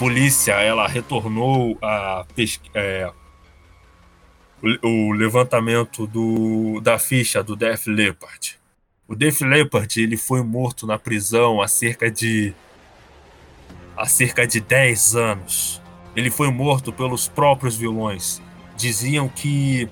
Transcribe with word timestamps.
polícia 0.00 0.52
ela 0.52 0.88
retornou 0.88 1.76
a 1.82 2.24
é, 2.72 3.12
o, 4.62 4.88
o, 4.88 5.12
levantamento 5.12 6.06
do, 6.06 6.80
da 6.80 6.98
ficha 6.98 7.42
do 7.42 7.54
Def 7.54 7.86
Leppard. 7.86 8.58
O 9.06 9.14
Def 9.14 9.42
Leppard 9.42 10.00
ele 10.00 10.16
foi 10.16 10.42
morto 10.42 10.86
na 10.86 10.98
prisão 10.98 11.60
há 11.60 11.68
cerca 11.68 12.10
de 12.10 12.54
há 13.94 14.06
cerca 14.06 14.46
de 14.46 14.58
10 14.58 15.16
anos. 15.16 15.82
Ele 16.16 16.30
foi 16.30 16.50
morto 16.50 16.90
pelos 16.90 17.28
próprios 17.28 17.76
vilões. 17.76 18.40
Diziam 18.78 19.28
que 19.28 19.86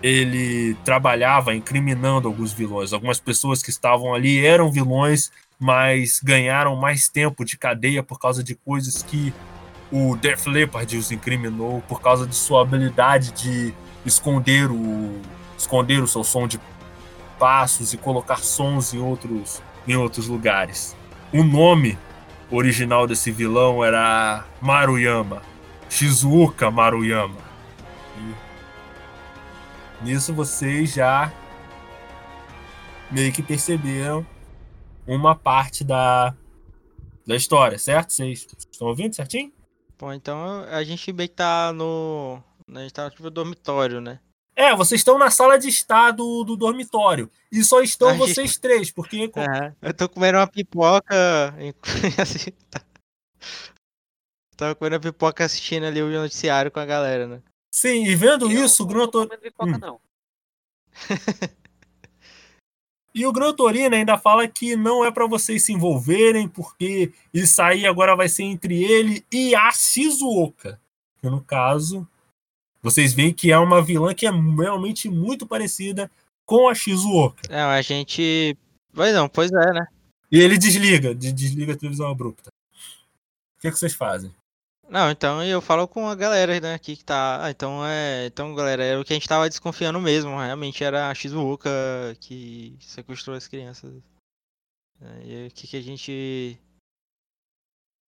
ele 0.00 0.76
trabalhava 0.84 1.52
incriminando 1.52 2.28
alguns 2.28 2.52
vilões. 2.52 2.92
Algumas 2.92 3.18
pessoas 3.18 3.60
que 3.60 3.70
estavam 3.70 4.14
ali 4.14 4.46
eram 4.46 4.70
vilões, 4.70 5.32
mas 5.58 6.20
ganharam 6.22 6.76
mais 6.76 7.08
tempo 7.08 7.44
de 7.44 7.58
cadeia 7.58 8.02
por 8.02 8.18
causa 8.18 8.44
de 8.44 8.54
coisas 8.54 9.02
que 9.02 9.32
o 9.90 10.16
Def 10.16 10.46
Leppard 10.46 10.96
os 10.96 11.10
incriminou, 11.10 11.82
por 11.88 12.00
causa 12.00 12.26
de 12.26 12.34
sua 12.34 12.62
habilidade 12.62 13.32
de 13.32 13.74
esconder 14.04 14.70
o 14.70 15.20
esconder 15.56 16.00
o 16.02 16.06
seu 16.06 16.22
som 16.22 16.46
de 16.46 16.60
passos 17.38 17.92
e 17.92 17.96
colocar 17.96 18.38
sons 18.38 18.94
em 18.94 19.00
outros 19.00 19.60
em 19.86 19.96
outros 19.96 20.28
lugares. 20.28 20.96
O 21.32 21.42
nome 21.42 21.98
original 22.50 23.06
desse 23.06 23.30
vilão 23.30 23.84
era 23.84 24.44
Maruyama, 24.60 25.42
Shizuoka 25.88 26.70
Maruyama. 26.70 27.48
E 28.18 30.04
nisso 30.04 30.32
vocês 30.32 30.92
já 30.92 31.32
meio 33.10 33.32
que 33.32 33.42
perceberam 33.42 34.24
uma 35.08 35.34
parte 35.34 35.82
da, 35.82 36.34
da 37.26 37.34
história, 37.34 37.78
certo? 37.78 38.12
Vocês 38.12 38.46
estão 38.70 38.88
ouvindo 38.88 39.14
certinho? 39.14 39.52
Bom, 39.98 40.12
então 40.12 40.62
a 40.70 40.84
gente 40.84 41.12
meio 41.12 41.28
que 41.28 41.34
tá 41.34 41.72
no. 41.72 42.42
A 42.72 42.80
gente 42.80 42.92
tá 42.92 43.04
no 43.04 43.10
tipo 43.10 43.30
dormitório, 43.30 44.00
né? 44.00 44.20
É, 44.54 44.74
vocês 44.74 45.00
estão 45.00 45.18
na 45.18 45.30
sala 45.30 45.58
de 45.58 45.68
estar 45.68 46.10
do, 46.10 46.42
do 46.44 46.56
dormitório. 46.56 47.30
E 47.50 47.62
só 47.62 47.80
estão 47.80 48.08
a 48.08 48.12
vocês 48.12 48.50
gente... 48.50 48.60
três, 48.60 48.90
porque. 48.90 49.30
É, 49.38 49.72
eu 49.88 49.94
tô 49.94 50.08
comendo 50.08 50.38
uma 50.38 50.46
pipoca. 50.46 51.54
assim, 52.20 52.50
tá... 52.70 52.80
Tava 54.56 54.74
comendo 54.74 54.96
uma 54.96 55.00
pipoca 55.00 55.44
assistindo 55.44 55.86
ali 55.86 56.02
o 56.02 56.10
noticiário 56.10 56.70
com 56.70 56.80
a 56.80 56.84
galera, 56.84 57.26
né? 57.26 57.42
Sim, 57.72 58.04
e 58.04 58.14
vendo 58.16 58.50
eu 58.50 58.64
isso, 58.64 58.82
o 58.82 58.86
Gran 58.86 59.08
Torino. 59.08 59.38
Hum. 59.60 59.78
não. 59.78 60.00
e 63.14 63.26
o 63.26 63.32
Gran 63.32 63.52
Torino 63.52 63.94
ainda 63.94 64.18
fala 64.18 64.46
que 64.46 64.76
não 64.76 65.04
é 65.04 65.10
para 65.10 65.26
vocês 65.26 65.64
se 65.64 65.72
envolverem, 65.72 66.48
porque 66.48 67.12
isso 67.32 67.60
aí 67.60 67.86
agora 67.86 68.14
vai 68.14 68.28
ser 68.28 68.44
entre 68.44 68.82
ele 68.82 69.24
e 69.32 69.54
a 69.54 69.70
Shizuoka. 69.70 70.80
Que 71.20 71.28
no 71.28 71.42
caso 71.42 72.06
vocês 72.82 73.12
veem 73.12 73.32
que 73.32 73.50
é 73.50 73.58
uma 73.58 73.82
vilã 73.82 74.14
que 74.14 74.26
é 74.26 74.30
realmente 74.30 75.08
muito 75.08 75.46
parecida 75.46 76.10
com 76.46 76.68
a 76.68 76.74
Shizuoka. 76.74 77.42
É, 77.50 77.60
a 77.60 77.82
gente. 77.82 78.56
Pois 78.94 79.14
não, 79.14 79.28
pois 79.28 79.50
é, 79.50 79.72
né? 79.72 79.86
E 80.30 80.38
ele 80.38 80.58
desliga, 80.58 81.14
desliga 81.14 81.72
a 81.72 81.76
televisão 81.76 82.10
abrupta. 82.10 82.50
O 83.56 83.60
que, 83.60 83.68
é 83.68 83.70
que 83.70 83.78
vocês 83.78 83.94
fazem? 83.94 84.32
Não, 84.88 85.10
então 85.10 85.44
eu 85.44 85.60
falo 85.60 85.86
com 85.86 86.08
a 86.08 86.14
galera 86.14 86.58
né, 86.60 86.74
aqui 86.74 86.96
que 86.96 87.04
tá. 87.04 87.44
Ah, 87.44 87.50
então 87.50 87.84
é. 87.86 88.26
Então, 88.26 88.54
galera, 88.54 88.82
é 88.82 88.96
o 88.96 89.04
que 89.04 89.12
a 89.12 89.16
gente 89.16 89.28
tava 89.28 89.48
desconfiando 89.48 90.00
mesmo. 90.00 90.38
Realmente 90.38 90.82
era 90.82 91.10
a 91.10 91.14
Shizuoka 91.14 91.70
que 92.20 92.76
sequestrou 92.80 93.36
as 93.36 93.46
crianças. 93.46 94.02
É, 95.00 95.26
e 95.26 95.46
o 95.48 95.50
que, 95.50 95.66
que 95.66 95.76
a 95.76 95.82
gente. 95.82 96.58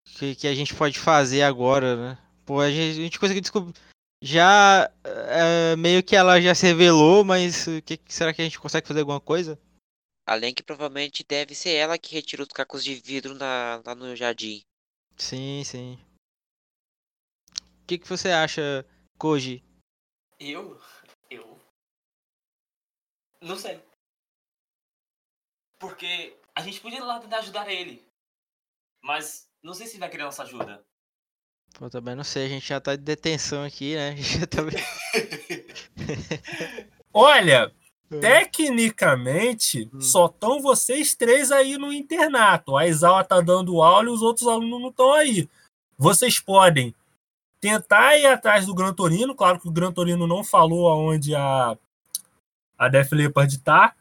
O 0.07 0.19
que, 0.19 0.35
que 0.35 0.47
a 0.47 0.53
gente 0.53 0.75
pode 0.75 0.99
fazer 0.99 1.41
agora, 1.41 1.95
né? 1.95 2.17
Pô, 2.45 2.61
a 2.61 2.69
gente, 2.69 2.99
a 2.99 3.03
gente 3.03 3.19
conseguiu 3.19 3.41
descobrir 3.41 3.73
já 4.21 4.91
é, 5.03 5.75
meio 5.75 6.03
que 6.03 6.15
ela 6.15 6.41
já 6.41 6.55
se 6.55 6.65
revelou, 6.65 7.23
mas 7.23 7.65
que, 7.85 7.99
será 8.07 8.33
que 8.33 8.41
a 8.41 8.45
gente 8.45 8.59
consegue 8.59 8.87
fazer 8.87 9.01
alguma 9.01 9.19
coisa? 9.19 9.59
Além 10.25 10.53
que 10.53 10.63
provavelmente 10.63 11.23
deve 11.27 11.55
ser 11.55 11.71
ela 11.71 11.97
que 11.97 12.13
retirou 12.13 12.45
os 12.45 12.53
cacos 12.53 12.83
de 12.83 12.95
vidro 12.95 13.33
na, 13.33 13.81
lá 13.85 13.95
no 13.95 14.15
jardim. 14.15 14.61
Sim, 15.15 15.63
sim. 15.63 15.99
O 17.87 17.87
que, 17.87 17.99
que 17.99 18.09
você 18.09 18.31
acha, 18.31 18.85
Koji? 19.17 19.63
Eu? 20.37 20.77
Eu? 21.31 21.57
Não 23.41 23.57
sei. 23.57 23.81
Porque 25.79 26.37
a 26.53 26.61
gente 26.61 26.81
podia 26.81 26.97
ir 26.97 27.01
lá 27.01 27.17
tentar 27.17 27.37
ajudar 27.37 27.71
ele. 27.71 28.05
Mas 29.01 29.49
não 29.63 29.73
sei 29.73 29.87
se 29.87 29.97
vai 29.97 30.09
querer 30.09 30.23
nossa 30.23 30.43
ajuda. 30.43 30.85
Pô, 31.79 31.89
também 31.89 32.13
não 32.13 32.25
sei, 32.25 32.47
a 32.47 32.49
gente 32.49 32.67
já 32.67 32.81
tá 32.81 32.93
de 32.93 33.03
detenção 33.03 33.63
aqui, 33.63 33.95
né? 33.95 34.09
A 34.11 34.15
gente 34.17 34.39
já 34.39 34.47
tá... 34.47 34.57
Olha, 37.13 37.73
é. 38.11 38.19
tecnicamente, 38.19 39.89
hum. 39.93 40.01
só 40.01 40.25
estão 40.25 40.61
vocês 40.61 41.15
três 41.15 41.53
aí 41.53 41.77
no 41.77 41.93
internato. 41.93 42.75
A 42.75 42.85
Isawa 42.85 43.23
tá 43.23 43.39
dando 43.39 43.81
aula 43.81 44.09
e 44.09 44.11
os 44.11 44.21
outros 44.21 44.45
alunos 44.45 44.81
não 44.81 44.89
estão 44.89 45.13
aí. 45.13 45.49
Vocês 45.97 46.37
podem 46.37 46.93
tentar 47.59 48.17
ir 48.17 48.27
atrás 48.27 48.65
do 48.65 48.73
Gran 48.73 48.93
Torino. 48.93 49.35
Claro 49.35 49.59
que 49.59 49.67
o 49.67 49.71
Gran 49.71 49.91
Torino 49.91 50.27
não 50.27 50.43
falou 50.43 50.87
aonde 50.89 51.35
a, 51.35 51.77
a 52.77 52.87
Def 52.87 53.11
Leppard 53.11 53.57
tá. 53.59 53.93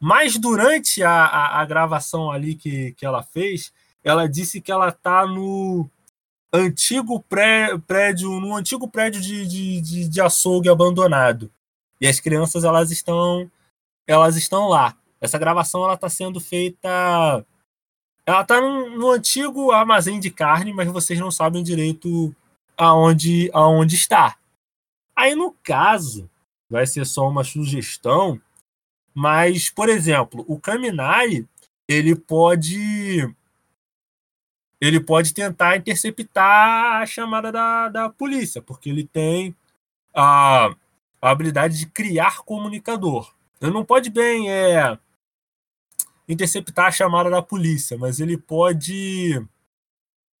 Mas 0.00 0.36
durante 0.36 1.02
a, 1.02 1.10
a, 1.10 1.60
a 1.60 1.64
gravação 1.64 2.30
ali 2.30 2.54
que, 2.54 2.92
que 2.92 3.06
ela 3.06 3.22
fez, 3.22 3.72
ela 4.02 4.28
disse 4.28 4.60
que 4.60 4.70
ela 4.70 4.92
tá 4.92 5.26
no 5.26 5.88
antigo 6.52 7.20
pré, 7.20 7.76
prédio, 7.78 8.28
num 8.38 8.54
antigo 8.54 8.86
prédio 8.86 9.20
de, 9.20 9.46
de, 9.46 9.80
de, 9.80 10.08
de 10.08 10.20
açougue 10.20 10.68
abandonado. 10.68 11.50
E 12.00 12.06
as 12.06 12.20
crianças 12.20 12.64
elas 12.64 12.90
estão 12.90 13.50
elas 14.06 14.36
estão 14.36 14.68
lá. 14.68 14.94
Essa 15.20 15.38
gravação 15.38 15.82
ela 15.84 15.94
está 15.94 16.08
sendo 16.08 16.38
feita 16.40 17.44
ela 18.26 18.40
está 18.40 18.60
no, 18.60 18.90
no, 18.90 19.10
antigo 19.10 19.70
armazém 19.70 20.18
de 20.18 20.30
carne, 20.30 20.72
mas 20.72 20.90
vocês 20.90 21.18
não 21.18 21.30
sabem 21.30 21.62
direito 21.62 22.34
aonde 22.76 23.50
aonde 23.52 23.94
está. 23.94 24.36
Aí 25.16 25.34
no 25.34 25.52
caso 25.62 26.30
vai 26.68 26.86
ser 26.86 27.04
só 27.06 27.28
uma 27.28 27.44
sugestão, 27.44 28.40
mas 29.14 29.70
por 29.70 29.88
exemplo, 29.88 30.44
o 30.48 30.58
Kaminari 30.58 31.48
ele 31.88 32.14
pode 32.16 33.34
ele 34.80 35.00
pode 35.00 35.32
tentar 35.32 35.76
interceptar 35.76 37.00
a 37.00 37.06
chamada 37.06 37.50
da, 37.50 37.88
da 37.88 38.10
polícia, 38.10 38.60
porque 38.60 38.90
ele 38.90 39.04
tem 39.04 39.54
a, 40.14 40.74
a 41.22 41.30
habilidade 41.30 41.78
de 41.78 41.86
criar 41.86 42.42
comunicador. 42.42 43.32
Ele 43.60 43.72
não 43.72 43.84
pode 43.84 44.10
bem 44.10 44.50
é, 44.50 44.98
interceptar 46.28 46.86
a 46.86 46.92
chamada 46.92 47.30
da 47.30 47.40
polícia, 47.40 47.96
mas 47.96 48.20
ele 48.20 48.36
pode 48.36 49.42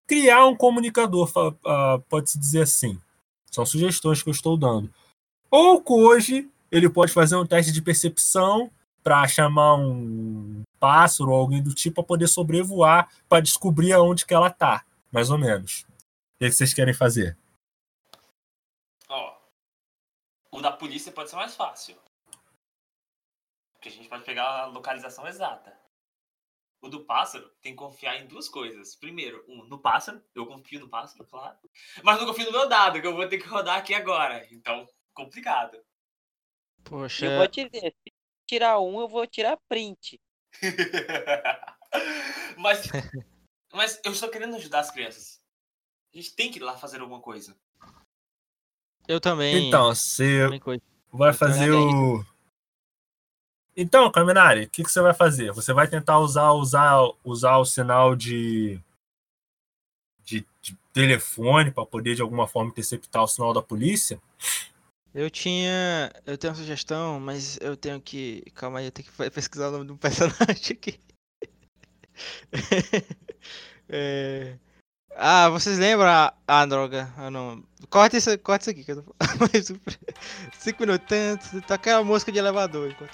criar 0.06 0.46
um 0.46 0.56
comunicador, 0.56 1.30
pode-se 2.08 2.38
dizer 2.38 2.62
assim. 2.62 3.00
São 3.50 3.64
sugestões 3.64 4.22
que 4.22 4.28
eu 4.28 4.32
estou 4.32 4.56
dando. 4.56 4.92
Ou 5.50 5.82
hoje 5.88 6.50
ele 6.70 6.90
pode 6.90 7.12
fazer 7.12 7.36
um 7.36 7.46
teste 7.46 7.70
de 7.70 7.80
percepção 7.80 8.70
para 9.02 9.28
chamar 9.28 9.76
um 9.76 10.62
pássaro 10.80 11.30
ou 11.30 11.36
alguém 11.38 11.62
do 11.62 11.74
tipo 11.74 11.96
para 11.96 12.04
poder 12.04 12.26
sobrevoar 12.26 13.08
para 13.28 13.40
descobrir 13.42 13.92
aonde 13.92 14.26
que 14.26 14.34
ela 14.34 14.50
tá, 14.50 14.84
mais 15.12 15.30
ou 15.30 15.38
menos. 15.38 15.82
O 15.82 16.38
que, 16.38 16.46
é 16.46 16.48
que 16.48 16.56
vocês 16.56 16.74
querem 16.74 16.92
fazer? 16.92 17.36
Ó, 19.08 19.36
o 20.50 20.60
da 20.60 20.72
polícia 20.72 21.12
pode 21.12 21.30
ser 21.30 21.36
mais 21.36 21.54
fácil. 21.54 21.96
Porque 23.74 23.88
a 23.88 23.92
gente 23.92 24.08
pode 24.08 24.24
pegar 24.24 24.62
a 24.62 24.66
localização 24.66 25.28
exata. 25.28 25.83
O 26.84 26.88
do 26.90 27.02
pássaro 27.02 27.50
tem 27.62 27.72
que 27.72 27.78
confiar 27.78 28.20
em 28.20 28.26
duas 28.26 28.46
coisas. 28.46 28.94
Primeiro, 28.94 29.42
um, 29.48 29.64
no 29.64 29.78
pássaro. 29.78 30.22
Eu 30.34 30.46
confio 30.46 30.80
no 30.80 30.88
pássaro, 30.88 31.26
claro. 31.26 31.56
Mas 32.02 32.20
não 32.20 32.26
confio 32.26 32.44
no 32.44 32.52
meu 32.52 32.68
dado, 32.68 33.00
que 33.00 33.06
eu 33.06 33.16
vou 33.16 33.26
ter 33.26 33.38
que 33.38 33.48
rodar 33.48 33.78
aqui 33.78 33.94
agora. 33.94 34.46
Então, 34.52 34.86
complicado. 35.14 35.78
Poxa. 36.84 37.24
Eu 37.24 37.38
vou 37.38 37.48
te 37.48 37.66
dizer, 37.70 37.94
tirar 38.46 38.78
um, 38.80 39.00
eu 39.00 39.08
vou 39.08 39.26
tirar 39.26 39.58
print. 39.66 40.20
mas, 42.58 42.82
mas 43.72 43.98
eu 44.04 44.12
estou 44.12 44.28
querendo 44.28 44.56
ajudar 44.56 44.80
as 44.80 44.90
crianças. 44.90 45.40
A 46.12 46.18
gente 46.18 46.36
tem 46.36 46.50
que 46.50 46.58
ir 46.58 46.62
lá 46.62 46.76
fazer 46.76 47.00
alguma 47.00 47.22
coisa. 47.22 47.56
Eu 49.08 49.22
também. 49.22 49.68
Então, 49.68 49.86
você 49.86 50.46
vai 51.10 51.32
fazer 51.32 51.70
o. 51.70 52.22
Então, 53.76 54.10
Caminari, 54.10 54.64
o 54.64 54.70
que, 54.70 54.84
que 54.84 54.90
você 54.90 55.00
vai 55.00 55.12
fazer? 55.12 55.52
Você 55.52 55.72
vai 55.72 55.88
tentar 55.88 56.20
usar, 56.20 56.52
usar, 56.52 56.96
usar 57.24 57.58
o 57.58 57.64
sinal 57.64 58.14
de, 58.14 58.80
de, 60.24 60.46
de 60.62 60.76
telefone 60.92 61.72
para 61.72 61.84
poder 61.84 62.14
de 62.14 62.22
alguma 62.22 62.46
forma 62.46 62.70
interceptar 62.70 63.24
o 63.24 63.26
sinal 63.26 63.52
da 63.52 63.60
polícia? 63.60 64.20
Eu 65.12 65.30
tinha. 65.30 66.12
Eu 66.26 66.36
tenho 66.36 66.52
uma 66.52 66.58
sugestão, 66.58 67.20
mas 67.20 67.58
eu 67.60 67.76
tenho 67.76 68.00
que. 68.00 68.42
Calma 68.54 68.80
aí, 68.80 68.86
eu 68.86 68.92
tenho 68.92 69.08
que 69.08 69.30
pesquisar 69.30 69.68
o 69.68 69.72
nome 69.72 69.86
do 69.86 69.96
personagem 69.98 70.72
aqui. 70.72 71.00
é... 73.88 74.56
Ah, 75.16 75.48
vocês 75.48 75.78
lembram? 75.78 76.08
Ah, 76.46 76.66
droga. 76.66 77.12
Ah, 77.16 77.30
não. 77.30 77.62
Corta 77.88 78.16
isso, 78.16 78.36
corta 78.40 78.62
isso 78.64 78.70
aqui. 78.70 78.84
Que 78.84 78.92
eu 78.92 79.02
tô... 79.02 79.14
Cinco 80.58 80.82
minutos. 80.82 81.06
Tanto, 81.08 81.62
tá 81.62 81.74
aquela 81.76 82.02
música 82.02 82.32
de 82.32 82.38
elevador. 82.38 82.90
Enquanto... 82.90 83.12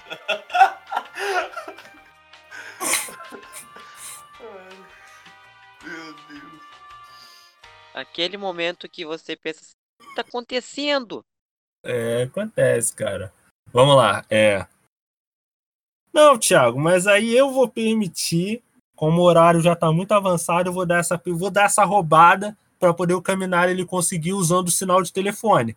Meu 5.83 6.13
Deus. 6.27 6.61
Aquele 7.93 8.37
momento 8.37 8.89
que 8.89 9.05
você 9.05 9.35
pensa 9.35 9.61
assim, 9.61 9.73
o 10.01 10.09
que 10.09 10.15
tá 10.15 10.21
acontecendo? 10.21 11.23
É, 11.83 12.23
acontece, 12.23 12.95
cara. 12.95 13.33
Vamos 13.71 13.95
lá, 13.95 14.25
é. 14.29 14.65
Não, 16.13 16.37
Thiago, 16.37 16.79
mas 16.79 17.07
aí 17.07 17.35
eu 17.35 17.51
vou 17.51 17.69
permitir, 17.69 18.61
como 19.01 19.19
o 19.19 19.23
horário 19.23 19.59
já 19.61 19.75
tá 19.75 19.91
muito 19.91 20.11
avançado, 20.11 20.69
eu 20.69 20.73
vou 20.73 20.85
dar 20.85 20.99
essa, 20.99 21.19
vou 21.25 21.49
dar 21.49 21.63
essa 21.63 21.83
roubada 21.83 22.55
para 22.79 22.93
poder 22.93 23.15
o 23.15 23.21
caminhar 23.21 23.67
ele 23.67 23.83
conseguir 23.83 24.33
usando 24.33 24.67
o 24.67 24.71
sinal 24.71 25.01
de 25.01 25.11
telefone. 25.11 25.75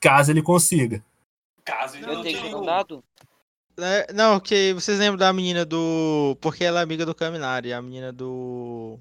Caso 0.00 0.30
ele 0.30 0.40
consiga. 0.40 1.04
Caso 1.62 1.98
ele 1.98 2.06
Eu 2.06 2.14
não 2.14 2.22
tenho 2.22 2.40
tenha 2.40 2.60
dado? 2.62 3.04
É, 3.76 4.10
não, 4.14 4.40
que 4.40 4.72
vocês 4.72 4.98
lembram 4.98 5.18
da 5.18 5.30
menina 5.34 5.66
do. 5.66 6.34
Porque 6.40 6.64
ela 6.64 6.80
é 6.80 6.82
amiga 6.82 7.04
do 7.04 7.14
Caminari, 7.14 7.74
a 7.74 7.82
menina 7.82 8.10
do. 8.10 8.98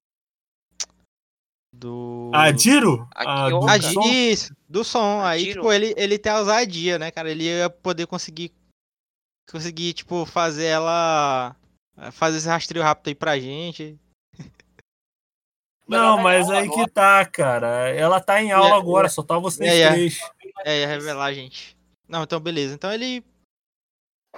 Do. 1.74 2.30
A 2.34 2.52
Diro? 2.52 3.08
A 3.16 3.46
A 3.46 3.50
do. 3.50 3.70
Ah, 3.70 3.82
som? 3.82 4.02
isso, 4.02 4.54
do 4.68 4.84
som. 4.84 5.22
A 5.22 5.30
Aí, 5.30 5.46
Jiro. 5.46 5.62
tipo, 5.62 5.72
ele, 5.72 5.94
ele 5.96 6.20
tem 6.20 6.30
a 6.30 6.40
ousadia, 6.40 7.00
né, 7.00 7.10
cara? 7.10 7.32
Ele 7.32 7.46
ia 7.46 7.70
poder 7.70 8.06
conseguir. 8.06 8.52
Conseguir, 9.50 9.94
tipo, 9.94 10.26
fazer 10.26 10.66
ela. 10.66 11.56
Fazer 12.12 12.38
esse 12.38 12.48
rastreio 12.48 12.84
rápido 12.84 13.08
aí 13.10 13.16
pra 13.16 13.40
gente. 13.40 14.00
Não, 15.88 16.18
mas 16.22 16.50
aí 16.50 16.70
que 16.70 16.90
tá, 16.90 17.26
cara. 17.26 17.90
Ela 17.90 18.20
tá 18.20 18.42
em 18.42 18.52
aula 18.52 18.76
É, 18.76 18.80
agora, 18.80 19.08
é. 19.08 19.10
só 19.10 19.22
tá 19.22 19.38
vocês 19.38 19.70
É, 19.70 19.82
é. 19.82 19.92
três. 19.92 20.20
É, 20.66 20.82
ia 20.82 20.88
revelar 20.88 21.26
a 21.26 21.34
gente. 21.34 21.78
Não, 22.08 22.24
então 22.24 22.40
beleza. 22.40 22.74
Então 22.74 22.92
ele. 22.92 23.24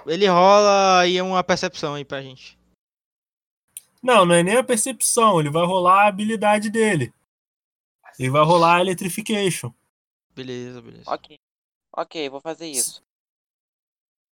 Ele 0.05 0.27
rola 0.27 0.99
aí 0.99 1.21
uma 1.21 1.43
percepção 1.43 1.93
aí 1.93 2.03
pra 2.03 2.21
gente. 2.21 2.57
Não, 4.03 4.25
não 4.25 4.35
é 4.35 4.43
nem 4.43 4.57
a 4.57 4.63
percepção, 4.63 5.39
ele 5.39 5.49
vai 5.49 5.65
rolar 5.65 6.03
a 6.03 6.07
habilidade 6.07 6.69
dele. 6.69 7.13
Ele 8.19 8.29
vai 8.29 8.43
rolar 8.43 8.75
a 8.77 8.81
Electrification. 8.81 9.73
Beleza, 10.35 10.81
beleza. 10.81 11.09
Ok. 11.09 11.39
Ok, 11.95 12.29
vou 12.29 12.41
fazer 12.41 12.67
isso. 12.67 13.01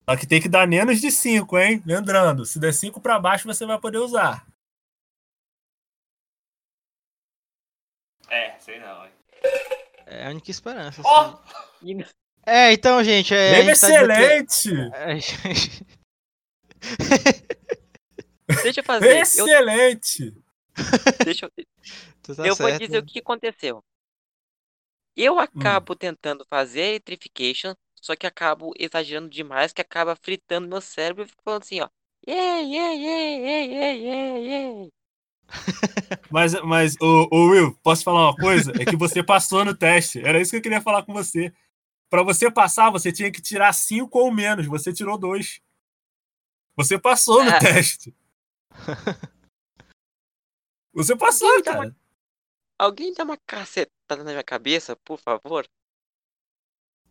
Só 0.09 0.17
que 0.17 0.27
tem 0.27 0.41
que 0.41 0.49
dar 0.49 0.67
menos 0.67 1.01
de 1.01 1.11
5, 1.11 1.59
hein? 1.59 1.83
Lembrando, 1.87 2.45
se 2.45 2.59
der 2.59 2.75
5 2.75 3.01
pra 3.01 3.21
baixo, 3.21 3.47
você 3.47 3.65
vai 3.65 3.79
poder 3.79 3.99
usar. 3.99 4.47
É, 8.29 8.59
sei 8.59 8.79
não, 8.81 9.05
hein. 9.07 9.13
É 10.07 10.27
a 10.27 10.31
única 10.31 10.51
esperança. 10.51 11.01
Ó! 11.05 11.39
assim. 11.81 12.05
É, 12.45 12.73
então, 12.73 13.03
gente. 13.05 13.33
É, 13.35 13.55
gente 13.63 13.81
tá 13.81 13.89
excelente! 13.89 14.71
Gente- 15.21 15.87
Deixa 18.63 18.81
eu 18.81 18.85
fazer. 18.85 19.17
Eu, 19.17 19.23
Excelente! 19.23 20.35
deixa 21.25 21.47
eu, 21.47 21.51
tá 22.35 22.47
eu 22.47 22.57
vou 22.57 22.69
certo. 22.69 22.81
dizer 22.81 22.99
o 22.99 23.05
que 23.05 23.19
aconteceu. 23.19 23.85
Eu 25.17 25.39
acabo 25.39 25.95
tentando 25.95 26.45
fazer 26.47 26.83
a 26.83 26.89
electrification, 26.89 27.75
só 28.03 28.15
que 28.17 28.27
acabo 28.27 28.75
exagerando 28.79 29.31
demais, 29.31 29.73
que 29.73 29.81
acaba 29.81 30.15
fritando 30.17 30.69
meu 30.69 30.81
cérebro 30.83 31.25
e 31.25 31.29
fico 31.29 31.43
falando 31.43 31.63
assim, 31.63 31.81
ó. 31.81 31.89
Yeah, 32.29 32.61
yeah, 32.61 32.93
yeah, 32.95 33.67
yeah, 33.67 33.93
yeah, 33.95 34.39
yeah. 34.39 34.89
Mas, 36.31 36.55
mas 36.63 36.97
ô, 37.01 37.29
ô, 37.31 37.49
Will, 37.51 37.77
posso 37.83 38.03
falar 38.05 38.31
uma 38.31 38.37
coisa? 38.37 38.73
É 38.81 38.85
que 38.87 38.97
você 38.97 39.23
passou 39.23 39.65
no 39.65 39.75
teste. 39.77 40.21
Era 40.21 40.41
isso 40.41 40.51
que 40.51 40.57
eu 40.57 40.63
queria 40.63 40.81
falar 40.81 41.03
com 41.05 41.13
você. 41.13 41.53
Pra 42.09 42.23
você 42.23 42.51
passar, 42.51 42.91
você 42.91 43.13
tinha 43.13 43.31
que 43.31 43.43
tirar 43.43 43.73
5 43.73 44.19
ou 44.19 44.33
menos. 44.33 44.67
Você 44.67 44.93
tirou 44.93 45.19
2. 45.19 45.61
Você 46.77 46.99
passou 46.99 47.45
no 47.45 47.51
Ah. 47.51 47.59
teste. 47.59 48.15
Você 50.95 51.17
passou, 51.17 51.49
Alguém 51.49 51.63
dá 51.65 51.71
uma- 51.73 51.83
cara. 51.85 51.97
Alguém 52.79 53.15
dá 53.15 53.25
uma 53.25 53.37
cacetada 53.47 54.25
na 54.25 54.31
minha 54.31 54.45
cabeça, 54.45 54.97
por 54.97 55.19
favor? 55.19 55.67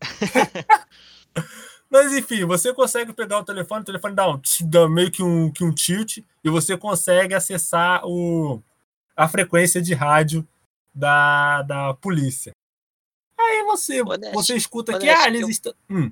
Mas 1.89 2.13
enfim, 2.13 2.45
você 2.45 2.74
consegue 2.74 3.12
pegar 3.13 3.39
o 3.39 3.44
telefone, 3.44 3.81
o 3.81 3.86
telefone 3.86 4.15
dá, 4.15 4.30
um, 4.30 4.39
tch, 4.39 4.62
dá 4.63 4.88
meio 4.88 5.12
que 5.12 5.21
um, 5.21 5.51
que 5.51 5.63
um 5.63 5.74
tilt 5.74 6.19
e 6.44 6.50
você 6.50 6.77
consegue 6.77 7.33
acessar 7.33 8.01
o, 8.06 8.62
a 9.15 9.27
frequência 9.27 9.81
de 9.81 9.94
rádio 9.94 10.48
da, 10.94 11.63
da 11.63 11.94
polícia. 11.95 12.53
Aí 13.39 13.63
você, 13.65 14.01
você 14.33 14.56
escuta 14.56 14.95
que 14.95 15.07
honesto, 15.07 15.25
ah, 15.25 15.30
eles 15.30 15.42
eu- 15.42 15.50
estão. 15.50 15.74
Hum, 15.89 16.12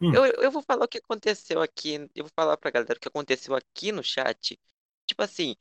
Hum. 0.00 0.12
Eu, 0.12 0.24
eu 0.24 0.50
vou 0.50 0.62
falar 0.62 0.84
o 0.84 0.88
que 0.88 0.98
aconteceu 0.98 1.60
aqui. 1.62 1.94
Eu 2.14 2.24
vou 2.24 2.30
falar 2.34 2.56
pra 2.56 2.70
galera 2.70 2.94
o 2.96 3.00
que 3.00 3.08
aconteceu 3.08 3.54
aqui 3.54 3.92
no 3.92 4.02
chat. 4.02 4.58
Tipo 5.06 5.22
assim, 5.22 5.56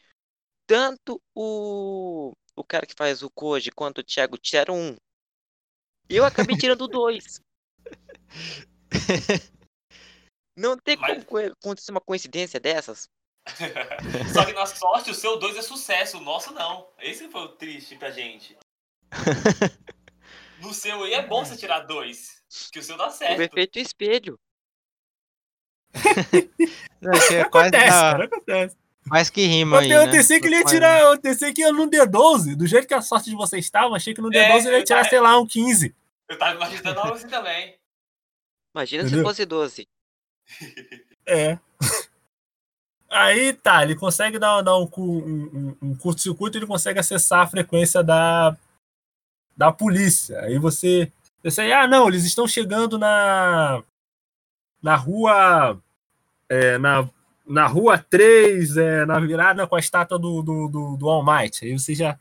tanto 0.68 1.22
o, 1.36 2.34
o 2.56 2.63
cara 2.66 2.86
que 2.88 2.95
faz 2.95 3.24
o 3.24 3.30
Koji 3.31 3.72
quanto 3.72 4.00
o 4.00 4.04
Thiago 4.06 4.38
tiraram 4.38 4.75
um. 4.78 4.98
Eu 6.09 6.25
acabei 6.25 6.57
tirando 6.57 6.88
dois. 6.88 7.39
Não 10.57 10.77
tem 10.77 10.97
como 10.97 11.13
Mas- 11.15 11.23
co- 11.23 11.38
acontecer 11.38 11.91
uma 11.91 12.01
coincidência 12.01 12.59
dessas. 12.59 13.07
Só 14.33 14.45
que 14.45 14.51
na 14.53 14.65
sorte, 14.65 15.09
o 15.11 15.15
seu 15.15 15.38
2 15.39 15.56
é 15.57 15.61
sucesso, 15.61 16.17
o 16.17 16.21
nosso 16.21 16.53
não. 16.53 16.88
Esse 17.00 17.25
que 17.25 17.31
foi 17.31 17.41
o 17.41 17.50
triste 17.50 17.95
pra 17.95 18.11
gente. 18.11 18.57
No 20.61 20.73
seu 20.73 21.01
aí 21.06 21.13
é 21.13 21.25
bom 21.25 21.45
você 21.45 21.56
tirar 21.56 21.79
dois, 21.79 22.44
que 22.73 22.79
o 22.79 22.83
seu 22.83 22.97
dá 22.97 23.07
O 23.07 23.11
certo. 23.11 23.39
efeito 23.41 23.79
espelho. 23.79 24.38
Não, 27.01 27.11
que 27.13 27.35
é 27.35 27.45
quase 27.45 27.69
acontece, 27.69 27.85
dá- 27.85 27.91
cara, 28.11 28.25
acontece. 28.25 28.77
mais 29.06 29.29
que 29.29 29.45
rima 29.45 29.77
Eu, 29.77 29.79
aí, 29.79 29.89
eu 29.91 30.06
né? 30.06 30.11
pensei 30.11 30.38
que 30.41 30.47
ele 30.47 30.57
ia 30.57 30.65
tirar. 30.65 31.00
Eu 31.01 31.17
pensei 31.21 31.53
que 31.53 31.61
ia 31.61 31.71
no 31.71 31.89
D12. 31.89 32.57
Do 32.57 32.67
jeito 32.67 32.85
que 32.89 32.94
a 32.94 33.01
sorte 33.01 33.29
de 33.29 33.38
vocês 33.38 33.63
estava, 33.63 33.95
achei 33.95 34.13
que 34.13 34.19
no 34.19 34.27
É, 34.33 34.50
D12 34.51 34.65
ele 34.65 34.69
ia 34.71 34.79
eu 34.79 34.83
tirar, 34.83 34.97
tava- 34.97 35.09
sei 35.09 35.19
lá, 35.21 35.39
um 35.39 35.47
15. 35.47 35.95
Eu 36.30 36.38
tava 36.38 36.56
imaginando 36.56 37.00
algo 37.00 37.14
assim 37.16 37.28
também. 37.28 37.76
Imagina 38.76 39.04
Entendeu? 39.04 39.19
se 39.19 39.24
fosse 39.26 39.45
12. 39.45 39.88
É. 41.26 41.57
Aí 43.09 43.54
tá, 43.54 43.81
ele 43.83 43.95
consegue 43.95 44.38
dar, 44.38 44.62
dar 44.62 44.78
um, 44.78 44.88
um, 44.98 45.02
um- 45.02 45.78
um 45.81 45.95
curto-circuito, 45.98 46.57
ele 46.57 46.68
consegue 46.68 47.00
acessar 47.00 47.42
a 47.42 47.48
frequência 47.48 48.04
da, 48.04 48.56
da 49.57 49.71
polícia. 49.71 50.40
Aí 50.42 50.59
você 50.59 51.12
aí, 51.57 51.74
ah, 51.74 51.88
não, 51.88 52.07
eles 52.07 52.24
estão 52.24 52.48
chegando 52.48 53.00
na, 53.00 53.83
na 54.81 54.95
rua. 54.95 55.81
é, 56.48 56.78
na, 56.78 57.09
na 57.48 57.66
rua 57.66 57.98
3, 57.98 58.78
é, 58.78 59.06
na 59.06 59.19
virada 59.19 59.66
com 59.66 59.76
a 59.76 59.80
estátua 59.80 60.19
do, 60.19 60.44
do, 60.44 60.68
do, 60.68 60.98
do 60.98 61.09
All 61.09 61.26
Might. 61.26 61.66
Aí 61.66 61.71
você 61.80 61.95
já 61.95 62.19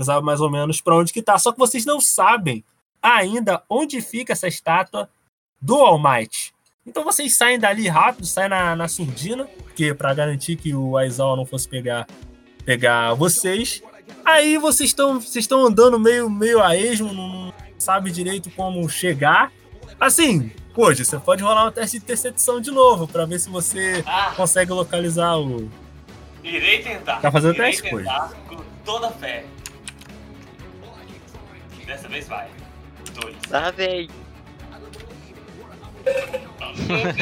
sabe 0.00 0.24
mais 0.24 0.40
ou 0.40 0.50
menos 0.50 0.80
para 0.80 0.96
onde 0.96 1.12
que 1.12 1.20
tá. 1.22 1.38
Só 1.38 1.52
que 1.52 1.58
vocês 1.58 1.84
não 1.84 2.00
sabem 2.00 2.64
ainda 3.02 3.62
onde 3.68 4.00
fica 4.00 4.32
essa 4.32 4.48
estátua 4.48 5.08
do 5.60 5.76
All 5.76 5.98
Might. 5.98 6.52
Então 6.86 7.04
vocês 7.04 7.36
saem 7.36 7.58
dali 7.58 7.86
rápido, 7.88 8.26
saem 8.26 8.48
na, 8.48 8.74
na 8.74 8.88
surdina, 8.88 9.44
porque 9.44 9.92
para 9.92 10.14
garantir 10.14 10.56
que 10.56 10.74
o 10.74 10.96
Aizawa 10.96 11.36
não 11.36 11.44
fosse 11.44 11.68
pegar 11.68 12.06
pegar 12.64 13.14
vocês. 13.14 13.82
Aí 14.24 14.56
vocês 14.58 14.90
estão 14.90 15.20
vocês 15.20 15.44
estão 15.44 15.66
andando 15.66 15.98
meio 15.98 16.30
meio 16.30 16.62
a 16.62 16.76
esmo, 16.76 17.12
não 17.12 17.52
sabe 17.78 18.10
direito 18.10 18.50
como 18.50 18.88
chegar. 18.88 19.52
Assim, 20.00 20.50
hoje 20.74 21.04
você 21.04 21.18
pode 21.18 21.42
rolar 21.42 21.66
um 21.66 21.70
teste 21.70 21.98
de 21.98 22.04
percepção 22.04 22.60
de 22.60 22.70
novo 22.70 23.06
para 23.06 23.26
ver 23.26 23.38
se 23.38 23.50
você 23.50 24.02
Ah, 24.06 24.32
consegue 24.36 24.72
localizar 24.72 25.36
o 25.38 25.70
irei 26.42 26.82
tentar. 26.82 27.20
Tá 27.20 27.30
fazendo 27.30 27.54
irei 27.54 27.72
teste, 27.72 27.82
tentar 27.90 28.32
com 28.48 28.62
toda 28.84 29.08
a 29.08 29.12
fé. 29.12 29.44
Dessa 31.84 32.08
vez 32.08 32.28
vai. 32.28 32.48
Dois. 33.20 33.36
Tá, 33.48 33.70
véi. 33.70 34.08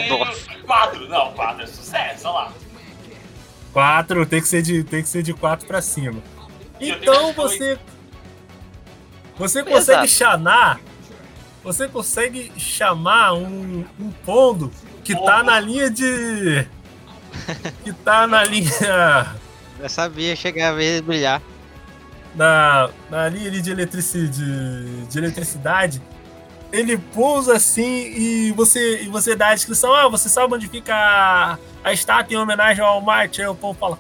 Nossa. 0.08 0.54
Quatro. 0.66 1.08
Não, 1.08 1.32
quatro 1.32 1.62
é 1.62 1.66
sucesso, 1.66 2.28
olha 2.28 2.46
lá. 2.46 2.52
4, 3.72 4.24
tem 4.24 4.40
que 4.40 4.48
ser 4.48 4.62
de 4.62 4.82
tem 4.84 5.02
que 5.02 5.08
ser 5.08 5.22
de 5.22 5.34
4 5.34 5.66
para 5.66 5.82
cima. 5.82 6.22
Então 6.80 7.32
você 7.34 7.78
você 9.36 9.58
Exato. 9.58 9.70
consegue 9.76 10.08
chamar 10.08 10.80
você 11.62 11.86
consegue 11.88 12.52
chamar 12.56 13.34
um, 13.34 13.84
um 14.00 14.10
pondo 14.24 14.72
que 15.04 15.12
tá 15.14 15.38
Pombo. 15.38 15.42
na 15.44 15.60
linha 15.60 15.90
de 15.90 16.66
que 17.84 17.92
tá 17.92 18.26
na 18.26 18.44
linha 18.44 19.36
Eu 19.78 19.88
sabia 19.90 20.34
chegar 20.34 20.70
a 20.70 20.72
vez 20.72 20.96
de 20.96 21.02
brilhar. 21.02 21.42
Na, 22.36 22.90
na 23.10 23.28
linha 23.28 23.48
ali 23.48 23.60
de, 23.62 23.70
eletrici, 23.70 24.28
de, 24.28 25.06
de 25.06 25.18
eletricidade, 25.18 26.02
ele 26.70 26.98
pousa 26.98 27.56
assim 27.56 28.12
e 28.14 28.52
você, 28.52 29.02
e 29.02 29.08
você 29.08 29.34
dá 29.34 29.48
a 29.48 29.54
descrição: 29.54 29.92
ah, 29.94 30.08
você 30.08 30.28
sabe 30.28 30.54
onde 30.54 30.68
fica 30.68 30.94
a, 30.94 31.58
a 31.82 31.92
estátua 31.92 32.34
em 32.34 32.36
homenagem 32.36 32.84
ao 32.84 33.00
Marte? 33.00 33.40
Aí 33.40 33.48
o 33.48 33.54
povo 33.54 33.78
fala: 33.78 33.98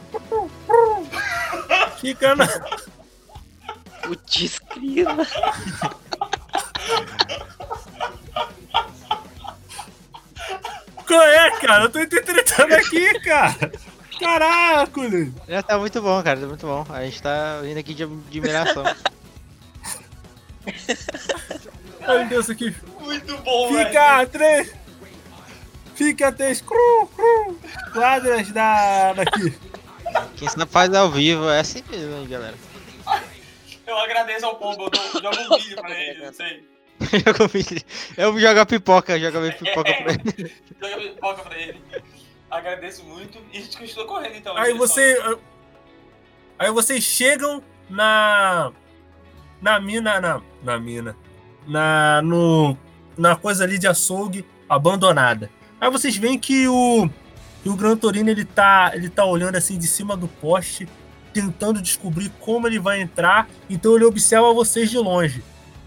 Fica 1.98 2.36
na. 2.36 2.46
Putz, 4.02 4.60
grila. 4.74 5.26
Qual 11.06 11.22
é, 11.22 11.50
cara? 11.60 11.84
Eu 11.84 11.88
tô 11.88 12.00
interpretando 12.00 12.72
aqui, 12.74 13.18
cara. 13.20 13.72
Caraca, 14.18 15.00
Lê. 15.00 15.28
Já 15.48 15.62
tá 15.62 15.78
muito 15.78 16.00
bom, 16.00 16.22
cara, 16.22 16.40
tá 16.40 16.46
muito 16.46 16.66
bom. 16.66 16.86
A 16.88 17.04
gente 17.04 17.20
tá 17.22 17.60
vindo 17.62 17.78
aqui 17.78 17.92
de 17.94 18.02
admiração. 18.04 18.84
Ai, 22.06 22.18
meu 22.18 22.28
Deus, 22.28 22.50
aqui. 22.50 22.74
Muito 23.00 23.36
bom, 23.38 23.72
velho. 23.72 23.86
Fica 23.86 24.20
a 24.20 24.26
três. 24.26 24.72
Fica 25.94 26.28
a 26.28 26.32
três. 26.32 26.60
Cru, 26.60 27.10
cru. 27.14 27.58
Quadras 27.92 28.50
da. 28.52 29.12
daqui. 29.14 29.54
Quem 30.36 30.48
sabe 30.48 30.70
faz 30.70 30.94
ao 30.94 31.10
vivo, 31.10 31.48
é 31.48 31.60
assim 31.60 31.82
mesmo, 31.90 32.16
hein, 32.16 32.26
galera. 32.28 32.54
Eu 33.86 33.98
agradeço 33.98 34.46
ao 34.46 34.56
pombo, 34.56 34.84
eu 34.84 34.90
dou- 34.90 35.22
jogo 35.22 35.54
um 35.54 35.58
vídeo 35.58 35.76
pra 35.80 35.90
ele, 36.00 36.24
não 36.26 36.32
sei. 36.32 36.66
Joga 37.24 37.46
vídeo. 37.46 37.82
Eu 38.16 38.32
vou 38.32 38.40
jogar 38.40 38.64
pipoca, 38.66 39.18
joga 39.20 39.52
pipoca 39.52 39.92
pra 39.94 40.12
ele. 40.12 40.52
Joga 40.80 40.96
pipoca 40.96 41.42
pra 41.42 41.58
ele. 41.58 41.82
Agradeço 42.56 43.04
muito 43.04 43.38
e 43.52 43.58
a 43.58 43.60
gente 43.60 43.76
continua 43.76 44.06
correndo 44.06 44.36
então. 44.36 44.56
Aí 44.56 44.72
você. 44.72 45.18
Aí 46.58 46.70
vocês 46.70 47.04
chegam 47.04 47.62
na. 47.88 48.72
Na 49.60 49.78
mina. 49.78 50.18
Na, 50.20 50.42
na 50.62 50.78
mina. 50.78 51.16
Na. 51.66 52.22
No. 52.22 52.76
Na 53.16 53.36
coisa 53.36 53.64
ali 53.64 53.78
de 53.78 53.86
açougue 53.86 54.46
abandonada. 54.68 55.50
Aí 55.78 55.90
vocês 55.90 56.16
veem 56.16 56.38
que 56.38 56.66
o. 56.66 57.10
Que 57.62 57.68
o 57.68 57.76
Gran 57.76 57.94
Torino 57.94 58.30
ele 58.30 58.44
tá. 58.44 58.90
Ele 58.94 59.10
tá 59.10 59.24
olhando 59.24 59.56
assim 59.56 59.76
de 59.76 59.86
cima 59.86 60.16
do 60.16 60.26
poste. 60.26 60.88
Tentando 61.34 61.82
descobrir 61.82 62.30
como 62.40 62.66
ele 62.66 62.78
vai 62.78 63.02
entrar. 63.02 63.48
Então 63.68 63.94
ele 63.94 64.04
observa 64.06 64.54
vocês 64.54 64.90
de 64.90 64.96
longe. 64.96 65.44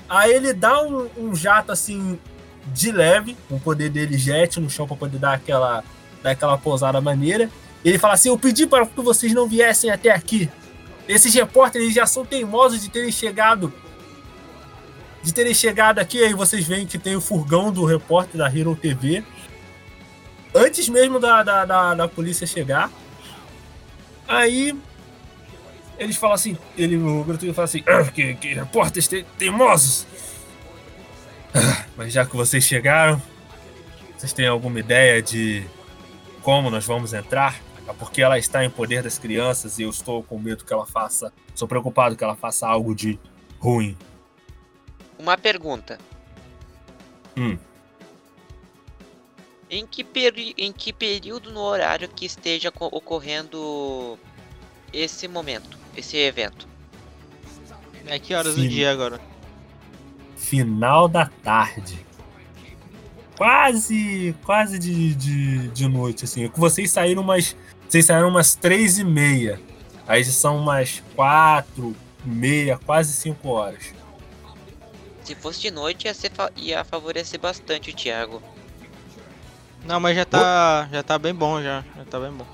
Aí 0.08 0.32
ele 0.32 0.54
dá 0.54 0.84
um, 0.84 1.10
um 1.18 1.36
jato 1.36 1.72
assim. 1.72 2.20
De 2.68 2.92
leve. 2.92 3.36
Com 3.48 3.56
o 3.56 3.60
poder 3.60 3.90
dele 3.90 4.20
jet 4.20 4.60
no 4.60 4.70
chão 4.70 4.86
pra 4.86 4.96
poder 4.96 5.18
dar 5.18 5.34
aquela. 5.34 5.84
Dar 6.24 6.32
aquela 6.32 6.58
pousada 6.58 7.00
maneira. 7.02 7.50
Ele 7.84 7.98
fala 7.98 8.14
assim: 8.16 8.30
Eu 8.30 8.38
pedi 8.38 8.68
para 8.68 8.86
que 8.86 9.02
vocês 9.02 9.34
não 9.34 9.48
viessem 9.48 9.90
até 9.90 10.12
aqui. 10.12 10.50
Esses 11.08 11.34
repórteres 11.34 11.94
já 11.94 12.06
são 12.06 12.26
teimosos 12.26 12.82
de 12.82 12.90
terem 12.90 13.12
chegado. 13.12 13.74
De 15.24 15.34
terem 15.34 15.54
chegado 15.54 16.00
aqui. 16.00 16.24
Aí 16.24 16.34
vocês 16.34 16.66
veem 16.68 16.86
que 16.86 16.98
tem 16.98 17.16
o 17.16 17.22
furgão 17.22 17.72
do 17.72 17.86
repórter 17.86 18.38
da 18.38 18.48
Hero 18.48 18.76
TV. 18.76 19.24
Antes 20.54 20.90
mesmo 20.90 21.20
da, 21.20 21.42
da, 21.44 21.66
da, 21.66 21.94
da 21.96 22.08
polícia 22.08 22.46
chegar. 22.46 22.92
Aí. 24.28 24.76
Eles 25.98 26.16
falam 26.16 26.36
assim: 26.36 26.58
ele, 26.78 26.96
O 26.98 27.24
Gratuito 27.24 27.54
fala 27.54 27.66
assim: 27.66 27.84
"Ah, 27.88 28.04
que, 28.04 28.34
que 28.36 28.54
repórteres 28.54 29.08
te- 29.08 29.26
teimosos. 29.38 30.06
Ah, 31.54 31.84
Mas 31.98 32.14
já 32.14 32.26
que 32.26 32.36
vocês 32.36 32.64
chegaram, 32.64 33.22
vocês 34.18 34.32
têm 34.32 34.48
alguma 34.48 34.80
ideia 34.80 35.22
de 35.22 35.64
como 36.50 36.72
nós 36.72 36.84
vamos 36.84 37.14
entrar? 37.14 37.62
É 37.88 37.94
porque 37.94 38.24
ela 38.24 38.40
está 38.40 38.66
em 38.66 38.72
poder 38.72 39.04
das 39.04 39.20
crianças 39.20 39.78
e 39.78 39.84
eu 39.84 39.90
estou 39.92 40.24
com 40.24 40.40
medo 40.40 40.66
que 40.66 40.74
ela 40.74 40.88
faça. 40.88 41.32
Sou 41.54 41.68
preocupado 41.68 42.16
que 42.16 42.24
ela 42.24 42.36
faça 42.36 42.68
algo 42.68 42.96
de 42.96 43.20
ruim. 43.60 43.96
Uma 45.20 45.38
pergunta. 45.38 46.00
Hum. 47.38 47.56
Em 49.70 49.86
que, 49.86 50.04
peri- 50.04 50.56
em 50.58 50.74
que 50.74 50.92
período 50.92 51.52
no 51.52 51.60
horário 51.60 52.10
que 52.10 52.26
esteja 52.26 52.72
co- 52.72 52.90
ocorrendo 52.92 54.18
esse 54.92 55.28
momento, 55.28 55.78
esse 55.96 56.18
evento? 56.18 56.68
É 58.08 58.18
que 58.18 58.34
horas 58.34 58.56
Sim. 58.56 58.64
do 58.64 58.70
dia 58.70 58.92
agora? 58.92 59.22
Final 60.36 61.08
da 61.08 61.28
tarde. 61.28 62.04
Quase, 63.40 64.36
quase 64.44 64.78
de, 64.78 65.16
de, 65.16 65.70
de 65.70 65.88
noite, 65.88 66.26
assim. 66.26 66.52
Vocês 66.54 66.92
saíram 66.92 67.22
umas. 67.22 67.56
Vocês 67.88 68.06
saíram 68.06 68.28
umas 68.28 68.54
três 68.54 69.00
e 69.00 69.04
meia. 69.06 69.62
Aí 70.06 70.26
são 70.26 70.58
umas 70.58 71.02
quatro, 71.16 71.96
meia, 72.26 72.78
quase 72.86 73.14
cinco 73.14 73.48
horas. 73.48 73.94
Se 75.24 75.34
fosse 75.36 75.62
de 75.62 75.72
noite, 75.72 76.04
ia, 76.04 76.14
ser 76.14 76.34
ia 76.58 76.84
favorecer 76.84 77.40
bastante 77.40 77.92
o 77.92 77.96
Thiago. 77.96 78.44
Não, 79.86 80.02
mas 80.02 80.18
já 80.18 80.26
tá, 80.26 80.90
já 80.92 81.02
tá 81.02 81.18
bem 81.18 81.34
bom 81.34 81.64
já, 81.64 81.86
já 81.96 82.04
tá 82.04 82.20
bem 82.20 82.34
bom. 82.34 82.46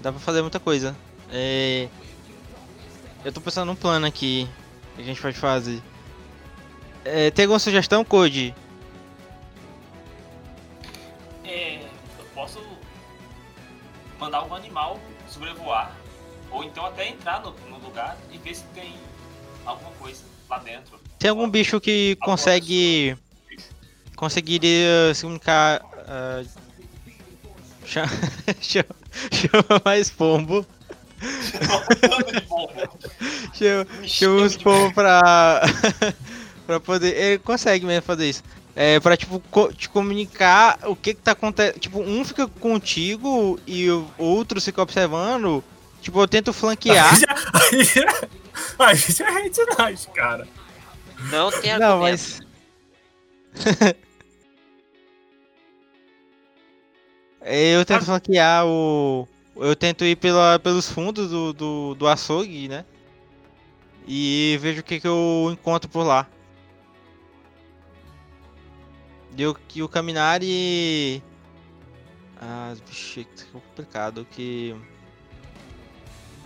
Dá 0.00 0.10
pra 0.10 0.20
fazer 0.20 0.42
muita 0.42 0.58
coisa. 0.58 0.96
É... 1.30 1.86
Eu 3.24 3.32
tô 3.32 3.40
pensando 3.40 3.68
num 3.68 3.76
plano 3.76 4.04
aqui 4.04 4.48
que 4.96 5.02
a 5.02 5.04
gente 5.04 5.22
pode 5.22 5.38
fazer. 5.38 5.80
É, 7.04 7.30
tem 7.30 7.44
alguma 7.44 7.60
sugestão, 7.60 8.04
Code? 8.04 8.52
Posso 12.42 12.60
mandar 14.18 14.38
algum 14.38 14.56
animal 14.56 14.98
sobrevoar. 15.28 15.92
Ou 16.50 16.64
então 16.64 16.84
até 16.84 17.08
entrar 17.08 17.40
no, 17.40 17.52
no 17.70 17.78
lugar 17.78 18.18
e 18.32 18.38
ver 18.38 18.54
se 18.54 18.64
tem 18.74 18.94
alguma 19.64 19.92
coisa 19.92 20.24
lá 20.50 20.58
dentro. 20.58 20.98
Tem 21.20 21.30
algum 21.30 21.48
bicho 21.48 21.80
que 21.80 22.16
consegue 22.16 23.16
conseguiria 24.16 25.14
se 25.14 25.22
comunicar? 25.22 25.80
cha- 27.86 28.06
chama, 28.60 28.86
chama 29.30 29.80
mais 29.84 30.10
pombo. 30.10 30.66
Chama, 33.54 33.86
chama 34.04 34.42
os 34.42 34.56
pombos 34.56 34.92
pra. 34.92 35.62
pra 36.66 36.80
poder. 36.80 37.16
Ele 37.16 37.38
consegue 37.38 37.86
mesmo 37.86 38.02
fazer 38.02 38.28
isso. 38.28 38.42
É, 38.74 38.98
pra, 39.00 39.16
tipo, 39.16 39.38
co- 39.50 39.72
te 39.72 39.88
comunicar 39.88 40.78
o 40.84 40.96
que 40.96 41.14
que 41.14 41.20
tá 41.20 41.32
acontecendo. 41.32 41.78
Tipo, 41.78 42.00
um 42.00 42.24
fica 42.24 42.46
contigo 42.48 43.60
e 43.66 43.90
o 43.90 44.08
outro 44.16 44.60
fica 44.60 44.80
observando. 44.80 45.62
Tipo, 46.00 46.20
eu 46.20 46.28
tento 46.28 46.52
flanquear. 46.52 47.12
Aí 47.12 47.20
já, 47.20 47.26
aí 47.70 47.84
já, 47.84 48.28
aí 48.78 48.96
já 48.96 49.90
é 49.90 50.12
cara. 50.14 50.48
Não 51.30 51.50
tem 51.50 51.78
Não, 51.78 52.02
argumento. 52.02 52.22
mas. 52.22 52.40
eu 57.44 57.84
tento 57.84 58.04
flanquear 58.04 58.66
o. 58.66 59.28
Eu 59.56 59.76
tento 59.76 60.04
ir 60.04 60.16
pela, 60.16 60.58
pelos 60.58 60.88
fundos 60.88 61.30
do, 61.30 61.52
do, 61.52 61.94
do 61.94 62.08
açougue, 62.08 62.68
né? 62.68 62.84
E 64.06 64.58
vejo 64.60 64.80
o 64.80 64.84
que, 64.84 64.98
que 64.98 65.06
eu 65.06 65.50
encontro 65.52 65.88
por 65.88 66.04
lá. 66.04 66.26
E 69.36 69.46
o, 69.46 69.56
e 69.74 69.82
o 69.82 69.88
Caminari. 69.88 71.22
Ah, 72.40 72.74
bicho, 72.88 73.24
que 73.24 73.44
complicado. 73.52 74.26
Que. 74.30 74.74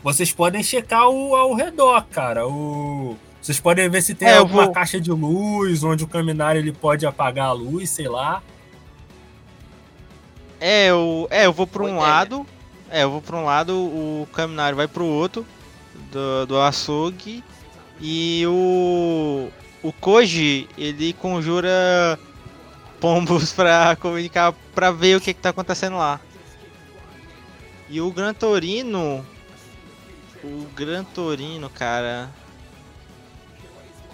Vocês 0.03 0.33
podem 0.33 0.63
checar 0.63 1.09
o, 1.09 1.35
ao 1.35 1.55
redor, 1.55 2.07
cara. 2.07 2.47
O, 2.47 3.17
vocês 3.41 3.59
podem 3.59 3.89
ver 3.89 4.03
se 4.03 4.15
tem 4.15 4.29
É, 4.29 4.37
alguma 4.37 4.65
vou- 4.67 4.73
caixa 4.73 5.01
de 5.01 5.11
luz, 5.11 5.83
onde 5.83 6.05
o 6.05 6.09
caminhar 6.09 6.55
ele 6.57 6.73
pode 6.73 7.05
apagar 7.07 7.47
a 7.49 7.53
luz, 7.53 7.91
sei 7.91 8.09
lá. 8.09 8.43
É, 10.61 10.87
eu, 10.91 11.27
é, 11.31 11.47
eu 11.47 11.53
vou 11.53 11.67
pra 11.67 11.83
Boa 11.83 11.93
um 11.93 11.99
lado. 11.99 12.47
É, 12.91 13.03
eu 13.03 13.11
vou 13.11 13.21
pra 13.21 13.37
um 13.37 13.45
lado, 13.45 13.73
o 13.75 14.29
Caminari 14.33 14.77
vai 14.77 14.87
pro 14.87 15.05
outro. 15.05 15.45
Do, 16.13 16.47
do 16.47 16.61
açougue. 16.61 17.43
E 18.01 18.45
o. 18.47 19.49
O 19.83 19.93
Koji, 19.93 20.69
ele 20.77 21.13
conjura 21.15 22.19
pombos 23.01 23.53
pra 23.53 23.97
comunicar, 23.97 24.53
pra 24.75 24.91
ver 24.91 25.17
o 25.17 25.21
que, 25.21 25.33
que 25.35 25.41
tá 25.41 25.51
acontecendo 25.51 25.97
lá. 25.97 26.21
E 27.89 28.01
o 28.01 28.11
Gran 28.11 28.35
Torino. 28.35 29.25
O 30.43 30.67
Gran 30.75 31.05
Torino, 31.05 31.69
cara. 31.71 32.31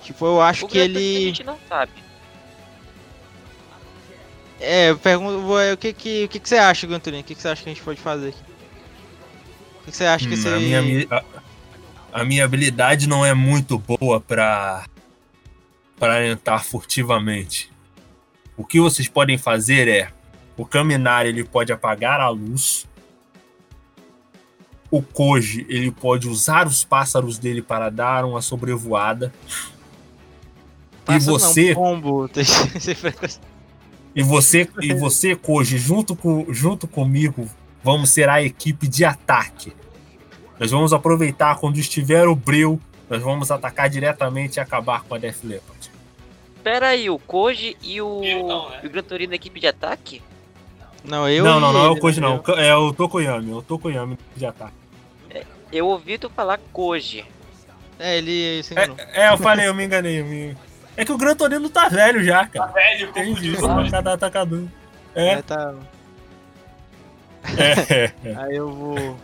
Tipo, 0.03 0.27
eu 0.27 0.41
acho 0.43 0.65
O 0.65 0.69
que 0.69 0.75
Gran 0.79 0.93
Torino 0.93 1.01
ele. 1.09 1.25
A 1.25 1.27
gente 1.29 1.45
não 1.45 1.59
sabe. 1.69 1.93
É, 4.61 4.91
eu 4.91 4.99
pergunto, 4.99 5.41
vou- 5.41 5.73
o 5.73 5.77
que 5.77 5.93
que, 5.93 6.25
o 6.25 6.29
que 6.29 6.39
que 6.39 6.49
você 6.49 6.57
acha, 6.57 6.87
Ganturinho? 6.87 7.23
O 7.23 7.25
que 7.25 7.35
que 7.35 7.43
você 7.43 7.49
acha 7.49 7.63
que 7.63 7.69
a 7.71 7.75
gente 7.75 7.83
pode 7.83 8.01
fazer? 8.01 8.29
O 9.81 9.85
que 9.85 9.91
que 9.91 9.97
você 9.97 10.05
acha 10.05 10.29
que 10.29 10.35
Hum, 10.35 10.37
você... 10.37 10.49
a, 10.49 10.59
minha, 10.61 10.83
mi- 10.83 11.09
a, 11.11 11.25
a 12.21 12.25
minha 12.25 12.45
habilidade 12.45 13.09
não 13.09 13.27
é 13.27 13.35
muito 13.35 13.77
boa 13.79 14.21
pra, 14.21 14.85
pra 15.99 16.25
entrar 16.29 16.61
furtivamente. 16.61 17.72
O 18.63 18.65
que 18.65 18.79
vocês 18.79 19.09
podem 19.09 19.37
fazer 19.37 19.89
é: 19.89 20.09
o 20.57 20.65
caminhar 20.65 21.27
ele 21.27 21.43
pode 21.43 21.73
apagar 21.73 22.21
a 22.21 22.29
luz. 22.29 22.87
O 24.89 25.03
Koji 25.03 25.67
ele 25.69 25.91
pode 25.91 26.29
usar 26.29 26.69
os 26.69 26.85
pássaros 26.85 27.39
dele 27.39 27.61
para 27.61 27.91
dar 27.91 28.25
uma 28.25 28.41
sobrevoada. 28.41 29.35
E 31.03 31.05
Pássaro 31.05 31.33
não, 31.33 31.39
você, 31.41 31.75
frequência. 32.95 33.41
e 34.15 34.23
você, 34.23 34.69
e 34.81 34.95
você, 34.95 35.35
Koji, 35.35 35.77
junto, 35.77 36.15
com, 36.15 36.47
junto 36.51 36.87
comigo, 36.87 37.49
vamos 37.83 38.11
ser 38.11 38.29
a 38.29 38.41
equipe 38.41 38.87
de 38.87 39.05
ataque. 39.05 39.73
Nós 40.61 40.71
vamos 40.71 40.93
aproveitar 40.93 41.57
quando 41.57 41.79
estiver 41.79 42.29
o 42.29 42.37
breu, 42.37 42.79
nós 43.11 43.21
vamos 43.21 43.51
atacar 43.51 43.91
diretamente 43.91 44.59
e 44.59 44.61
acabar 44.61 45.03
com 45.03 45.17
a 45.17 45.19
Death 45.19 45.43
Leopard. 45.43 45.82
Pera 46.63 46.89
aí, 46.89 47.11
o 47.11 47.19
Koji 47.19 47.77
e 47.83 48.01
o, 48.01 48.23
Eu 48.25 48.47
não, 48.47 48.71
né? 48.71 48.81
o 48.85 48.89
Gran 48.91 49.03
Torino 49.03 49.31
na 49.31 49.37
equipe 49.37 49.59
de 49.59 49.67
ataque? 49.67 50.23
Não, 51.05 51.29
eu 51.29 51.43
não, 51.45 51.59
não, 51.59 51.73
não 51.73 51.85
é 51.87 51.89
o 51.91 51.99
Koji 51.99 52.21
não, 52.21 52.43
é 52.57 52.77
o 52.77 52.93
Tokoyami, 52.93 53.51
é 53.51 53.55
o 53.55 53.63
Tokoyami 53.63 54.17
de 54.37 54.47
ataque. 54.47 54.75
Eu 55.73 55.87
ouvi 55.89 56.19
tu 56.19 56.29
falar 56.31 56.61
Koji. 56.73 57.25
É, 57.99 58.19
ele 58.19 58.63
se 58.63 58.75
enganou. 58.75 58.97
É, 58.99 59.23
é, 59.27 59.33
eu 59.33 59.39
falei, 59.39 59.67
eu 59.67 59.75
me 59.75 59.85
enganei. 59.85 60.21
eu 60.21 60.25
me- 60.25 60.57
É 60.97 61.05
que 61.05 61.11
o 61.13 61.17
Gran 61.17 61.35
Torino 61.35 61.69
tá 61.71 61.89
velho 61.89 62.23
já, 62.23 62.45
Tá 62.47 62.47
cara. 62.61 62.73
velho, 62.73 63.13
Tem 63.13 63.27
confundiu 63.29 63.53
isso, 63.55 63.63
os 63.63 63.69
né? 63.69 63.75
nomes. 63.75 63.91
cada 63.91 64.13
atacador. 64.13 64.65
É, 65.15 65.29
É, 65.31 65.43
tá. 65.43 65.75
é, 67.59 68.13
é. 68.29 68.35
Aí 68.45 68.57
eu 68.57 68.71
vou. 68.71 69.17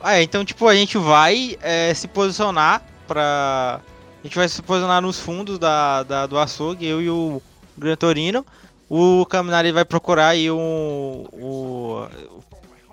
Ah, 0.00 0.16
é, 0.18 0.22
então, 0.22 0.44
tipo, 0.44 0.66
a 0.68 0.74
gente 0.74 0.96
vai 0.98 1.56
é, 1.60 1.92
se 1.94 2.08
posicionar 2.08 2.82
pra. 3.06 3.80
A 4.22 4.26
gente 4.26 4.36
vai 4.36 4.48
se 4.48 4.62
posicionar 4.62 5.02
nos 5.02 5.18
fundos 5.18 5.58
da, 5.58 6.02
da- 6.04 6.26
do 6.26 6.38
açougue, 6.38 6.86
eu 6.86 7.02
e 7.02 7.10
o 7.10 7.42
Gran 7.76 7.96
Torino. 7.96 8.46
O 8.88 9.26
Caminari 9.26 9.72
vai 9.72 9.84
procurar 9.84 10.28
aí 10.28 10.50
o, 10.50 11.26
o, 11.32 12.06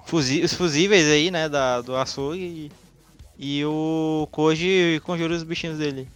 fusi- 0.06 0.42
os 0.44 0.54
fusíveis 0.54 1.06
aí, 1.08 1.30
né, 1.30 1.48
da, 1.48 1.82
do 1.82 1.96
açougue. 1.96 2.72
E, 3.38 3.60
e 3.60 3.66
o 3.66 4.28
Koji 4.32 5.00
conjura 5.04 5.34
os 5.36 5.44
bichinhos 5.44 5.78
dele. 5.78 6.08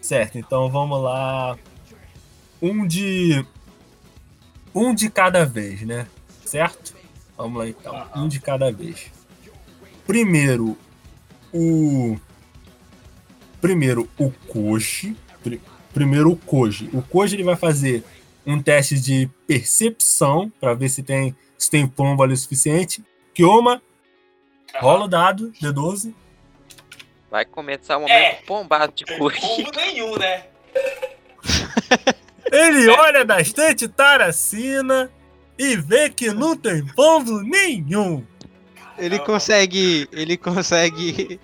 Certo, 0.00 0.38
então 0.38 0.70
vamos 0.70 1.02
lá. 1.02 1.58
Um 2.62 2.86
de. 2.86 3.44
Um 4.72 4.94
de 4.94 5.10
cada 5.10 5.44
vez, 5.44 5.82
né? 5.82 6.06
Certo? 6.44 6.94
Vamos 7.36 7.58
lá 7.58 7.68
então. 7.68 8.06
Um 8.14 8.28
de 8.28 8.38
cada 8.40 8.70
vez. 8.70 9.06
Primeiro, 10.06 10.78
o. 11.52 12.16
Primeiro, 13.66 14.08
o 14.16 14.30
Koji. 14.48 15.16
Pri- 15.42 15.60
Primeiro, 15.92 16.30
o 16.30 16.36
Koji. 16.36 16.88
O 16.92 17.02
Koji 17.02 17.34
ele 17.34 17.42
vai 17.42 17.56
fazer 17.56 18.04
um 18.46 18.62
teste 18.62 18.94
de 19.00 19.28
percepção 19.46 20.52
para 20.60 20.72
ver 20.74 20.88
se 20.88 21.02
tem, 21.02 21.34
se 21.58 21.68
tem 21.68 21.84
pombo 21.86 22.22
ali 22.22 22.32
o 22.32 22.36
suficiente. 22.36 23.02
Kioma, 23.34 23.82
rola 24.80 25.06
o 25.06 25.08
dado, 25.08 25.52
D12. 25.60 26.12
Vai 27.28 27.44
começar 27.44 27.96
o 27.96 28.02
momento 28.02 28.14
É. 28.14 28.38
bombado 28.46 28.92
de 28.94 29.04
Koji. 29.18 29.40
Pombo 29.40 29.70
nenhum, 29.74 30.16
né? 30.16 30.44
Ele 32.52 32.88
olha 32.88 33.24
da 33.24 33.40
estante 33.40 33.88
Taracina 33.88 35.10
e 35.58 35.76
vê 35.76 36.08
que 36.08 36.30
não 36.32 36.56
tem 36.56 36.86
pombo 36.94 37.40
nenhum. 37.42 38.24
Ele 38.96 39.18
consegue. 39.18 40.08
Ele 40.12 40.36
consegue. 40.36 41.40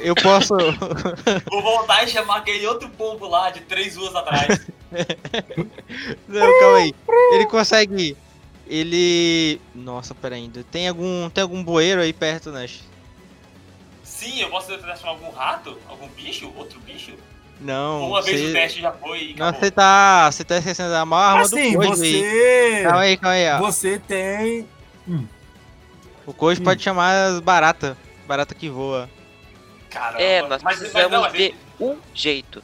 Eu 0.00 0.14
posso. 0.14 0.54
Vou 1.50 1.62
voltar 1.62 2.04
e 2.04 2.08
chamar 2.08 2.38
aquele 2.38 2.66
outro 2.66 2.88
pombo 2.90 3.26
lá 3.28 3.50
de 3.50 3.60
três 3.60 3.96
ruas 3.96 4.14
atrás. 4.14 4.66
Não, 6.28 6.58
calma 6.60 6.78
aí. 6.78 6.94
Ele 7.32 7.46
consegue. 7.46 8.16
Ele. 8.66 9.60
Nossa, 9.74 10.14
pera 10.14 10.34
ainda. 10.34 10.64
Tem 10.70 10.88
algum. 10.88 11.28
Tem 11.30 11.42
algum 11.42 11.62
bueiro 11.62 12.00
aí 12.00 12.12
perto, 12.12 12.50
Nash? 12.50 12.80
Sim, 14.02 14.40
eu 14.40 14.48
posso 14.50 14.76
transformar 14.78 15.10
algum 15.10 15.30
rato? 15.30 15.78
Algum 15.88 16.08
bicho? 16.08 16.50
Outro 16.56 16.80
bicho? 16.80 17.12
Não. 17.60 18.08
Uma 18.08 18.22
vez 18.22 18.40
você- 18.40 18.50
o 18.50 18.52
teste 18.52 18.80
já 18.80 18.92
foi 18.92 19.30
e 19.30 19.34
Não, 19.36 19.52
você 19.52 19.70
tá. 19.70 20.30
Você 20.30 20.44
tá 20.44 20.56
esquecendo 20.58 20.90
da 20.90 21.04
maior 21.04 21.22
arma 21.22 21.42
Assim, 21.42 21.72
do 21.74 21.80
aí. 21.82 21.88
você. 21.88 22.80
Calma 22.82 23.00
aí, 23.00 23.16
calma 23.16 23.34
aí. 23.36 23.50
ó. 23.52 23.58
Você 23.58 23.98
tem. 23.98 24.68
O 26.26 26.32
Koji 26.32 26.60
Hum. 26.60 26.64
pode 26.64 26.82
chamar 26.82 27.12
as 27.32 27.40
barata. 27.40 27.96
Barata 28.26 28.54
que 28.54 28.68
voa. 28.68 29.08
Caramba. 29.94 30.20
É, 30.20 30.42
nós 30.42 30.62
mas, 30.62 30.78
precisamos 30.78 31.20
mas 31.20 31.32
não, 31.32 31.38
de 31.38 31.54
um 31.80 31.96
jeito. 32.12 32.62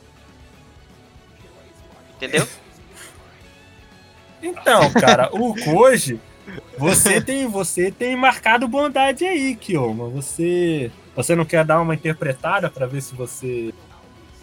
Entendeu? 2.16 2.46
Então, 4.42 4.92
cara, 4.92 5.30
o 5.32 5.54
Koji, 5.54 6.20
você 6.76 7.20
tem, 7.20 7.46
você 7.46 7.92
tem 7.92 8.16
marcado 8.16 8.66
bondade 8.66 9.24
aí, 9.24 9.54
Kioma. 9.54 10.08
Você, 10.08 10.90
você 11.14 11.36
não 11.36 11.44
quer 11.44 11.64
dar 11.64 11.80
uma 11.80 11.94
interpretada 11.94 12.68
pra 12.68 12.86
ver 12.86 13.00
se 13.00 13.14
você, 13.14 13.72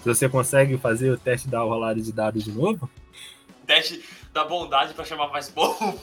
se 0.01 0.05
você 0.05 0.29
consegue 0.29 0.77
fazer 0.77 1.11
o 1.11 1.17
teste 1.17 1.49
da 1.49 1.59
rolada 1.59 2.01
de 2.01 2.13
dados 2.13 2.43
de 2.43 2.51
novo? 2.51 2.89
teste 3.67 4.01
da 4.33 4.45
bondade 4.45 4.93
pra 4.93 5.03
chamar 5.03 5.27
mais 5.27 5.49
pombo. 5.49 5.99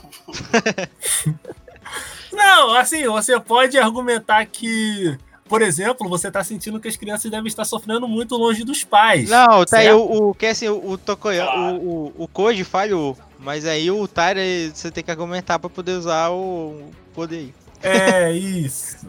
Não, 2.31 2.75
assim, 2.75 3.07
você 3.07 3.41
pode 3.41 3.79
argumentar 3.79 4.45
que, 4.45 5.17
por 5.47 5.61
exemplo, 5.61 6.09
você 6.09 6.31
tá 6.31 6.43
sentindo 6.43 6.81
que 6.81 6.89
as 6.89 6.97
crianças 6.97 7.31
devem 7.31 7.47
estar 7.47 7.65
sofrendo 7.65 8.09
muito 8.09 8.35
longe 8.37 8.65
dos 8.65 8.83
pais. 8.83 9.29
Não, 9.29 9.65
tá 9.65 9.79
aí 9.79 9.93
o, 9.93 10.31
o, 10.31 10.35
que 10.35 10.47
assim, 10.47 10.69
o, 10.69 10.99
Claro. 10.99 11.77
o, 11.77 12.07
o, 12.07 12.25
o 12.25 12.29
Koji 12.29 12.65
falhou. 12.65 13.17
Mas 13.39 13.67
aí 13.67 13.91
o 13.91 14.09
Tyra, 14.09 14.41
você 14.73 14.91
tem 14.91 15.05
que 15.05 15.11
argumentar 15.11 15.59
pra 15.59 15.69
poder 15.69 15.93
usar 15.93 16.31
o 16.31 16.91
poder. 17.13 17.53
É 17.83 18.33
isso. 18.33 19.07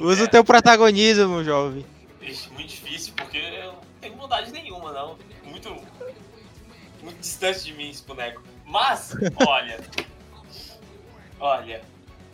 Usa 0.00 0.22
É, 0.22 0.24
o 0.24 0.28
teu 0.28 0.42
protagonismo, 0.42 1.44
jovem. 1.44 1.84
ixi, 2.22 2.50
muito 2.50 2.68
difícil, 2.68 3.12
porque 3.14 3.36
eu 3.36 3.72
não 3.72 3.78
tenho 4.00 4.16
bondade 4.16 4.50
nenhuma, 4.50 4.90
não. 4.90 5.18
Muito. 5.44 5.68
Muito 7.02 7.20
distante 7.20 7.62
de 7.64 7.74
mim 7.74 7.90
esse 7.90 8.02
boneco. 8.02 8.42
Mas, 8.64 9.14
olha. 9.46 9.78
olha. 11.38 11.82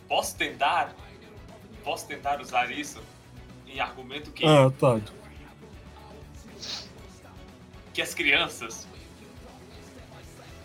Posso 0.07 0.37
tentar. 0.37 0.95
Posso 1.83 2.07
tentar 2.07 2.39
usar 2.39 2.71
isso 2.71 2.99
em 3.73 3.79
argumento 3.79 4.31
que, 4.31 4.45
Ah, 4.45 4.71
pode. 4.77 5.05
que 7.93 8.01
as 8.01 8.13
crianças 8.13 8.87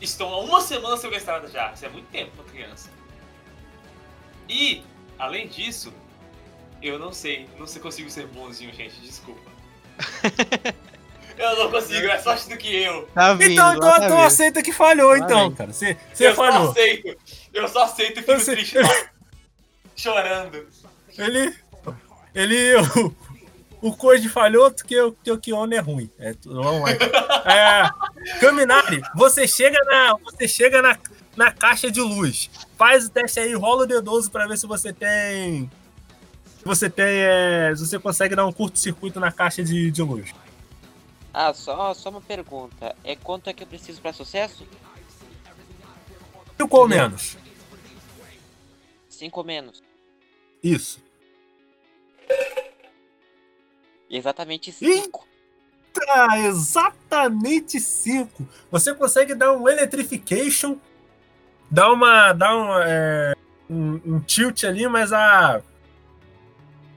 estão 0.00 0.28
há 0.32 0.40
uma 0.40 0.60
semana 0.60 0.96
sequestradas 0.96 1.52
já. 1.52 1.72
Isso 1.72 1.84
é 1.84 1.88
muito 1.88 2.06
tempo 2.10 2.30
pra 2.36 2.44
criança. 2.44 2.90
E, 4.48 4.82
além 5.18 5.48
disso, 5.48 5.92
eu 6.82 6.98
não 6.98 7.12
sei, 7.12 7.48
não 7.58 7.66
sei 7.66 7.80
consigo 7.82 8.08
ser 8.10 8.26
bonzinho, 8.28 8.72
gente, 8.72 9.00
desculpa. 9.00 9.50
eu 11.38 11.56
não 11.56 11.70
consigo, 11.70 12.06
é 12.06 12.18
sorte 12.18 12.48
do 12.48 12.56
que 12.56 12.68
eu. 12.82 13.06
Tá 13.14 13.32
vindo. 13.34 13.52
Então, 13.52 13.74
então, 13.76 13.90
tá 13.98 14.04
então 14.04 14.20
aceita 14.22 14.62
que 14.62 14.72
falhou, 14.72 15.10
Lá 15.10 15.18
então, 15.18 15.52
cara. 15.54 15.72
Você, 15.72 15.96
você 16.12 16.28
eu 16.28 16.34
só 16.34 16.44
falhou. 16.44 16.70
aceito, 16.70 17.16
eu 17.52 17.68
só 17.68 17.84
aceito 17.84 18.20
e 18.20 18.22
fico 18.22 18.40
sei- 18.40 18.54
triste 18.56 18.78
lá, 18.78 19.10
chorando. 19.96 20.68
Ele. 21.18 21.56
Ele. 22.36 22.76
O, 23.82 23.88
o 23.88 23.96
Koji 23.96 24.28
falhou 24.28 24.70
porque 24.70 24.98
o 24.98 25.12
teu 25.12 25.38
Kiona 25.38 25.76
é 25.76 25.78
ruim. 25.78 26.10
É, 26.18 26.34
vamos 26.44 26.80
lá. 26.80 26.90
É, 26.90 28.40
Kaminari, 28.40 29.02
você 29.14 29.46
chega 29.46 29.78
na. 29.84 30.16
Você 30.24 30.48
chega 30.48 30.80
na, 30.80 30.98
na 31.36 31.52
caixa 31.52 31.90
de 31.90 32.00
luz. 32.00 32.50
Faz 32.76 33.06
o 33.06 33.10
teste 33.10 33.38
aí, 33.38 33.54
rola 33.54 33.84
o 33.84 33.86
D12 33.86 34.30
pra 34.30 34.46
ver 34.46 34.56
se 34.56 34.66
você 34.66 34.92
tem. 34.92 35.70
Se 36.58 36.64
você 36.64 36.88
tem. 36.88 37.06
é, 37.06 37.74
se 37.76 37.86
você 37.86 37.98
consegue 37.98 38.34
dar 38.34 38.46
um 38.46 38.52
curto-circuito 38.52 39.20
na 39.20 39.30
caixa 39.30 39.62
de, 39.62 39.90
de 39.90 40.02
luz. 40.02 40.34
Ah, 41.32 41.52
só, 41.52 41.92
só 41.92 42.08
uma 42.08 42.22
pergunta. 42.22 42.96
É 43.04 43.14
quanto 43.14 43.50
é 43.50 43.52
que 43.52 43.62
eu 43.62 43.66
preciso 43.66 44.00
pra 44.00 44.12
sucesso? 44.12 44.66
E 46.58 46.66
qual 46.66 46.88
menos? 46.88 47.36
Cinco 49.10 49.40
ou 49.40 49.46
menos. 49.46 49.82
Isso. 50.62 50.98
Exatamente 54.10 54.70
Ih! 54.70 54.72
cinco. 54.72 55.26
Tá, 56.04 56.38
exatamente 56.40 57.80
5. 57.80 58.46
Você 58.70 58.92
consegue 58.94 59.34
dar 59.34 59.52
um 59.52 59.66
electrification, 59.66 60.76
dar 61.70 61.90
uma. 61.90 62.32
dar 62.32 62.54
uma, 62.54 62.84
é, 62.84 63.34
um, 63.68 64.00
um 64.04 64.20
tilt 64.20 64.64
ali, 64.64 64.86
mas 64.88 65.12
a. 65.12 65.62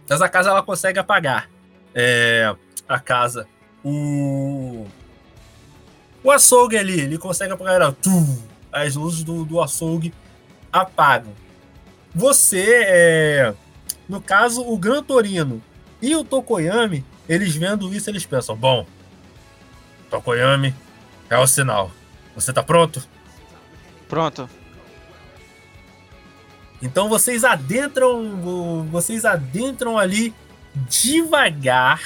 Mas 0.10 0.22
a 0.22 0.28
casa 0.28 0.50
ela 0.50 0.62
consegue 0.62 1.00
apagar. 1.00 1.50
É, 1.96 2.54
a 2.88 3.00
casa. 3.00 3.48
O. 3.84 4.86
O 6.22 6.32
açougue 6.32 6.78
ali, 6.78 7.00
ele 7.00 7.18
consegue 7.18 7.54
apagar. 7.54 7.82
ó, 7.82 7.92
tum, 7.94 8.38
as 8.70 8.96
luzes 8.96 9.24
do, 9.24 9.46
do 9.46 9.62
açougue 9.62 10.14
apagam. 10.74 11.34
Você, 12.14 12.84
é, 12.86 13.54
no 14.10 14.20
caso, 14.20 14.62
o 14.62 14.78
Gran 14.78 15.02
Torino 15.02 15.64
e 16.02 16.16
o 16.16 16.24
Tokoyami, 16.24 17.04
eles 17.28 17.56
vendo 17.56 17.94
isso, 17.94 18.10
eles 18.10 18.26
pensam: 18.26 18.56
bom, 18.56 18.86
Tokoyami 20.10 20.74
é 21.30 21.38
o 21.38 21.46
sinal. 21.48 21.92
Você 22.36 22.52
tá 22.54 22.64
pronto? 22.64 23.02
Pronto. 24.08 24.50
Então 26.82 27.10
vocês 27.10 27.44
adentram, 27.44 28.38
vo- 28.38 28.84
vocês 28.84 29.26
adentram 29.26 29.98
ali 29.98 30.34
devagar. 30.88 32.02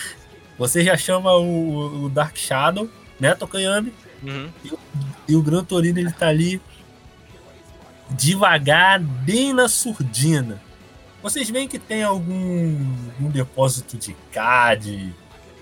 Você 0.58 0.84
já 0.84 0.98
chama 0.98 1.32
o, 1.36 2.06
o 2.06 2.10
Dark 2.10 2.36
Shadow, 2.38 2.90
né, 3.20 3.36
Tokoyami? 3.36 3.94
Uhum. 4.24 4.50
E 5.28 5.36
o 5.36 5.42
Gran 5.44 5.64
Torino 5.64 6.00
ele 6.00 6.12
tá 6.12 6.28
ali 6.28 6.60
devagar, 8.10 9.00
bem 9.00 9.54
na 9.54 9.68
surdina. 9.68 10.62
Vocês 11.24 11.50
veem 11.50 11.70
que 11.70 11.80
tem 11.80 12.04
algum 12.04 12.76
um 13.20 13.30
depósito 13.30 13.98
de 13.98 14.14
K, 14.32 14.76
de, 14.76 15.14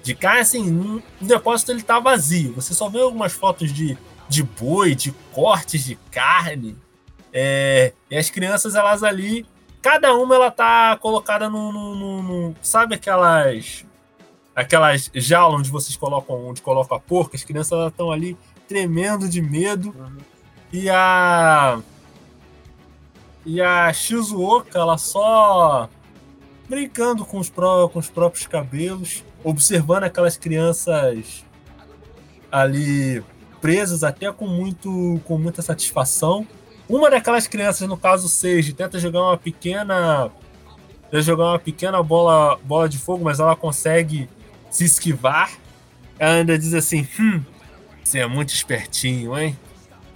de 0.03 0.15
K, 0.15 0.39
assim, 0.39 0.71
um, 0.71 1.01
o 1.21 1.25
depósito 1.25 1.71
ele 1.71 1.83
tá 1.83 1.99
vazio. 1.99 2.53
Você 2.55 2.73
só 2.73 2.89
vê 2.89 2.99
algumas 2.99 3.31
fotos 3.31 3.71
de, 3.71 3.95
de 4.27 4.41
boi, 4.41 4.95
de 4.95 5.11
cortes 5.31 5.85
de 5.85 5.95
carne. 6.09 6.75
É, 7.31 7.93
e 8.09 8.17
as 8.17 8.31
crianças, 8.31 8.73
elas 8.73 9.03
ali, 9.03 9.45
cada 9.83 10.15
uma 10.15 10.33
ela 10.33 10.49
tá 10.49 10.97
colocada 10.97 11.47
no, 11.47 11.71
no, 11.71 11.95
no, 11.95 12.23
no 12.23 12.55
sabe 12.61 12.95
aquelas 12.95 13.85
aquelas 14.53 15.09
jaulas 15.13 15.59
onde 15.59 15.69
vocês 15.69 15.95
colocam, 15.95 16.49
onde 16.49 16.61
colocam 16.61 16.97
a 16.97 16.99
porca, 16.99 17.37
as 17.37 17.43
crianças 17.43 17.87
estão 17.87 18.11
ali 18.11 18.35
tremendo 18.67 19.29
de 19.29 19.41
medo. 19.41 19.93
Uhum. 19.97 20.17
E 20.73 20.89
a 20.89 21.79
e 23.45 23.61
a 23.61 23.91
Shizuoka, 23.91 24.77
ela 24.77 24.97
só 24.97 25.89
brincando 26.69 27.25
com 27.25 27.39
os, 27.39 27.49
pró 27.49 27.89
com 27.89 27.99
os 27.99 28.09
próprios 28.09 28.47
cabelos, 28.47 29.23
observando 29.43 30.03
aquelas 30.03 30.37
crianças 30.37 31.43
ali 32.51 33.23
presas 33.59 34.03
até 34.03 34.31
com 34.31 34.47
muito 34.47 35.19
com 35.25 35.37
muita 35.37 35.61
satisfação. 35.61 36.47
Uma 36.87 37.09
daquelas 37.09 37.47
crianças, 37.47 37.87
no 37.87 37.97
caso 37.97 38.27
Seiji, 38.29 38.73
tenta 38.73 38.99
jogar 38.99 39.21
uma 39.21 39.37
pequena 39.37 40.29
tenta 41.09 41.21
jogar 41.21 41.45
uma 41.45 41.59
pequena 41.59 42.01
bola 42.03 42.57
bola 42.63 42.87
de 42.87 42.97
fogo, 42.97 43.23
mas 43.23 43.39
ela 43.39 43.55
consegue 43.55 44.29
se 44.69 44.85
esquivar. 44.85 45.51
Ela 46.19 46.35
ainda 46.35 46.57
diz 46.57 46.73
assim: 46.73 47.07
"Hum, 47.19 47.41
você 48.03 48.19
é 48.19 48.27
muito 48.27 48.53
espertinho, 48.53 49.37
hein? 49.37 49.57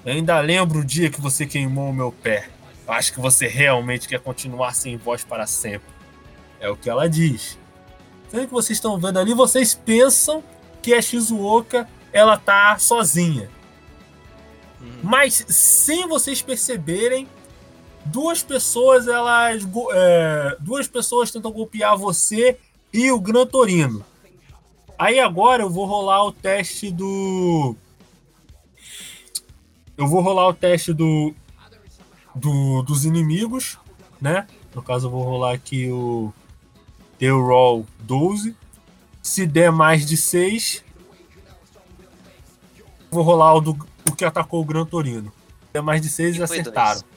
Eu 0.06 0.14
ainda 0.14 0.40
lembro 0.40 0.80
o 0.80 0.86
dia 0.86 1.10
que 1.10 1.20
você 1.20 1.46
queimou 1.46 1.90
o 1.90 1.94
meu 1.94 2.12
pé. 2.12 2.50
Acho 2.88 3.14
que 3.14 3.20
você 3.20 3.48
realmente 3.48 4.08
quer 4.08 4.20
continuar 4.20 4.74
sem 4.74 4.96
voz 4.98 5.24
para 5.24 5.48
sempre. 5.48 5.90
É 6.60 6.70
o 6.70 6.76
que 6.76 6.90
ela 6.90 7.10
diz. 7.10 7.58
Sendo 8.30 8.48
que 8.48 8.54
vocês 8.54 8.78
estão 8.78 9.00
vendo 9.00 9.18
ali, 9.18 9.34
vocês 9.34 9.74
pensam 9.74 10.44
que 10.82 10.94
a 10.94 11.02
Shizuoka 11.02 11.88
ela 12.14 12.38
tá 12.38 12.78
sozinha. 12.78 13.50
Uhum. 14.80 15.00
Mas 15.04 15.46
sem 15.48 16.08
vocês 16.08 16.42
perceberem, 16.42 17.28
duas 18.06 18.44
pessoas 18.44 19.08
elas 19.08 19.64
é, 19.94 20.58
duas 20.60 20.88
pessoas 20.88 21.32
tentam 21.32 21.52
golpear 21.52 21.98
você 21.98 22.58
e 22.94 23.12
o 23.12 23.20
Gran 23.20 23.46
Torino. 23.46 24.06
Aí 24.98 25.20
agora 25.20 25.64
eu 25.64 25.70
vou 25.70 25.86
rolar 25.86 26.24
o 26.24 26.32
teste 26.32 26.92
do 26.92 27.76
eu 29.98 30.08
vou 30.08 30.22
rolar 30.22 30.48
o 30.48 30.54
teste 30.54 30.94
do 30.94 31.34
do, 32.36 32.82
dos 32.84 33.06
inimigos, 33.06 33.78
né? 34.22 34.48
No 34.74 34.84
caso, 34.84 35.08
eu 35.08 35.12
vou 35.12 35.24
rolar 35.24 35.54
aqui 35.54 35.90
o 35.90 36.34
The 37.18 37.30
Roll 37.30 37.86
12. 38.00 38.56
Se 39.22 39.48
der 39.48 39.72
mais 39.72 40.06
de 40.06 40.18
6, 40.18 40.84
vou 43.10 43.24
rolar 43.24 43.56
o, 43.56 43.62
do, 43.62 43.88
o 44.08 44.16
que 44.16 44.26
atacou 44.26 44.62
o 44.62 44.66
Gran 44.66 44.86
Torino. 44.86 45.32
Se 45.68 45.74
der 45.74 45.82
mais 45.82 46.02
de 46.02 46.10
6, 46.10 46.36
eles 46.36 46.52
acertaram. 46.52 47.02
Dois. 47.02 47.16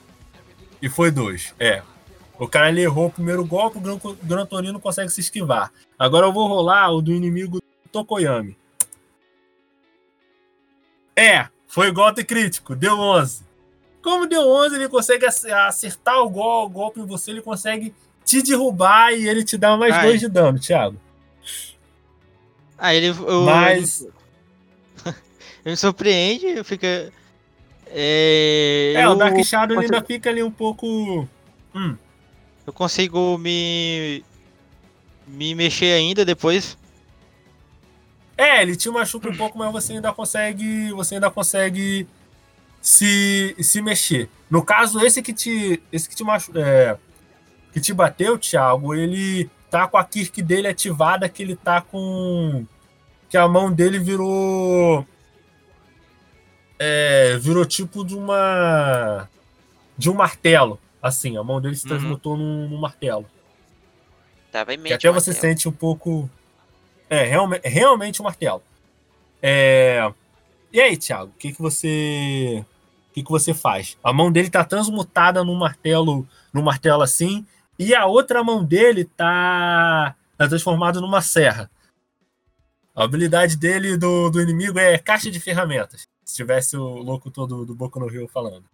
E 0.81 0.89
foi 0.89 1.11
2, 1.11 1.53
é. 1.59 1.83
O 2.39 2.47
cara 2.47 2.69
ele 2.69 2.81
errou 2.81 3.07
o 3.07 3.11
primeiro 3.11 3.43
golpe, 3.45 3.77
o 3.77 3.81
Gran, 3.81 3.99
Gran 4.23 4.45
Torino 4.45 4.79
consegue 4.79 5.09
se 5.09 5.19
esquivar. 5.19 5.71
Agora 5.97 6.25
eu 6.25 6.31
vou 6.31 6.47
rolar 6.47 6.89
o 6.91 7.01
do 7.01 7.11
inimigo 7.11 7.61
Tokoyami. 7.91 8.57
É, 11.15 11.49
foi 11.67 11.91
golpe 11.91 12.23
crítico, 12.23 12.75
deu 12.75 12.97
11. 12.97 13.48
Como 14.01 14.27
deu 14.27 14.41
11, 14.41 14.75
ele 14.75 14.89
consegue 14.89 15.25
acertar 15.25 16.19
o, 16.21 16.29
gol, 16.29 16.65
o 16.65 16.69
golpe 16.69 16.99
em 16.99 17.05
você, 17.05 17.31
ele 17.31 17.41
consegue 17.41 17.93
te 18.23 18.41
derrubar 18.41 19.11
e 19.11 19.27
ele 19.27 19.43
te 19.43 19.57
dá 19.57 19.75
mais 19.75 19.93
Ai. 19.93 20.05
dois 20.05 20.19
de 20.19 20.29
dano, 20.29 20.59
Thiago. 20.59 20.97
Ah, 22.77 22.93
ele. 22.93 23.07
Eu, 23.07 23.41
Mas. 23.43 24.07
Ele, 25.65 25.71
me 25.71 25.75
surpreende, 25.75 26.63
fica. 26.63 27.11
É, 27.87 28.93
é 28.95 29.09
o 29.09 29.15
Dark 29.15 29.37
Shadow 29.43 29.75
consigo... 29.75 29.95
ainda 29.95 30.07
fica 30.07 30.29
ali 30.29 30.41
um 30.41 30.51
pouco. 30.51 31.27
Hum. 31.75 31.97
Eu 32.65 32.71
consigo 32.71 33.37
me. 33.37 34.23
me 35.27 35.53
mexer 35.53 35.91
ainda 35.91 36.23
depois. 36.23 36.77
É, 38.37 38.61
ele 38.61 38.77
te 38.77 38.89
machuca 38.89 39.29
um 39.29 39.35
pouco, 39.35 39.57
mas 39.57 39.71
você 39.73 39.93
ainda 39.93 40.13
consegue. 40.13 40.93
Você 40.93 41.15
ainda 41.15 41.29
consegue 41.29 42.07
se, 42.81 43.55
se 43.59 43.81
mexer. 43.81 44.29
No 44.49 44.63
caso, 44.63 44.99
esse 44.99 45.21
que 45.21 45.33
te, 45.33 45.81
esse 45.91 46.09
que 46.09 46.15
te, 46.15 46.23
machu, 46.23 46.51
é, 46.57 46.97
que 47.71 47.79
te 47.79 47.93
bateu, 47.93 48.37
Thiago, 48.37 48.95
ele 48.95 49.49
tá 49.69 49.87
com 49.87 49.97
a 49.97 50.03
Kirk 50.03 50.41
dele 50.41 50.67
ativada, 50.67 51.29
que 51.29 51.43
ele 51.43 51.55
tá 51.55 51.81
com. 51.81 52.65
que 53.29 53.37
a 53.37 53.47
mão 53.47 53.71
dele 53.71 53.99
virou. 53.99 55.05
É, 56.77 57.37
virou 57.37 57.65
tipo 57.65 58.03
de 58.03 58.15
uma. 58.15 59.29
de 59.97 60.09
um 60.09 60.13
martelo. 60.13 60.79
Assim, 61.01 61.37
a 61.37 61.43
mão 61.43 61.61
dele 61.61 61.75
se 61.75 61.83
uhum. 61.83 61.89
transmutou 61.89 62.33
uhum. 62.33 62.39
num, 62.39 62.69
num, 62.69 62.77
martelo. 62.77 63.25
Tava 64.51 64.73
em 64.73 64.81
que 64.81 64.93
até 64.93 65.11
você 65.11 65.33
sente 65.33 65.69
um 65.69 65.71
pouco. 65.71 66.29
É, 67.09 67.23
realmente, 67.23 67.67
realmente 67.67 68.21
um 68.21 68.25
martelo. 68.25 68.61
É, 69.41 70.11
e 70.71 70.79
aí, 70.79 70.97
Thiago, 70.97 71.31
o 71.31 71.37
que, 71.37 71.51
que 71.53 71.61
você. 71.61 72.65
O 73.09 73.13
que, 73.13 73.23
que 73.23 73.29
você 73.29 73.53
faz? 73.53 73.97
A 74.03 74.13
mão 74.13 74.31
dele 74.31 74.49
tá 74.49 74.63
transmutada 74.63 75.43
num 75.43 75.55
martelo, 75.55 76.27
num 76.53 76.61
martelo 76.61 77.01
assim, 77.01 77.45
e 77.77 77.95
a 77.95 78.05
outra 78.05 78.43
mão 78.43 78.63
dele 78.63 79.05
tá, 79.05 80.15
tá 80.37 80.47
transformada 80.47 81.01
numa 81.01 81.21
serra. 81.21 81.69
A 82.95 83.03
habilidade 83.03 83.55
dele 83.55 83.97
do, 83.97 84.29
do 84.29 84.41
inimigo 84.41 84.77
é 84.77 84.97
caixa 84.97 85.31
de 85.31 85.39
ferramentas. 85.39 86.07
Se 86.23 86.35
tivesse 86.35 86.77
o 86.77 86.97
louco 86.97 87.31
todo 87.31 87.65
do 87.65 87.73
Boku 87.73 87.99
no 87.99 88.07
Rio 88.07 88.27
falando. 88.27 88.65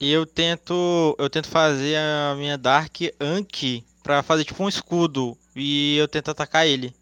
E 0.00 0.10
eu 0.10 0.24
tento. 0.24 1.16
Eu 1.18 1.28
tento 1.28 1.48
fazer 1.48 1.96
a 1.96 2.34
minha 2.36 2.56
Dark 2.56 2.96
Anki 3.20 3.84
pra 4.02 4.22
fazer 4.22 4.44
tipo 4.44 4.62
um 4.62 4.68
escudo. 4.68 5.36
E 5.56 5.96
eu 5.96 6.06
tento 6.06 6.30
atacar 6.30 6.66
ele. 6.66 6.94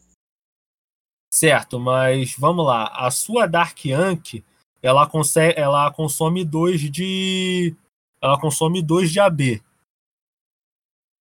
Certo, 1.37 1.79
mas 1.79 2.35
vamos 2.39 2.65
lá. 2.65 2.87
A 2.95 3.11
sua 3.11 3.47
Dark 3.47 3.79
Anki, 3.95 4.43
ela 4.81 5.07
ela 5.55 5.93
consome 5.93 6.43
2 6.43 6.91
de 6.91 7.77
ela 8.23 8.41
consome 8.41 8.81
2 8.81 9.13
de 9.13 9.21
AB. 9.21 9.63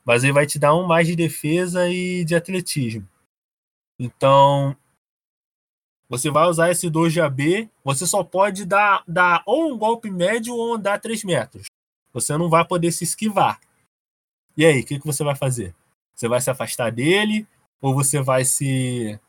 Mas 0.06 0.24
ele 0.24 0.32
vai 0.32 0.46
te 0.46 0.60
dar 0.60 0.76
um 0.76 0.86
mais 0.86 1.08
de 1.08 1.16
defesa 1.16 1.90
e 1.90 2.24
de 2.24 2.36
atletismo. 2.36 3.10
Então, 3.98 4.78
você 6.08 6.30
vai 6.30 6.48
usar 6.48 6.70
esse 6.70 6.92
2 6.92 7.12
de 7.12 7.20
AB, 7.20 7.68
você 7.84 8.06
só 8.06 8.24
pode 8.24 8.66
dar, 8.66 9.04
dar 9.08 9.42
ou 9.48 9.74
um 9.74 9.76
golpe 9.76 10.12
médio 10.12 10.54
ou 10.54 10.76
andar 10.76 11.02
3 11.02 11.24
metros. 11.24 11.66
Você 12.14 12.38
não 12.38 12.52
vai 12.52 12.64
poder 12.64 12.92
se 12.92 13.04
esquivar. 13.04 13.60
E 14.56 14.64
aí, 14.64 14.82
o 14.82 14.86
que, 14.86 15.00
que 15.00 15.08
você 15.08 15.24
vai 15.24 15.36
fazer? 15.36 15.74
Você 16.14 16.28
vai 16.28 16.40
se 16.40 16.52
afastar 16.52 16.92
dele? 16.92 17.48
Ou 17.82 17.96
você 17.96 18.22
vai 18.22 18.46
se 18.46 19.20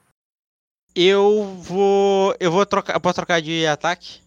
eu 0.94 1.44
vou. 1.60 2.34
Eu 2.38 2.52
vou 2.52 2.64
trocar. 2.64 2.94
Eu 2.94 3.00
posso 3.00 3.16
trocar 3.16 3.42
de 3.42 3.66
ataque? 3.66 4.20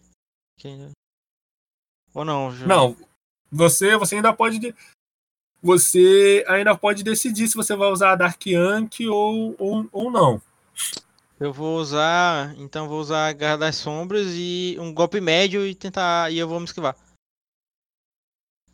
Ou 2.14 2.24
não? 2.24 2.54
Já... 2.54 2.66
Não. 2.66 2.96
Você, 3.50 3.96
você 3.96 4.16
ainda 4.16 4.32
pode. 4.32 4.74
Você 5.62 6.44
ainda 6.46 6.76
pode 6.76 7.02
decidir 7.02 7.48
se 7.48 7.56
você 7.56 7.74
vai 7.74 7.90
usar 7.90 8.12
a 8.12 8.16
Dark 8.16 8.44
Yank 8.46 9.06
ou, 9.08 9.56
ou, 9.58 9.88
ou 9.90 10.10
não. 10.10 10.40
Eu 11.40 11.52
vou 11.52 11.78
usar. 11.78 12.54
Então 12.58 12.88
vou 12.88 13.00
usar 13.00 13.28
a 13.28 13.32
Garra 13.32 13.58
das 13.58 13.76
Sombras 13.76 14.26
e 14.30 14.76
um 14.78 14.92
golpe 14.92 15.20
médio 15.20 15.66
e 15.66 15.74
tentar. 15.74 16.32
E 16.32 16.38
eu 16.38 16.48
vou 16.48 16.60
me 16.60 16.66
esquivar. 16.66 16.96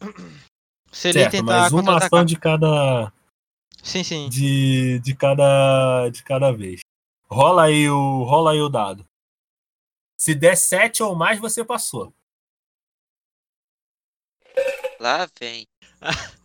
Se 0.91 1.09
ele 1.09 1.21
certo, 1.21 1.33
tentar. 1.33 1.63
Mas 1.63 1.73
uma 1.73 1.97
ação 1.97 2.25
de 2.25 2.37
cada. 2.37 3.13
Sim, 3.83 4.05
sim. 4.05 4.29
De, 4.29 5.01
de 5.01 5.15
cada. 5.15 6.09
De 6.09 6.23
cada 6.23 6.53
vez. 6.53 6.84
Rola 7.31 7.65
aí 7.65 7.89
o, 7.89 8.25
rola 8.25 8.53
aí 8.53 8.61
o 8.61 8.69
dado. 8.69 9.09
Se 10.17 10.35
der 10.35 10.57
7 10.57 11.03
ou 11.03 11.15
mais, 11.15 11.39
você 11.39 11.65
passou. 11.65 12.15
Lá 15.01 15.29
vem. 15.39 15.67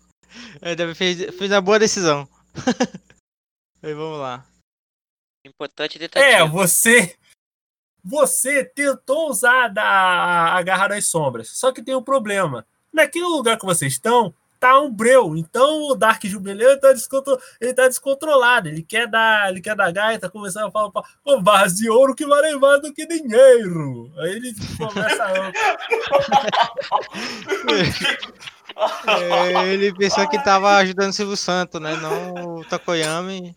Eu 0.62 0.96
fez, 0.96 1.36
fez 1.36 1.52
a 1.52 1.62
boa 1.62 1.80
decisão. 1.80 2.28
aí 3.82 3.94
vamos 3.94 4.20
lá. 4.20 4.46
Importante 5.46 5.98
tentativa. 5.98 6.26
É, 6.26 6.48
você. 6.48 7.18
Você 8.04 8.64
tentou 8.64 9.30
usar 9.30 9.72
a, 9.78 10.58
a 10.58 10.62
garra 10.62 10.90
das 10.90 11.06
sombras. 11.06 11.50
Só 11.50 11.72
que 11.72 11.84
tem 11.84 11.96
um 11.96 12.04
problema. 12.04 12.66
Naquele 12.92 13.26
lugar 13.26 13.58
que 13.58 13.66
vocês 13.66 13.94
estão, 13.94 14.34
tá 14.60 14.80
um 14.80 14.92
breu. 14.92 15.36
Então 15.36 15.84
o 15.90 15.96
Dark 15.96 16.24
Jubileu 16.26 16.80
tá, 16.80 16.92
descontro... 16.94 17.40
ele 17.60 17.74
tá 17.74 17.88
descontrolado. 17.88 18.68
Ele 18.68 18.84
quer 18.84 19.08
dar, 19.08 19.50
ele 19.50 19.62
quer 19.62 19.76
dar 19.76 19.92
gaita, 19.92 20.30
começando 20.30 20.68
a 20.68 20.72
falar, 20.72 20.92
com 21.24 21.42
barras 21.42 21.76
de 21.76 21.90
ouro 21.90 22.14
que 22.16 22.26
valem 22.26 22.60
mais 22.60 22.82
do 22.82 22.94
que 22.94 23.06
dinheiro. 23.08 24.12
Aí 24.18 24.32
ele 24.32 24.54
começa 24.78 25.24
a. 25.24 25.52
É, 29.08 29.74
Ele 29.74 29.94
pensou 29.94 30.28
que 30.30 30.42
tava 30.44 30.78
ajudando 30.78 31.10
o 31.10 31.14
Silvio 31.14 31.36
Santos, 31.38 31.82
né? 31.82 31.96
Não 31.98 32.58
o 32.60 32.66
Tokoyami. 32.66 33.56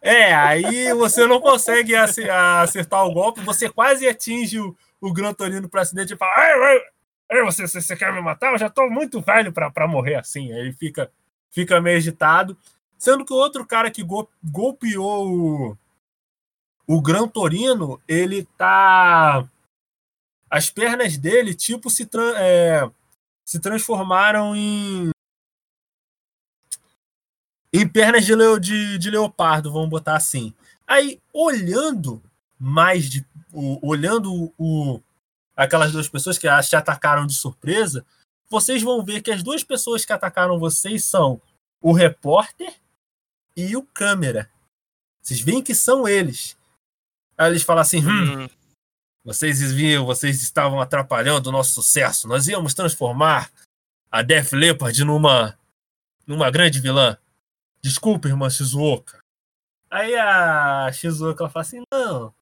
É, 0.00 0.34
aí 0.34 0.92
você 0.94 1.26
não 1.26 1.40
consegue 1.40 1.94
ace- 1.94 2.28
acertar 2.28 3.04
o 3.06 3.12
golpe, 3.12 3.40
você 3.40 3.70
quase 3.70 4.08
atinge 4.08 4.58
o, 4.58 4.76
o 5.00 5.12
Gran 5.12 5.32
Torino 5.32 5.68
pro 5.68 5.80
acidente 5.80 6.14
e 6.14 6.16
fala: 6.16 6.32
"Ai, 6.36 6.52
ai, 6.52 6.60
ai, 6.60 6.80
você, 7.40 7.66
você, 7.66 7.80
você 7.80 7.96
quer 7.96 8.12
me 8.12 8.20
matar? 8.20 8.52
Eu 8.52 8.58
já 8.58 8.68
tô 8.68 8.88
muito 8.90 9.20
velho 9.20 9.52
pra 9.52 9.88
morrer 9.88 10.16
assim. 10.16 10.52
Aí 10.52 10.58
ele 10.60 10.72
fica, 10.72 11.10
fica 11.50 11.80
meio 11.80 11.96
agitado. 11.96 12.56
Sendo 12.98 13.24
que 13.24 13.32
o 13.32 13.36
outro 13.36 13.66
cara 13.66 13.90
que 13.90 14.02
gol- 14.02 14.30
golpeou 14.44 15.28
o, 15.28 15.78
o 16.86 17.00
Gran 17.00 17.26
Torino, 17.26 18.00
ele 18.06 18.44
tá. 18.56 19.48
As 20.50 20.68
pernas 20.68 21.16
dele, 21.16 21.54
tipo, 21.54 21.88
se, 21.88 22.04
tran- 22.04 22.34
é, 22.36 22.88
se 23.44 23.58
transformaram 23.58 24.54
em. 24.54 25.10
Em 27.72 27.88
pernas 27.88 28.26
de, 28.26 28.34
leo- 28.34 28.60
de- 28.60 28.98
de 28.98 29.10
leopardo, 29.10 29.72
vamos 29.72 29.88
botar 29.88 30.16
assim. 30.16 30.52
Aí, 30.86 31.20
olhando 31.32 32.22
mais 32.58 33.08
de. 33.08 33.24
o- 33.52 33.78
olhando 33.86 34.52
o, 34.58 35.00
aquelas 35.56 35.92
duas 35.92 36.08
pessoas 36.08 36.38
que 36.38 36.48
te 36.62 36.76
atacaram 36.76 37.26
de 37.26 37.34
surpresa, 37.34 38.04
vocês 38.48 38.82
vão 38.82 39.04
ver 39.04 39.22
que 39.22 39.30
as 39.30 39.42
duas 39.42 39.64
pessoas 39.64 40.04
que 40.04 40.12
atacaram 40.12 40.58
vocês 40.58 41.04
são 41.04 41.40
o 41.80 41.92
repórter 41.92 42.74
e 43.56 43.76
o 43.76 43.82
câmera. 43.82 44.50
Vocês 45.22 45.40
veem 45.40 45.62
que 45.62 45.74
são 45.74 46.06
eles. 46.06 46.56
Aí 47.36 47.50
eles 47.50 47.62
falam 47.62 47.82
assim: 47.82 48.04
hum, 48.04 48.44
Hum, 48.44 48.48
vocês 49.24 49.72
viam, 49.72 50.04
vocês 50.04 50.42
estavam 50.42 50.80
atrapalhando 50.80 51.48
o 51.48 51.52
nosso 51.52 51.72
sucesso. 51.72 52.26
Nós 52.26 52.48
íamos 52.48 52.74
transformar 52.74 53.50
a 54.10 54.20
Def 54.20 54.52
Leppard 54.52 55.04
numa, 55.04 55.56
numa 56.26 56.50
grande 56.50 56.80
vilã. 56.80 57.16
Desculpa, 57.80 58.28
irmã 58.28 58.50
Shizuoka. 58.50 59.18
Aí 59.90 60.14
a 60.16 60.90
Shizuoka 60.92 61.48
fala 61.48 61.62
assim: 61.62 61.82
não, 61.92 62.34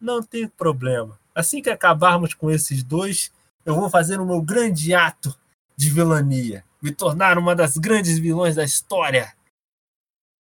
não 0.00 0.22
tem 0.22 0.48
problema. 0.48 1.20
Assim 1.34 1.62
que 1.62 1.70
acabarmos 1.70 2.34
com 2.34 2.50
esses 2.50 2.82
dois, 2.82 3.32
eu 3.64 3.74
vou 3.74 3.88
fazer 3.88 4.20
o 4.20 4.26
meu 4.26 4.42
grande 4.42 4.94
ato 4.94 5.34
de 5.76 5.88
vilania. 5.90 6.64
Me 6.82 6.94
tornar 6.94 7.38
uma 7.38 7.54
das 7.54 7.76
grandes 7.76 8.18
vilões 8.18 8.56
da 8.56 8.64
história 8.64 9.34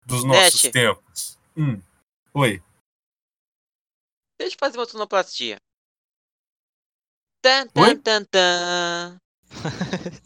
dos 0.06 0.24
nossos 0.24 0.62
tempos. 0.72 1.38
Hum. 1.56 1.82
Oi. 2.34 2.64
Deixa 4.40 4.56
eu 4.56 4.60
fazer 4.60 4.78
uma 4.78 4.86
sonoplastia. 4.86 5.58
Tan, 7.42 7.68
Oi? 7.76 7.96
tan, 7.98 8.24
tan, 8.24 8.26
tan. 8.26 9.18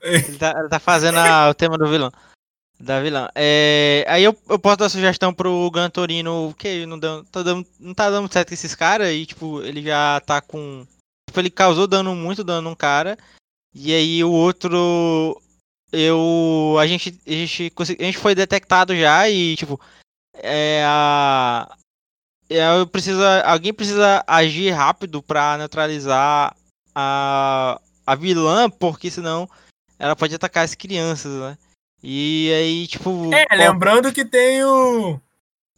ele, 0.00 0.38
tá, 0.38 0.54
ele 0.58 0.68
tá 0.68 0.78
fazendo 0.78 1.18
a- 1.18 1.48
o 1.50 1.54
tema 1.54 1.76
do 1.76 1.88
vilão. 1.88 2.10
Da 2.80 2.98
vilã. 3.02 3.28
É, 3.34 4.06
aí 4.08 4.24
eu, 4.24 4.34
eu 4.48 4.58
posso 4.58 4.78
dar 4.78 4.88
sugestão 4.88 5.34
pro 5.34 5.70
Gran 5.70 5.90
Torino, 5.90 6.54
que 6.58 6.86
não, 6.86 6.98
deu, 6.98 7.22
tá 7.26 7.42
dando, 7.42 7.66
não 7.78 7.92
tá 7.92 8.08
dando 8.08 8.32
certo 8.32 8.48
com 8.48 8.54
esses 8.54 8.74
caras, 8.74 9.12
e 9.12 9.26
tipo, 9.26 9.60
ele 9.60 9.82
já 9.82 10.18
tá 10.20 10.40
com. 10.40 10.86
Tipo, 11.28 11.40
ele 11.40 11.50
causou 11.50 11.86
dano, 11.86 12.16
muito 12.16 12.42
dano 12.42 12.70
num 12.70 12.74
cara. 12.74 13.18
E 13.74 13.92
aí 13.92 14.24
o 14.24 14.32
outro. 14.32 15.38
Eu. 15.92 16.76
A 16.80 16.86
gente. 16.86 17.20
A 17.26 17.30
gente, 17.30 17.70
a 17.78 18.04
gente 18.04 18.16
foi 18.16 18.34
detectado 18.34 18.96
já 18.96 19.28
e, 19.28 19.56
tipo. 19.56 19.78
É 20.34 20.82
a. 20.86 21.76
é, 22.48 22.78
Eu 22.78 22.86
preciso, 22.86 23.20
alguém 23.44 23.74
precisa 23.74 24.24
agir 24.26 24.70
rápido 24.70 25.22
pra 25.22 25.58
neutralizar 25.58 26.56
a, 26.94 27.78
a 28.06 28.14
vilã, 28.14 28.70
porque 28.70 29.10
senão 29.10 29.46
ela 29.98 30.16
pode 30.16 30.34
atacar 30.34 30.64
as 30.64 30.74
crianças, 30.74 31.32
né? 31.32 31.58
E 32.02 32.52
aí, 32.52 32.86
tipo. 32.86 33.32
É, 33.32 33.46
qual- 33.46 33.58
lembrando 33.58 34.12
que 34.12 34.24
tem 34.24 34.64
o. 34.64 35.20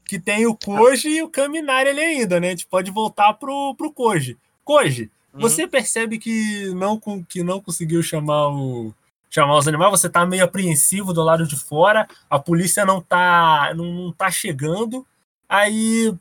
Que 0.05 0.19
tem 0.21 0.47
o 0.47 0.55
Koji 0.55 1.09
e 1.09 1.23
o 1.23 1.29
Kaminari 1.29 1.89
ali 1.91 2.01
ainda, 2.01 2.39
né? 2.39 2.49
A 2.49 2.51
gente 2.51 2.67
pode 2.67 2.91
voltar 2.91 3.33
pro, 3.35 3.75
pro 3.77 3.93
Koji. 3.93 4.37
Koji, 4.65 5.11
Uhum. 5.35 5.41
você 5.41 5.67
percebe 5.67 6.19
que 6.19 6.67
não, 6.75 7.01
que 7.27 7.43
não 7.43 7.61
conseguiu 7.61 8.03
chamar 8.03 8.49
o. 8.49 8.93
Chamar 9.31 9.57
os 9.57 9.67
animais, 9.67 9.91
você 9.91 10.11
tá 10.11 10.27
meio 10.27 10.45
apreensivo 10.45 11.15
do 11.15 11.23
lado 11.23 11.47
de 11.47 11.57
fora, 11.59 12.07
a 12.29 12.39
polícia 12.39 12.85
não 12.85 13.01
tá, 13.01 13.73
não, 13.75 13.87
não 13.87 14.13
tá 14.13 14.31
chegando. 14.31 15.07
Aí, 15.49 16.15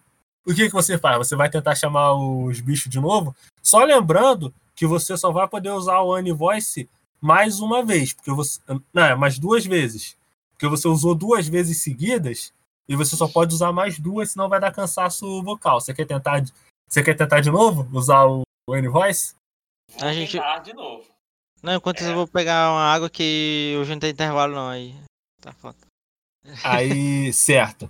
o 0.48 0.54
que, 0.54 0.68
que 0.68 0.74
você 0.74 0.98
faz? 0.98 1.18
Você 1.18 1.36
vai 1.36 1.50
tentar 1.50 1.76
chamar 1.76 2.14
os 2.14 2.62
bichos 2.62 2.90
de 2.90 3.02
novo? 3.02 3.36
Só 3.62 3.84
lembrando 3.84 4.54
que 4.74 4.88
você 4.88 5.18
só 5.18 5.30
vai 5.30 5.46
poder 5.46 5.72
usar 5.72 6.00
o 6.00 6.16
Anivoice 6.16 6.88
mais 7.22 7.60
uma 7.60 7.84
vez, 7.86 8.14
porque 8.14 8.32
você. 8.32 8.60
Não, 8.94 9.04
é 9.04 9.16
mais 9.16 9.38
duas 9.40 9.66
vezes. 9.66 10.18
Porque 10.54 10.68
você 10.68 10.88
usou 10.88 11.16
duas 11.16 11.48
vezes 11.48 11.82
seguidas 11.82 12.54
e 12.88 12.96
você 12.96 13.16
só 13.16 13.28
pode 13.28 13.54
usar 13.54 13.72
mais 13.72 13.98
duas, 14.00 14.32
senão 14.32 14.50
vai 14.50 14.60
dar 14.60 14.72
cansaço 14.74 15.42
vocal. 15.44 15.80
Você 15.80 15.94
quer 15.94 16.06
tentar, 16.06 16.40
de- 16.40 16.54
você 16.88 17.02
quer 17.04 17.16
tentar 17.16 17.40
de 17.42 17.50
novo 17.50 17.88
usar 17.98 18.26
o, 18.26 18.42
o 18.68 18.76
N-Voice? 18.76 19.36
A 20.00 20.14
gente- 20.14 20.34
tentar 20.34 20.60
de 20.60 20.74
novo. 20.74 21.06
Não, 21.64 21.76
enquanto 21.76 21.98
isso 22.00 22.08
É. 22.08 22.12
eu 22.12 22.16
vou 22.16 22.28
pegar 22.28 22.72
uma 22.72 22.92
água 22.94 23.10
que 23.10 23.76
hoje 23.80 23.92
não 23.92 24.00
tem 24.00 24.10
intervalo 24.12 24.54
não 24.56 24.68
aí. 24.70 24.96
Tá 25.40 25.52
foda. 25.52 25.78
Aí, 26.64 27.32
certo. 27.34 27.90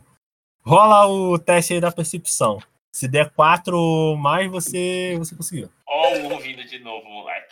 Rola 0.63 1.07
o 1.07 1.39
teste 1.39 1.73
aí 1.73 1.81
da 1.81 1.91
percepção. 1.91 2.61
Se 2.93 3.07
der 3.07 3.31
quatro 3.31 3.77
ou 3.77 4.17
mais, 4.17 4.51
você, 4.51 5.15
você 5.17 5.35
conseguiu. 5.35 5.69
Ó, 5.87 6.13
o 6.17 6.33
ouvindo 6.33 6.63
de 6.65 6.79
novo, 6.79 7.05
moleque. 7.09 7.50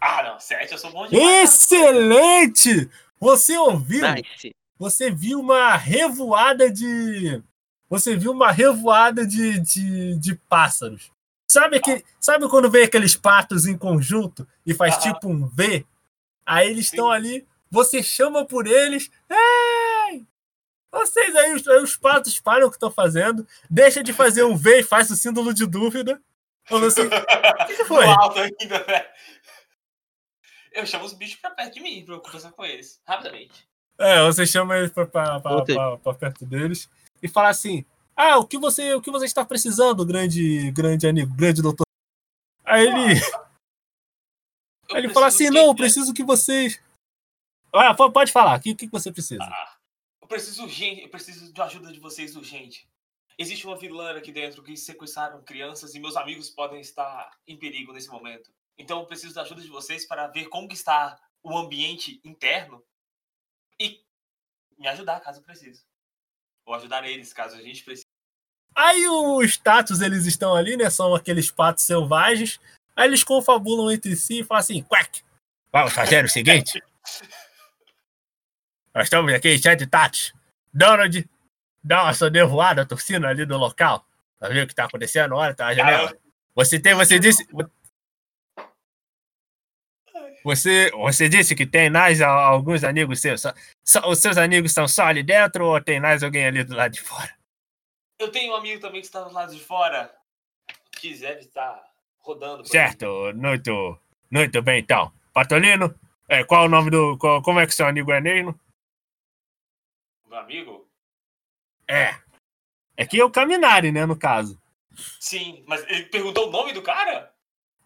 Ah, 0.00 0.22
não, 0.22 0.40
sete 0.40 0.72
eu 0.72 0.78
sou 0.78 0.90
bom 0.90 1.06
demais. 1.06 1.54
Excelente! 1.54 2.88
Você 3.18 3.56
ouviu? 3.56 4.02
Nice. 4.12 4.54
Você 4.78 5.10
viu 5.10 5.40
uma 5.40 5.76
revoada 5.76 6.70
de. 6.70 7.42
Você 7.88 8.16
viu 8.16 8.32
uma 8.32 8.50
revoada 8.50 9.26
de, 9.26 9.58
de, 9.60 10.18
de 10.18 10.34
pássaros. 10.34 11.10
Sabe, 11.48 11.80
que, 11.80 12.04
sabe 12.20 12.48
quando 12.48 12.70
vem 12.70 12.84
aqueles 12.84 13.14
patos 13.14 13.66
em 13.66 13.78
conjunto 13.78 14.46
e 14.66 14.74
faz 14.74 14.98
tipo 14.98 15.28
um 15.28 15.46
V? 15.46 15.86
Aí 16.44 16.68
eles 16.68 16.86
estão 16.86 17.10
ali, 17.10 17.46
você 17.70 18.02
chama 18.02 18.44
por 18.44 18.66
eles. 18.66 19.10
Ei! 19.30 20.26
Vocês 20.92 21.34
aí, 21.36 21.54
os, 21.54 21.66
aí 21.68 21.82
os 21.82 21.96
patos 21.96 22.38
param 22.40 22.66
o 22.66 22.70
que 22.70 22.76
estão 22.76 22.90
fazendo, 22.90 23.46
deixa 23.70 24.02
de 24.02 24.12
fazer 24.12 24.44
um 24.44 24.56
V 24.56 24.80
e 24.80 24.82
faz 24.82 25.10
o 25.10 25.16
símbolo 25.16 25.54
de 25.54 25.66
dúvida. 25.66 26.20
Falou 26.64 26.88
assim, 26.88 27.02
o 27.06 27.66
que, 27.66 27.76
que 27.76 27.84
foi? 27.84 28.06
Alto 28.06 28.40
ainda, 28.40 28.82
velho. 28.82 29.06
Eu 30.76 30.86
chamo 30.86 31.04
os 31.04 31.12
bichos 31.14 31.40
pra 31.40 31.50
perto 31.50 31.74
de 31.74 31.80
mim 31.80 32.04
pra 32.04 32.14
eu 32.14 32.20
conversar 32.20 32.52
com 32.52 32.64
eles. 32.64 33.00
Rapidamente. 33.06 33.66
É, 33.98 34.22
você 34.26 34.46
chama 34.46 34.76
eles 34.76 34.90
pra, 34.92 35.06
pra, 35.06 35.40
pra- 35.40 35.64
pra- 35.64 35.96
pra 35.98 36.14
perto 36.14 36.44
deles 36.44 36.88
e 37.22 37.28
fala 37.28 37.48
assim: 37.48 37.84
Ah, 38.14 38.38
o 38.38 38.46
que 38.46 38.58
você, 38.58 38.94
o 38.94 39.00
que 39.00 39.10
você 39.10 39.24
está 39.24 39.44
precisando, 39.44 40.04
grande, 40.04 40.70
grande 40.72 41.06
amigo, 41.06 41.34
grande 41.34 41.62
doutor? 41.62 41.86
Aí 42.64 42.86
ele, 42.86 43.14
Eu 44.90 44.96
aí 44.96 45.04
ele 45.04 45.12
fala 45.12 45.26
assim: 45.28 45.44
que- 45.44 45.50
Não, 45.50 45.66
eu 45.68 45.74
preciso 45.74 46.12
que 46.12 46.22
vocês. 46.24 46.80
Ah, 47.72 47.94
po- 47.94 48.10
pode 48.12 48.32
falar, 48.32 48.58
o 48.58 48.62
que, 48.62 48.74
que 48.74 48.86
você 48.88 49.10
precisa? 49.12 49.42
Ah, 49.42 49.76
eu 50.22 50.28
preciso 50.28 50.62
urgente, 50.64 51.02
eu 51.02 51.08
preciso 51.08 51.52
de 51.52 51.60
ajuda 51.62 51.92
de 51.92 52.00
vocês 52.00 52.36
urgente. 52.36 52.88
Existe 53.38 53.66
uma 53.66 53.76
vilã 53.78 54.16
aqui 54.16 54.32
dentro 54.32 54.62
que 54.62 54.74
sequestraram 54.76 55.42
crianças 55.42 55.94
e 55.94 56.00
meus 56.00 56.16
amigos 56.16 56.48
podem 56.48 56.80
estar 56.80 57.30
em 57.46 57.56
perigo 57.56 57.92
nesse 57.92 58.08
momento. 58.08 58.50
Então 58.78 59.00
eu 59.00 59.06
preciso 59.06 59.34
da 59.34 59.42
ajuda 59.42 59.62
de 59.62 59.68
vocês 59.68 60.06
para 60.06 60.26
ver 60.28 60.48
como 60.48 60.70
está 60.72 61.18
o 61.42 61.56
ambiente 61.56 62.20
interno 62.24 62.82
e 63.80 64.00
me 64.78 64.88
ajudar 64.88 65.20
caso 65.20 65.42
precise. 65.42 65.84
Ou 66.64 66.74
ajudar 66.74 67.04
eles 67.08 67.32
caso 67.32 67.56
a 67.56 67.62
gente 67.62 67.84
precise. 67.84 68.06
Aí 68.74 69.08
os 69.08 69.50
status 69.52 70.00
eles 70.00 70.26
estão 70.26 70.54
ali, 70.54 70.76
né? 70.76 70.90
São 70.90 71.14
aqueles 71.14 71.50
patos 71.50 71.84
selvagens. 71.84 72.60
Aí 72.94 73.08
eles 73.08 73.24
confabulam 73.24 73.90
entre 73.90 74.14
si 74.16 74.40
e 74.40 74.44
falam 74.44 74.60
assim: 74.60 74.82
Quack! 74.82 75.22
Vamos 75.72 75.92
fazer 75.92 76.24
o 76.24 76.28
seguinte. 76.28 76.82
Nós 78.94 79.04
estamos 79.04 79.32
aqui 79.32 79.58
cheio 79.58 79.76
de 79.76 79.86
tatos. 79.86 80.34
Donald, 80.72 81.28
dá 81.82 82.02
uma 82.02 82.14
sonevoada 82.14 82.84
torcida 82.84 83.28
ali 83.28 83.46
do 83.46 83.56
local. 83.56 84.06
Pra 84.38 84.48
ver 84.48 84.64
o 84.64 84.66
que 84.66 84.74
tá 84.74 84.84
acontecendo. 84.84 85.34
Olha, 85.34 85.54
tá 85.54 85.66
a 85.66 85.74
janela. 85.74 86.16
Você 86.54 86.78
tem, 86.78 86.94
você 86.94 87.18
disse. 87.18 87.46
Você, 90.50 90.92
você 90.92 91.28
disse 91.28 91.56
que 91.56 91.66
tem 91.66 91.90
mais 91.90 92.20
alguns 92.22 92.84
amigos 92.84 93.20
seus. 93.20 93.40
Só- 93.42 93.52
só- 93.84 94.08
os 94.08 94.20
seus 94.20 94.36
amigos 94.36 94.70
estão 94.70 94.86
só 94.86 95.02
ali 95.06 95.24
dentro 95.24 95.66
ou 95.66 95.80
tem 95.82 95.98
mais 95.98 96.22
alguém 96.22 96.46
ali 96.46 96.62
do 96.62 96.76
lado 96.76 96.92
de 96.92 97.00
fora? 97.00 97.36
eu 98.20 98.30
tenho 98.30 98.52
um 98.52 98.56
amigo 98.56 98.80
também 98.80 99.00
que 99.00 99.08
está 99.08 99.22
do 99.24 99.34
lado 99.34 99.52
de 99.52 99.60
fora. 99.60 100.14
Que 100.92 101.12
deve 101.18 101.40
estar 101.40 101.84
rodando. 102.20 102.64
Certo, 102.64 103.32
muito, 103.34 103.98
muito 104.30 104.62
bem 104.62 104.78
então. 104.78 105.12
Patolino, 105.34 105.92
é, 106.28 106.44
qual 106.44 106.66
o 106.66 106.68
nome 106.68 106.90
do. 106.92 107.18
qual- 107.18 107.42
como 107.42 107.58
é 107.58 107.66
que 107.66 107.74
seu 107.74 107.86
amigo 107.86 108.12
é 108.12 108.20
mesmo? 108.20 108.56
Meu 110.28 110.38
amigo? 110.38 110.88
É. 111.88 112.14
É 112.96 113.04
que 113.04 113.20
é 113.20 113.24
o 113.24 113.30
Caminari, 113.32 113.90
né, 113.90 114.06
no 114.06 114.16
caso. 114.16 114.56
Sim, 115.20 115.64
mas 115.66 115.82
ele 115.88 116.04
perguntou 116.04 116.48
o 116.48 116.52
nome 116.52 116.72
do 116.72 116.82
cara? 116.82 117.34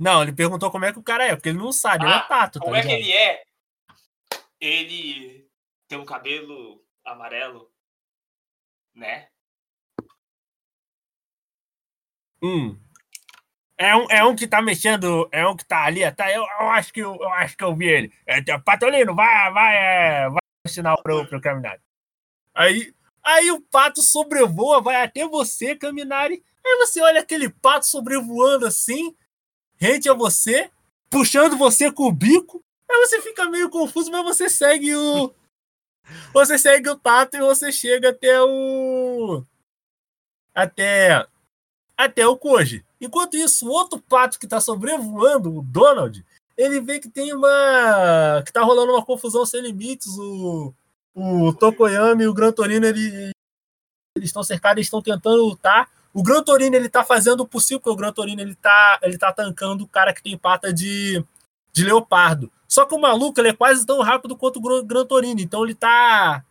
Não, 0.00 0.22
ele 0.22 0.32
perguntou 0.32 0.70
como 0.70 0.86
é 0.86 0.92
que 0.94 0.98
o 0.98 1.02
cara 1.02 1.26
é, 1.26 1.36
porque 1.36 1.50
ele 1.50 1.58
não 1.58 1.70
sabe, 1.72 2.06
ele 2.06 2.14
é 2.14 2.16
Ah, 2.16 2.20
tato, 2.22 2.58
tá 2.58 2.64
Como 2.64 2.74
é 2.74 2.80
que 2.80 2.88
ligado? 2.88 3.02
ele 3.02 3.12
é? 3.12 3.44
Ele 4.58 5.46
tem 5.86 5.98
um 5.98 6.06
cabelo 6.06 6.82
amarelo, 7.04 7.70
né? 8.94 9.28
Hum. 12.42 12.78
É 13.76 13.94
um, 13.94 14.06
é 14.10 14.24
um 14.24 14.34
que 14.34 14.46
tá 14.46 14.62
mexendo, 14.62 15.28
é 15.32 15.46
um 15.46 15.54
que 15.54 15.64
tá 15.66 15.84
ali, 15.84 16.10
tá? 16.12 16.30
Eu, 16.30 16.42
eu 16.60 16.70
acho 16.70 16.92
que 16.92 17.00
eu, 17.00 17.14
eu 17.16 17.28
acho 17.34 17.54
que 17.56 17.64
eu 17.64 17.74
vi 17.76 17.86
ele. 17.88 18.12
É, 18.26 18.42
tá, 18.42 18.58
Patolino, 18.58 19.14
vai, 19.14 19.52
vai, 19.52 19.76
é, 19.76 20.28
vai 20.30 20.38
ensinar 20.66 20.96
pro, 21.02 21.26
pro 21.26 21.40
Caminari. 21.40 21.80
Aí, 22.54 22.94
aí 23.22 23.50
o 23.50 23.60
pato 23.60 24.02
sobrevoa, 24.02 24.80
vai 24.80 25.02
até 25.02 25.26
você, 25.26 25.76
Caminari. 25.76 26.42
Aí 26.64 26.76
você 26.78 27.02
olha 27.02 27.20
aquele 27.20 27.50
pato 27.50 27.86
sobrevoando 27.86 28.66
assim, 28.66 29.14
rente 29.81 30.09
a 30.09 30.14
você, 30.14 30.71
puxando 31.09 31.57
você 31.57 31.90
com 31.90 32.05
o 32.05 32.12
bico. 32.12 32.62
Aí 32.88 32.99
você 33.07 33.21
fica 33.23 33.49
meio 33.49 33.71
confuso, 33.71 34.11
mas 34.11 34.25
você 34.25 34.49
segue 34.51 34.95
o. 34.95 35.33
Você 36.35 36.59
segue 36.59 36.88
o 36.88 36.97
tato 36.97 37.37
e 37.37 37.40
você 37.40 37.71
chega 37.71 38.09
até 38.09 38.43
o. 38.43 39.45
Até. 40.53 41.25
Até 41.97 42.27
o 42.27 42.37
Koji. 42.37 42.85
Enquanto 43.01 43.37
isso, 43.37 43.69
o 43.69 43.71
outro 43.71 44.01
pato 44.01 44.37
que 44.37 44.49
tá 44.49 44.61
sobrevoando, 44.61 45.57
o 45.57 45.62
Donald, 45.62 46.25
ele 46.57 46.81
vê 46.81 46.99
que 46.99 47.09
tem 47.09 47.33
uma. 47.33 48.43
que 48.45 48.53
tá 48.53 48.62
rolando 48.62 48.93
uma 48.93 49.05
confusão 49.05 49.47
sem 49.47 49.61
limites. 49.62 50.09
O, 50.19 50.75
o 51.14 51.53
Tokoyami 51.55 52.25
e 52.25 52.27
o 52.27 52.35
Gran 52.35 52.51
Torino, 52.51 52.87
ele, 52.87 53.31
eles 54.16 54.31
estão 54.31 54.43
cercados, 54.43 54.79
eles 54.79 54.87
estão 54.87 55.01
tentando 55.01 55.45
lutar. 55.45 55.88
O 56.12 56.23
Gran 56.23 56.42
Torino, 56.42 56.75
ele 56.75 56.88
tá 56.88 57.05
fazendo 57.05 57.40
o 57.40 57.46
possível, 57.46 57.79
porque 57.79 57.90
o 57.90 57.96
Gran 57.96 58.12
Torino, 58.12 58.40
ele 58.40 58.55
tá, 58.55 58.99
ele 59.03 59.16
tá 59.16 59.33
tancando 59.33 59.85
o 59.85 59.88
cara 59.88 60.12
que 60.12 60.23
tem 60.23 60.37
pata 60.37 60.73
de, 60.73 61.25
de 61.73 61.85
leopardo. 61.85 62.51
Só 62.66 62.85
que 62.85 62.94
o 62.94 63.01
maluco, 63.01 63.40
ele 63.40 63.49
é 63.49 63.53
quase 63.53 63.85
tão 63.87 64.01
rápido 64.01 64.37
quanto 64.37 64.59
o 64.59 64.85
Gran- 64.85 65.05
Torino, 65.05 65.40
então 65.40 65.64
ele 65.64 65.75
tá 65.75 66.44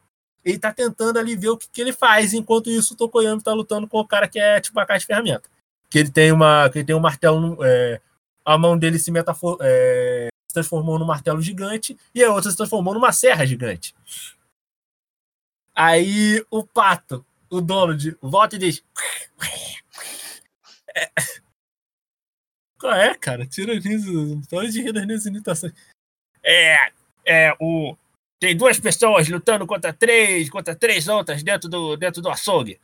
ele 0.43 0.57
tá 0.57 0.71
tentando 0.73 1.19
ali 1.19 1.35
ver 1.35 1.49
o 1.49 1.57
que, 1.57 1.67
que 1.69 1.81
ele 1.81 1.91
faz, 1.91 2.33
enquanto 2.33 2.69
isso 2.69 2.93
o 2.93 2.97
Tokoyami 2.97 3.41
tá 3.41 3.53
lutando 3.53 3.87
com 3.87 3.99
o 3.99 4.07
cara 4.07 4.27
que 4.27 4.39
é 4.39 4.59
tipo 4.61 4.79
a 4.79 4.85
caixa 4.85 5.01
de 5.01 5.05
ferramenta. 5.07 5.49
Que 5.89 5.99
ele 5.99 6.09
tem 6.09 6.31
uma, 6.31 6.69
que 6.69 6.79
ele 6.79 6.85
tem 6.85 6.95
um 6.95 6.99
martelo, 6.99 7.57
é, 7.61 8.01
a 8.45 8.57
mão 8.57 8.77
dele 8.77 8.97
se, 8.97 9.11
metafor, 9.11 9.57
é, 9.61 10.29
se 10.47 10.53
transformou 10.53 10.97
num 10.97 11.05
martelo 11.05 11.41
gigante 11.41 11.97
e 12.15 12.23
a 12.23 12.31
outra 12.33 12.49
se 12.49 12.55
transformou 12.57 12.93
numa 12.93 13.11
serra 13.11 13.45
gigante. 13.45 13.93
Aí 15.75 16.43
o 16.49 16.63
pato, 16.63 17.25
o 17.49 17.61
Donald, 17.61 18.17
volta 18.21 18.55
e 18.55 18.59
diz: 18.59 18.83
É. 20.95 21.11
Qual 22.79 22.93
é, 22.93 23.13
cara? 23.15 23.45
Tira 23.45 23.75
nisso. 23.75 24.41
Pode 24.49 24.71
de 24.71 24.81
rir 24.81 24.93
das 24.93 25.05
minhas 25.05 25.25
imitações. 25.25 25.73
É, 26.43 26.91
é, 27.25 27.53
o. 27.59 27.95
Tem 28.39 28.55
duas 28.55 28.79
pessoas 28.79 29.27
lutando 29.27 29.67
contra 29.67 29.91
três, 29.91 30.49
contra 30.49 30.73
três 30.73 31.07
outras 31.09 31.43
dentro 31.43 31.67
do, 31.69 31.97
dentro 31.97 32.21
do 32.21 32.29
açougue. 32.29 32.79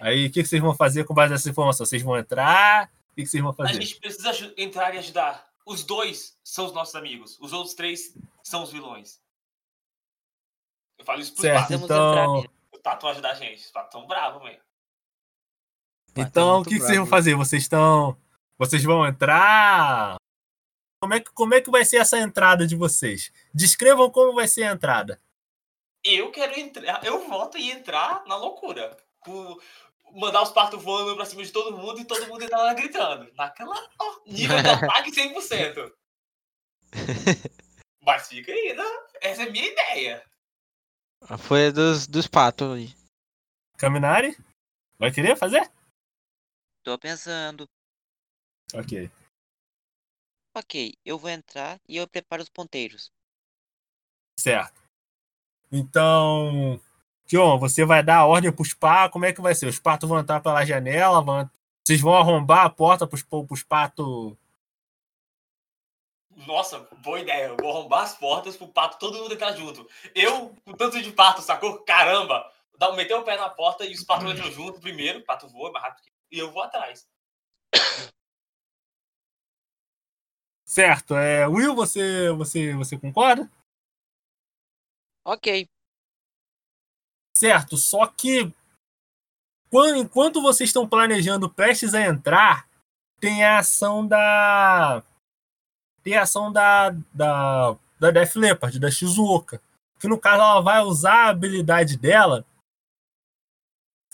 Aí, 0.00 0.26
o 0.26 0.30
que, 0.30 0.42
que 0.42 0.48
vocês 0.48 0.60
vão 0.60 0.74
fazer 0.74 1.04
com 1.04 1.14
base 1.14 1.32
nessa 1.32 1.48
informação? 1.48 1.86
Vocês 1.86 2.02
vão 2.02 2.18
entrar? 2.18 2.90
O 3.12 3.14
que, 3.14 3.22
que 3.22 3.28
vocês 3.28 3.40
vão 3.42 3.52
A 3.52 3.54
fazer? 3.54 3.80
gente 3.80 4.00
precisa 4.00 4.52
entrar 4.56 4.92
e 4.94 4.98
ajudar. 4.98 5.48
Os 5.64 5.84
dois 5.84 6.36
são 6.42 6.66
os 6.66 6.72
nossos 6.72 6.94
amigos. 6.96 7.38
Os 7.40 7.52
outros 7.52 7.74
três 7.74 8.12
são 8.42 8.64
os 8.64 8.72
vilões. 8.72 9.20
Eu 10.98 11.04
falo 11.04 11.20
isso 11.20 11.32
pros 11.32 11.42
Certo. 11.42 11.72
então- 11.74 12.38
entrar 12.40 12.57
mesmo. 12.78 12.80
Os 12.80 12.82
patos 12.82 13.02
vão 13.02 13.10
ajudar 13.10 13.30
a 13.30 13.34
gente. 13.34 13.64
Os 13.64 13.70
patos 13.70 13.92
tão 13.92 14.06
bravos, 14.06 14.42
velho. 14.42 14.60
Então, 16.16 16.60
o 16.60 16.64
que, 16.64 16.70
que 16.70 16.80
vocês 16.80 16.96
vão 16.96 17.06
fazer? 17.06 17.34
Vocês 17.34 17.62
estão. 17.62 18.16
Vocês 18.56 18.82
vão 18.82 19.06
entrar? 19.06 20.16
Como 21.00 21.14
é, 21.14 21.20
que, 21.20 21.30
como 21.32 21.54
é 21.54 21.60
que 21.60 21.70
vai 21.70 21.84
ser 21.84 21.98
essa 21.98 22.18
entrada 22.18 22.66
de 22.66 22.74
vocês? 22.74 23.32
Descrevam 23.54 24.10
como 24.10 24.34
vai 24.34 24.48
ser 24.48 24.64
a 24.64 24.72
entrada. 24.72 25.20
Eu 26.04 26.32
quero 26.32 26.58
entrar. 26.58 27.04
Eu 27.04 27.28
volto 27.28 27.56
e 27.56 27.70
entrar 27.70 28.24
na 28.26 28.36
loucura. 28.36 28.96
Com- 29.20 29.58
mandar 30.12 30.42
os 30.42 30.50
patos 30.50 30.82
voando 30.82 31.14
pra 31.14 31.24
cima 31.24 31.44
de 31.44 31.52
todo 31.52 31.76
mundo 31.76 32.00
e 32.00 32.04
todo 32.04 32.26
mundo 32.26 32.42
entrar 32.42 32.62
lá 32.62 32.74
gritando. 32.74 33.30
Naquela 33.36 33.76
ó, 34.00 34.20
nível 34.26 34.60
de 34.60 34.68
ataque 34.70 35.12
100%. 35.12 35.92
Mas 38.02 38.26
fica 38.26 38.50
aí, 38.50 38.74
né? 38.74 38.84
Essa 39.20 39.42
é 39.42 39.48
a 39.48 39.52
minha 39.52 39.66
ideia. 39.66 40.24
Foi 41.38 41.66
a 41.66 41.70
dos, 41.70 42.06
dos 42.06 42.26
patos 42.26 42.72
aí. 42.72 42.94
Caminari? 43.76 44.36
Vai 44.98 45.12
querer 45.12 45.36
fazer? 45.36 45.70
Tô 46.82 46.98
pensando. 46.98 47.68
Ok. 48.74 49.10
Ok, 50.56 50.94
eu 51.04 51.18
vou 51.18 51.30
entrar 51.30 51.78
e 51.88 51.96
eu 51.96 52.08
preparo 52.08 52.42
os 52.42 52.48
ponteiros. 52.48 53.12
Certo. 54.38 54.82
Então, 55.70 56.80
Kion, 57.26 57.58
você 57.58 57.84
vai 57.84 58.02
dar 58.02 58.18
a 58.18 58.26
ordem 58.26 58.50
pros 58.50 58.72
patos. 58.72 59.12
Como 59.12 59.24
é 59.24 59.32
que 59.32 59.40
vai 59.40 59.54
ser? 59.54 59.66
Os 59.66 59.78
patos 59.78 60.08
vão 60.08 60.18
entrar 60.18 60.40
pela 60.40 60.64
janela? 60.64 61.22
Vão... 61.22 61.48
Vocês 61.86 62.00
vão 62.00 62.14
arrombar 62.14 62.64
a 62.64 62.70
porta 62.70 63.06
pros, 63.06 63.22
pros 63.22 63.62
patos. 63.62 64.36
Nossa, 66.46 66.80
boa 67.02 67.20
ideia. 67.20 67.48
Eu 67.48 67.56
vou 67.56 67.70
arrombar 67.70 68.02
as 68.02 68.16
portas 68.16 68.56
pro 68.56 68.68
pato 68.68 68.98
todo 68.98 69.18
mundo 69.18 69.34
entrar 69.34 69.52
junto. 69.52 69.88
Eu, 70.14 70.54
com 70.64 70.72
tanto 70.72 71.00
de 71.02 71.12
pato, 71.12 71.42
sacou? 71.42 71.82
Caramba! 71.84 72.50
Dá, 72.78 72.92
meter 72.92 73.14
o 73.14 73.24
pé 73.24 73.36
na 73.36 73.50
porta 73.50 73.84
e 73.84 73.92
os 73.92 74.04
patos 74.04 74.30
entram 74.30 74.50
junto 74.52 74.80
primeiro. 74.80 75.18
O 75.18 75.24
pato 75.24 75.48
voa 75.48 75.72
mais 75.72 75.84
rápido 75.84 76.04
que 76.04 76.12
e 76.30 76.38
eu 76.38 76.50
vou 76.50 76.62
atrás. 76.62 77.08
Certo. 80.64 81.16
É, 81.16 81.46
Will, 81.48 81.74
você, 81.74 82.30
você, 82.32 82.74
você 82.74 82.98
concorda? 82.98 83.50
Ok, 85.24 85.68
Certo. 87.38 87.76
Só 87.76 88.04
que 88.04 88.52
quando, 89.70 89.96
enquanto 89.96 90.42
vocês 90.42 90.70
estão 90.70 90.88
planejando 90.88 91.48
prestes 91.48 91.94
a 91.94 92.02
entrar, 92.02 92.68
tem 93.20 93.44
a 93.44 93.58
ação 93.58 94.04
da. 94.04 95.04
Tem 96.02 96.16
a 96.16 96.22
ação 96.22 96.52
da. 96.52 96.94
Da, 97.12 97.76
da 97.98 98.10
Def 98.10 98.36
Leppard, 98.36 98.78
da 98.78 98.90
Shizuoka. 98.90 99.60
Que 99.98 100.08
no 100.08 100.18
caso 100.18 100.42
ela 100.42 100.60
vai 100.60 100.80
usar 100.82 101.26
a 101.26 101.28
habilidade 101.28 101.96
dela. 101.96 102.44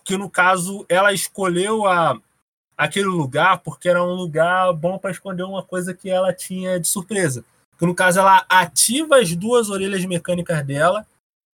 Que 0.05 0.17
no 0.17 0.31
caso 0.31 0.85
ela 0.89 1.13
escolheu 1.13 1.87
a, 1.87 2.19
aquele 2.77 3.07
lugar 3.07 3.59
porque 3.59 3.89
era 3.89 4.03
um 4.03 4.15
lugar 4.15 4.73
bom 4.73 4.99
para 4.99 5.11
esconder 5.11 5.43
uma 5.43 5.63
coisa 5.63 5.95
que 5.95 6.11
ela 6.11 6.33
tinha 6.33 6.81
de 6.81 6.89
surpresa. 6.89 7.45
Que 7.79 7.87
no 7.87 7.95
caso 7.95 8.21
ela 8.21 8.45
ativa 8.49 9.19
as 9.19 9.35
duas 9.35 9.69
orelhas 9.69 10.05
mecânicas 10.05 10.65
dela, 10.65 11.07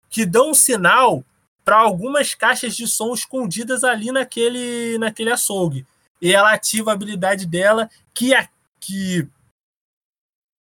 que 0.08 0.26
dão 0.26 0.50
um 0.50 0.54
sinal 0.54 1.24
para 1.64 1.76
algumas 1.76 2.34
caixas 2.34 2.74
de 2.74 2.86
som 2.86 3.12
escondidas 3.14 3.84
ali 3.84 4.10
naquele, 4.10 4.98
naquele 4.98 5.30
açougue. 5.30 5.86
E 6.20 6.32
ela 6.32 6.52
ativa 6.52 6.90
a 6.90 6.94
habilidade 6.94 7.46
dela 7.46 7.88
que, 8.12 8.34
a, 8.34 8.48
que 8.78 9.26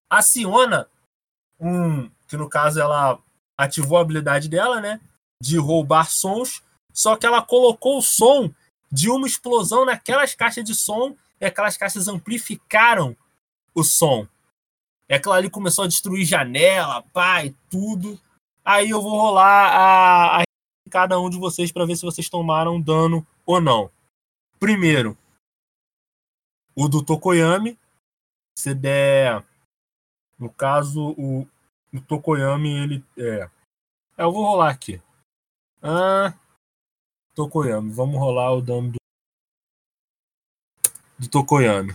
aciona 0.09 0.87
um. 1.59 2.09
Que 2.27 2.37
no 2.37 2.49
caso 2.49 2.79
ela 2.79 3.19
ativou 3.57 3.97
a 3.97 4.01
habilidade 4.01 4.47
dela, 4.47 4.79
né? 4.79 4.99
De 5.41 5.57
roubar 5.57 6.09
sons. 6.09 6.63
Só 6.93 7.15
que 7.15 7.25
ela 7.25 7.41
colocou 7.41 7.97
o 7.97 8.01
som 8.01 8.53
de 8.91 9.09
uma 9.09 9.27
explosão 9.27 9.85
naquelas 9.85 10.33
caixas 10.33 10.63
de 10.63 10.73
som 10.73 11.15
e 11.39 11.45
aquelas 11.45 11.77
caixas 11.77 12.07
amplificaram 12.07 13.15
o 13.73 13.83
som. 13.83 14.27
E 15.07 15.13
aquilo 15.13 15.33
ali 15.33 15.49
começou 15.49 15.85
a 15.85 15.87
destruir 15.87 16.25
janela, 16.25 17.03
e 17.43 17.51
tudo. 17.69 18.19
Aí 18.63 18.89
eu 18.89 19.01
vou 19.01 19.19
rolar 19.19 19.71
a, 19.71 20.41
a 20.41 20.43
cada 20.89 21.19
um 21.19 21.29
de 21.29 21.37
vocês 21.37 21.71
para 21.71 21.85
ver 21.85 21.95
se 21.95 22.03
vocês 22.03 22.29
tomaram 22.29 22.79
dano 22.79 23.25
ou 23.45 23.59
não. 23.59 23.89
Primeiro, 24.59 25.17
o 26.75 26.87
do 26.87 27.03
Tokoyami. 27.03 27.77
Se 28.57 28.73
der. 28.73 29.43
No 30.39 30.49
caso, 30.49 31.13
o, 31.17 31.47
o 31.93 32.01
Tokoyami, 32.07 32.69
ele. 32.69 33.05
É. 33.17 33.49
é, 34.17 34.23
Eu 34.23 34.31
vou 34.31 34.45
rolar 34.45 34.69
aqui. 34.69 35.01
Ah, 35.81 36.33
Tokoyami. 37.35 37.91
Vamos 37.91 38.17
rolar 38.17 38.53
o 38.53 38.61
dano 38.61 38.91
do. 38.91 38.99
Do 41.17 41.27
Tokoyami. 41.27 41.93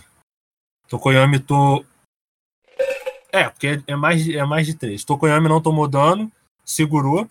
Tokoyami 0.87 1.39
tô. 1.39 1.83
É, 3.31 3.49
porque 3.49 3.83
é 3.87 3.95
mais, 3.95 4.27
é 4.29 4.45
mais 4.45 4.67
de 4.67 4.75
três. 4.75 5.03
Tokoyami 5.03 5.49
não 5.49 5.61
tomou 5.61 5.87
dano, 5.87 6.31
segurou. 6.63 7.29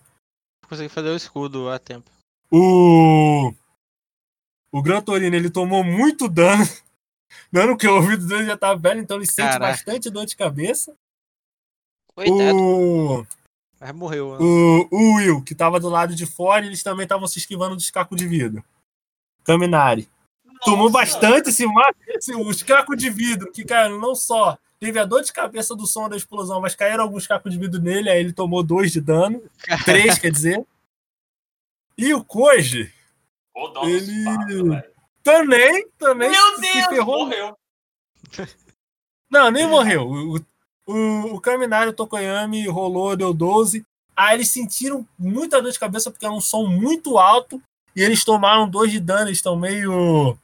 Consegui 0.69 0.89
fazer 0.89 1.11
o 1.11 1.17
escudo 1.17 1.71
a 1.71 1.79
tempo. 1.79 2.11
O. 2.51 3.55
O 4.73 4.83
Gran 4.83 5.01
Torino 5.01 5.37
ele 5.37 5.51
tomou 5.51 5.85
muito 5.85 6.29
dano. 6.29 6.65
Dano 7.51 7.77
que 7.77 7.87
o 7.87 7.97
ouvido 7.97 8.27
dele 8.27 8.47
já 8.47 8.57
tá 8.57 8.75
velho, 8.75 9.01
então 9.01 9.17
ele 9.17 9.27
sente 9.27 9.49
Caraca. 9.49 9.73
bastante 9.73 10.11
dor 10.11 10.25
de 10.25 10.37
cabeça. 10.37 10.97
Coitado. 12.15 12.57
O, 12.59 13.27
Mas 13.81 13.93
morreu. 13.95 14.33
né? 14.33 14.39
o, 14.41 14.89
o 14.91 15.15
Will, 15.17 15.43
que 15.43 15.55
tava 15.55 15.79
do 15.81 15.89
lado 15.89 16.15
de 16.15 16.27
fora, 16.27 16.65
eles 16.67 16.83
também 16.83 17.05
estavam 17.05 17.27
se 17.27 17.39
esquivando 17.39 17.77
dos 17.77 17.91
cacos 17.91 18.17
de 18.17 18.27
vidro. 18.27 18.65
Caminari. 19.45 20.09
Tomou 20.65 20.91
Nossa, 20.91 20.93
bastante 20.93 21.51
esse. 21.51 21.65
Sim, 22.21 22.37
os 22.37 22.63
cacos 22.63 22.97
de 22.97 23.11
vidro 23.11 23.53
que 23.53 23.65
caíram 23.65 24.01
não 24.01 24.15
só 24.15 24.57
teve 24.81 24.99
a 24.99 25.05
dor 25.05 25.23
de 25.23 25.33
cabeça 25.33 25.75
do 25.75 25.87
som 25.87 26.09
da 26.09 26.17
explosão, 26.17 26.61
mas 26.61 26.75
caíram 26.75 27.05
alguns 27.05 27.27
cacos 27.27 27.53
de 27.53 27.59
vidro 27.59 27.81
nele, 27.83 28.09
aí 28.09 28.21
ele 28.21 28.33
tomou 28.33 28.63
dois 28.63 28.91
de 28.93 29.01
dano. 29.01 29.43
Três, 29.85 30.19
quer 30.19 30.31
dizer. 30.31 30.65
E 31.99 32.15
o 32.15 32.25
Koji 32.25 32.93
Ele- 33.85 34.83
também, 35.23 35.87
também 35.99 36.31
Meu 36.31 36.55
se 36.57 36.61
Deus, 36.61 36.87
ferrou. 36.87 37.27
morreu. 37.27 37.57
Não, 39.31 39.51
nem 39.51 39.67
morreu. 39.67 40.09
O, 40.09 40.41
o, 40.87 41.35
o 41.35 41.41
Kaminari 41.41 41.91
o 41.91 41.93
Tokoyami 41.93 42.67
rolou, 42.69 43.17
deu 43.17 43.33
12. 43.33 43.85
Aí 44.17 44.37
eles 44.37 44.51
sentiram 44.51 45.07
muita 45.19 45.61
dor 45.61 45.73
de 45.73 45.79
cabeça 45.79 46.11
porque 46.11 46.25
era 46.25 46.35
um 46.35 46.41
som 46.41 46.67
muito 46.67 47.19
alto 47.19 47.61
e 47.97 48.03
eles 48.03 48.25
tomaram 48.25 48.69
dois 48.69 48.91
de 48.91 49.01
dano. 49.01 49.29
Eles 49.29 49.39
estão 49.39 49.57
meio. 49.57 50.37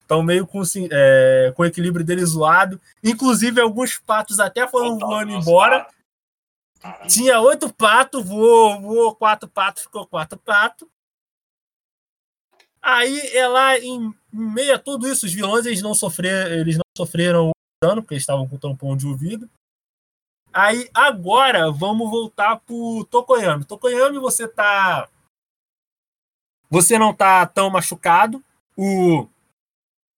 Estão 0.00 0.22
meio 0.22 0.46
com, 0.46 0.60
assim, 0.60 0.86
é, 0.90 1.52
com 1.56 1.62
o 1.62 1.66
equilíbrio 1.66 2.04
deles 2.04 2.30
zoado. 2.30 2.80
Inclusive, 3.02 3.60
alguns 3.60 3.98
patos 3.98 4.38
até 4.38 4.66
foram 4.66 4.98
voando 4.98 5.32
embora. 5.32 5.86
Tinha 7.08 7.40
oito 7.40 7.72
patos, 7.72 8.22
voou, 8.22 8.78
voou 8.80 9.14
quatro 9.14 9.48
patos, 9.48 9.84
ficou 9.84 10.06
quatro 10.06 10.38
patos. 10.38 10.86
Aí 12.82 13.18
é 13.34 13.48
lá 13.48 13.78
em, 13.78 14.14
em 14.30 14.52
meio 14.52 14.74
a 14.74 14.78
tudo 14.78 15.08
isso, 15.08 15.24
os 15.24 15.32
vilões 15.32 15.64
eles 15.64 15.80
não 15.80 15.94
sofreram, 15.94 16.52
eles 16.52 16.76
não 16.76 16.84
sofreram 16.94 17.54
dano, 17.84 18.02
porque 18.02 18.14
eles 18.14 18.22
estavam 18.22 18.48
com 18.48 18.56
tampão 18.56 18.96
de 18.96 19.06
ouvido. 19.06 19.48
Aí 20.52 20.88
agora 20.94 21.70
vamos 21.70 22.08
voltar 22.10 22.60
pro 22.60 23.04
Tokoyami. 23.10 23.64
Tokoyami, 23.64 24.18
você 24.18 24.46
tá. 24.48 25.08
Você 26.70 26.98
não 26.98 27.12
tá 27.12 27.44
tão 27.46 27.68
machucado. 27.70 28.42
O. 28.76 29.26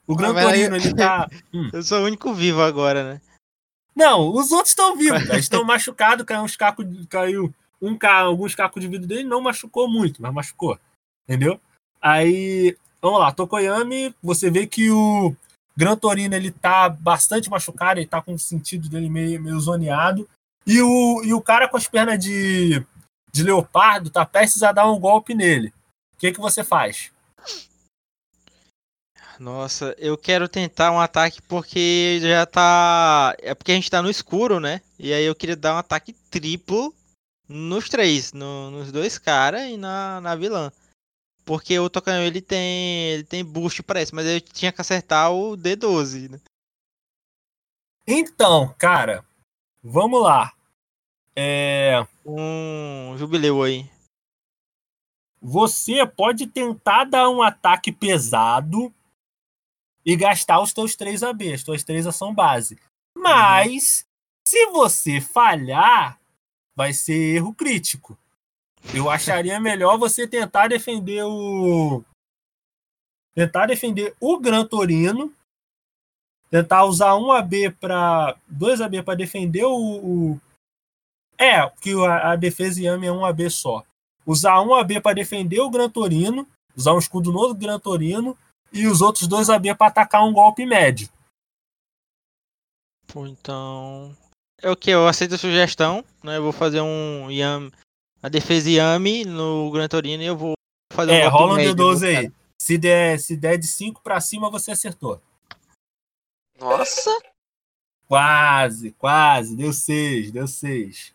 O 0.06 0.14
Gran 0.14 0.36
aí- 0.36 0.44
Torino, 0.44 0.76
ele 0.76 0.94
tá. 0.94 1.28
Eu 1.72 1.82
sou 1.82 2.00
o 2.00 2.04
único 2.04 2.32
vivo 2.32 2.62
agora, 2.62 3.14
né? 3.14 3.20
Não, 3.94 4.30
os 4.32 4.52
outros 4.52 4.70
estão 4.70 4.94
vivos, 4.96 5.22
eles 5.30 5.44
estão 5.46 5.64
machucados, 5.64 6.24
caiu 6.26 6.42
uns 6.42 6.54
cacos, 6.54 6.86
caiu 7.08 7.52
um 7.80 7.96
ca, 7.96 8.20
alguns 8.20 8.54
cacos 8.54 8.80
de 8.80 8.88
vidro 8.88 9.06
dele, 9.06 9.24
não 9.24 9.40
machucou 9.40 9.88
muito, 9.88 10.20
mas 10.22 10.32
machucou, 10.32 10.78
entendeu? 11.26 11.58
Aí, 12.00 12.76
vamos 13.00 13.18
lá, 13.20 13.32
Tokoyami, 13.32 14.14
você 14.22 14.50
vê 14.50 14.66
que 14.66 14.90
o 14.90 15.34
Gran 15.76 15.96
Torino 15.96 16.34
ele 16.34 16.50
tá 16.50 16.88
bastante 16.88 17.50
machucado, 17.50 18.00
ele 18.00 18.06
tá 18.06 18.22
com 18.22 18.34
o 18.34 18.38
sentido 18.38 18.88
dele 18.88 19.10
meio, 19.10 19.42
meio 19.42 19.60
zoneado, 19.60 20.28
e 20.66 20.80
o, 20.80 21.22
e 21.22 21.34
o 21.34 21.40
cara 21.40 21.68
com 21.68 21.76
as 21.76 21.86
pernas 21.86 22.18
de, 22.18 22.84
de 23.32 23.42
leopardo 23.42 24.10
tá 24.10 24.24
prestes 24.24 24.62
a 24.62 24.72
dar 24.72 24.90
um 24.90 24.98
golpe 24.98 25.34
nele. 25.34 25.68
O 26.14 26.18
que 26.18 26.32
que 26.32 26.40
você 26.40 26.64
faz? 26.64 27.10
Nossa, 29.38 29.94
eu 29.98 30.16
quero 30.16 30.48
tentar 30.48 30.90
um 30.92 30.98
ataque 30.98 31.42
porque 31.42 32.18
já 32.22 32.46
tá. 32.46 33.34
É 33.40 33.54
porque 33.54 33.70
a 33.72 33.74
gente 33.74 33.90
tá 33.90 34.00
no 34.00 34.08
escuro, 34.08 34.58
né? 34.58 34.80
E 34.98 35.12
aí 35.12 35.24
eu 35.24 35.34
queria 35.34 35.54
dar 35.56 35.74
um 35.74 35.78
ataque 35.78 36.14
triplo 36.30 36.94
nos 37.46 37.88
três, 37.88 38.32
no- 38.32 38.70
nos 38.70 38.90
dois 38.90 39.18
caras 39.18 39.62
e 39.68 39.76
na, 39.76 40.20
na 40.22 40.34
vilã. 40.34 40.72
Porque 41.46 41.78
o 41.78 41.88
Tocanhão 41.88 42.24
ele 42.24 42.42
tem. 42.42 43.12
ele 43.12 43.24
tem 43.24 43.44
boost, 43.44 43.82
parece, 43.82 44.12
mas 44.14 44.26
eu 44.26 44.40
tinha 44.40 44.72
que 44.72 44.80
acertar 44.80 45.32
o 45.32 45.56
D12, 45.56 46.28
né? 46.28 46.40
Então, 48.06 48.74
cara, 48.78 49.24
vamos 49.82 50.22
lá. 50.22 50.52
É, 51.36 52.06
Um 52.24 53.16
jubileu 53.18 53.62
aí. 53.62 53.88
você 55.40 56.06
pode 56.06 56.46
tentar 56.46 57.04
dar 57.04 57.28
um 57.28 57.42
ataque 57.42 57.92
pesado 57.92 58.92
e 60.04 60.16
gastar 60.16 60.60
os 60.60 60.72
teus 60.72 60.96
3 60.96 61.22
AB, 61.22 61.52
as 61.52 61.62
tuas 61.62 61.84
3 61.84 62.06
ação 62.06 62.34
base. 62.34 62.78
Mas, 63.16 64.04
se 64.48 64.66
você 64.66 65.20
falhar, 65.20 66.18
vai 66.74 66.92
ser 66.92 67.36
erro 67.36 67.54
crítico. 67.54 68.18
Eu 68.94 69.10
acharia 69.10 69.58
melhor 69.60 69.98
você 69.98 70.26
tentar 70.26 70.68
defender 70.68 71.22
o. 71.24 72.02
Tentar 73.34 73.66
defender 73.66 74.14
o 74.20 74.38
Gran 74.38 74.64
Torino. 74.66 75.32
Tentar 76.50 76.84
usar 76.84 77.16
um 77.16 77.30
AB 77.32 77.70
para. 77.72 78.36
2 78.48 78.80
AB 78.80 79.02
para 79.02 79.14
defender 79.16 79.64
o, 79.64 79.74
o- 80.34 80.40
É, 81.38 81.66
porque 81.68 81.90
a, 81.92 82.32
a 82.32 82.36
defesa 82.36 82.80
Yami 82.80 83.06
é 83.06 83.12
um 83.12 83.24
AB 83.24 83.50
só 83.50 83.84
usar 84.24 84.60
um 84.60 84.74
AB 84.74 85.00
para 85.00 85.14
defender 85.14 85.60
o 85.60 85.70
Gran 85.70 85.88
Torino, 85.88 86.48
usar 86.76 86.94
um 86.94 86.98
escudo 86.98 87.30
do 87.30 87.54
Gran 87.54 87.78
Torino 87.78 88.36
e 88.72 88.86
os 88.88 89.00
outros 89.00 89.28
dois 89.28 89.48
AB 89.48 89.72
para 89.76 89.86
atacar 89.86 90.24
um 90.24 90.32
golpe 90.32 90.66
médio. 90.66 91.08
Então. 93.14 94.16
É 94.60 94.70
o 94.70 94.76
que? 94.76 94.90
Eu 94.90 95.06
aceito 95.06 95.34
a 95.34 95.38
sugestão, 95.38 96.04
né? 96.24 96.38
Eu 96.38 96.42
vou 96.42 96.52
fazer 96.52 96.80
um 96.80 97.30
Yami. 97.30 97.70
A 98.26 98.28
defesa 98.28 98.68
Yami 98.68 99.24
no 99.24 99.70
Gran 99.70 99.86
Torino 99.86 100.20
e 100.20 100.26
eu 100.26 100.36
vou 100.36 100.54
fazer 100.92 101.12
um 101.12 101.14
É, 101.14 101.20
golpe 101.30 101.36
rola 101.38 101.52
um 101.52 101.56
médio 101.58 101.76
no 101.76 101.84
D12 101.84 102.00
cara. 102.00 102.18
aí. 102.18 102.32
Se 102.60 102.76
der, 102.76 103.20
se 103.20 103.36
der 103.36 103.56
de 103.56 103.68
5 103.68 104.02
para 104.02 104.20
cima, 104.20 104.50
você 104.50 104.72
acertou. 104.72 105.22
Nossa! 106.58 107.16
Quase, 108.08 108.90
quase. 108.94 109.54
Deu 109.54 109.72
6, 109.72 110.32
deu 110.32 110.48
6. 110.48 111.14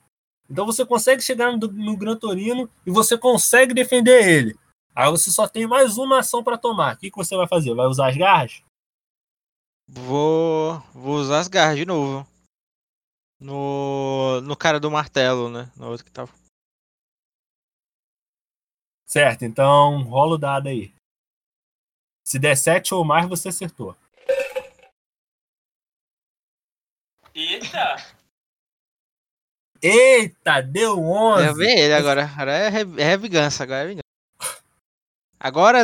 Então 0.49 0.65
você 0.65 0.85
consegue 0.85 1.21
chegar 1.21 1.51
no, 1.51 1.67
no 1.67 1.97
Gran 1.97 2.15
Torino 2.15 2.69
e 2.85 2.91
você 2.91 3.17
consegue 3.17 3.73
defender 3.73 4.25
ele. 4.25 4.57
Aí 4.95 5.11
você 5.11 5.29
só 5.31 5.49
tem 5.49 5.67
mais 5.67 5.97
uma 5.97 6.19
ação 6.19 6.41
para 6.41 6.57
tomar. 6.57 6.95
O 6.95 6.97
que, 6.97 7.11
que 7.11 7.17
você 7.17 7.35
vai 7.35 7.45
fazer? 7.45 7.73
Vai 7.75 7.87
usar 7.87 8.07
as 8.07 8.15
garras? 8.15 8.63
Vou, 9.85 10.79
vou 10.93 11.15
usar 11.15 11.39
as 11.39 11.49
garras 11.49 11.75
de 11.75 11.85
novo. 11.85 12.25
No, 13.37 14.39
no 14.39 14.55
cara 14.55 14.79
do 14.79 14.89
martelo, 14.89 15.49
né? 15.49 15.69
No 15.75 15.89
outro 15.89 16.05
que 16.05 16.11
tava. 16.11 16.31
Certo, 19.11 19.43
então 19.43 20.03
rola 20.03 20.35
o 20.35 20.37
dado 20.37 20.69
aí. 20.69 20.93
Se 22.25 22.39
der 22.39 22.55
7 22.55 22.93
ou 22.93 23.03
mais, 23.03 23.27
você 23.27 23.49
acertou. 23.49 23.93
Eita! 27.35 27.97
Eita, 29.81 30.61
deu 30.61 30.97
11. 30.97 31.45
Eu 31.45 31.55
vi 31.55 31.67
ele 31.67 31.93
agora. 31.93 32.23
Agora 32.23 32.51
é, 32.53 33.11
é 33.13 33.17
vingança. 33.17 33.63
Agora 33.63 33.83
é 33.83 33.87
vingança. 33.87 34.01
Agora, 35.37 35.79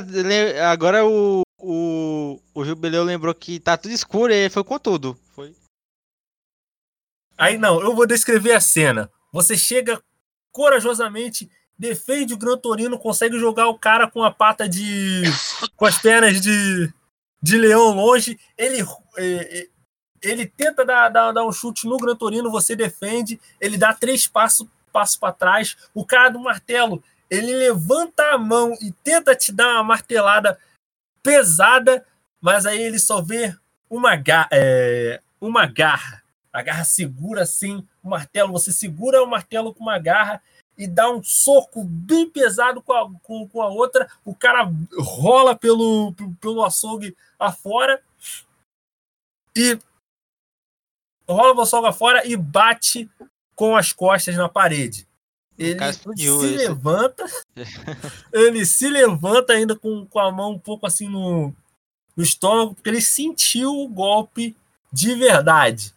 agora 0.71 1.05
o, 1.05 1.41
o, 1.59 2.39
o 2.53 2.63
Jubileu 2.63 3.03
lembrou 3.03 3.36
que 3.36 3.59
tá 3.59 3.75
tudo 3.75 3.91
escuro 3.91 4.32
e 4.32 4.38
ele 4.38 4.49
foi 4.49 4.63
com 4.63 4.80
tudo. 4.80 5.19
Foi. 5.34 5.53
Aí 7.38 7.57
não, 7.57 7.82
eu 7.82 7.93
vou 7.93 8.07
descrever 8.07 8.53
a 8.53 8.61
cena. 8.61 9.11
Você 9.34 9.57
chega 9.57 10.01
corajosamente, 10.53 11.51
defende 11.78 12.34
o 12.34 12.38
Gran 12.38 12.57
Torino, 12.57 12.97
consegue 12.97 13.38
jogar 13.38 13.67
o 13.67 13.78
cara 13.78 14.09
com 14.09 14.23
a 14.23 14.32
pata 14.32 14.67
de. 14.67 15.23
com 15.75 15.86
as 15.86 15.97
pernas 15.97 16.41
de, 16.41 16.91
de 17.41 17.57
leão 17.57 17.93
longe. 17.93 18.39
Ele, 18.57 18.82
eh, 19.17 19.59
eh, 19.59 19.67
ele 20.21 20.45
tenta 20.45 20.86
dar, 20.86 21.09
dar, 21.09 21.32
dar 21.32 21.45
um 21.45 21.51
chute 21.51 21.86
no 21.88 21.97
Gran 21.97 22.15
Torino, 22.15 22.51
você 22.51 22.75
defende. 22.75 23.39
Ele 23.61 23.78
dá 23.78 23.93
três 23.93 24.28
passos 24.28 24.67
passo 24.97 25.19
para 25.19 25.34
trás. 25.34 25.78
O 25.93 26.03
cara 26.03 26.30
do 26.30 26.39
martelo, 26.39 27.03
ele 27.30 27.53
levanta 27.53 28.32
a 28.32 28.38
mão 28.38 28.73
e 28.82 28.91
tenta 29.03 29.36
te 29.36 29.51
dar 29.51 29.75
uma 29.75 29.84
martelada 29.84 30.57
pesada, 31.21 32.03
mas 32.41 32.65
aí 32.65 32.82
ele 32.82 32.97
só 32.97 33.21
vê 33.21 33.55
uma, 33.88 34.15
ga 34.15 34.47
eh, 34.51 35.21
uma 35.39 35.67
garra. 35.67 36.23
A 36.51 36.63
garra 36.63 36.84
segura 36.84 37.43
assim 37.43 37.86
o 38.03 38.09
martelo. 38.09 38.51
Você 38.53 38.71
segura 38.71 39.21
o 39.21 39.28
martelo 39.28 39.71
com 39.71 39.84
uma 39.84 39.99
garra 39.99 40.41
e 40.78 40.86
dá 40.86 41.09
um 41.09 41.23
soco 41.23 41.84
bem 41.84 42.30
pesado 42.30 42.82
com 42.82 42.93
a, 42.93 43.11
com, 43.23 43.47
com 43.47 43.61
a 43.61 43.67
outra. 43.67 44.09
O 44.23 44.36
cara 44.36 44.71
rola 44.97 45.55
pelo, 45.55 46.13
pelo 46.39 46.63
açougue 46.63 47.17
afora 47.39 48.01
e 49.55 49.80
rola 51.28 51.55
o 51.55 51.61
açougue 51.61 51.88
afora 51.88 52.28
e 52.28 52.36
bate 52.38 53.09
com 53.55 53.75
as 53.75 53.91
costas 53.91 54.36
na 54.36 54.47
parede. 54.47 55.07
Ele 55.57 55.80
se 55.91 56.11
esse. 56.11 56.38
levanta, 56.38 57.25
ele 58.32 58.63
se 58.63 58.88
levanta 58.88 59.53
ainda 59.53 59.75
com, 59.75 60.05
com 60.05 60.19
a 60.19 60.32
mão 60.32 60.51
um 60.51 60.59
pouco 60.59 60.86
assim 60.86 61.09
no, 61.09 61.51
no 62.15 62.23
estômago, 62.23 62.75
porque 62.75 62.89
ele 62.89 63.01
sentiu 63.01 63.71
o 63.71 63.88
golpe 63.88 64.55
de 64.93 65.15
verdade. 65.15 65.95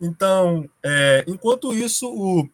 Então, 0.00 0.70
é, 0.80 1.24
enquanto 1.26 1.74
isso, 1.74 2.08
o 2.08 2.48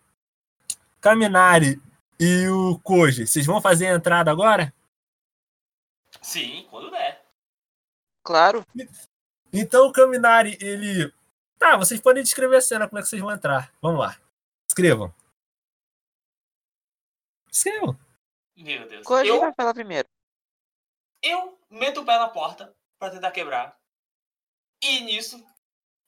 Kaminari 1.04 1.78
e 2.18 2.48
o 2.48 2.80
Koji, 2.80 3.26
vocês 3.26 3.44
vão 3.44 3.60
fazer 3.60 3.88
a 3.88 3.94
entrada 3.94 4.30
agora? 4.30 4.72
Sim, 6.22 6.66
quando 6.70 6.90
der. 6.90 7.22
Claro. 8.22 8.64
Então 9.52 9.86
o 9.86 9.92
Kaminari, 9.92 10.56
ele. 10.62 11.12
Tá, 11.58 11.76
vocês 11.76 12.00
podem 12.00 12.22
descrever 12.22 12.56
a 12.56 12.60
cena, 12.62 12.88
como 12.88 12.98
é 12.98 13.02
que 13.02 13.08
vocês 13.08 13.20
vão 13.20 13.30
entrar. 13.30 13.70
Vamos 13.82 14.00
lá. 14.00 14.18
Escrevam. 14.66 15.14
Escrevam. 17.52 17.98
Meu 18.56 18.88
Deus. 18.88 19.04
Koji 19.04 19.28
Eu, 19.28 19.40
vai 19.40 19.52
falar 19.52 19.74
primeiro. 19.74 20.08
eu 21.22 21.58
meto 21.68 22.00
o 22.00 22.06
pé 22.06 22.18
na 22.18 22.30
porta 22.30 22.74
pra 22.98 23.10
tentar 23.10 23.30
quebrar. 23.30 23.78
E 24.82 25.00
nisso, 25.00 25.44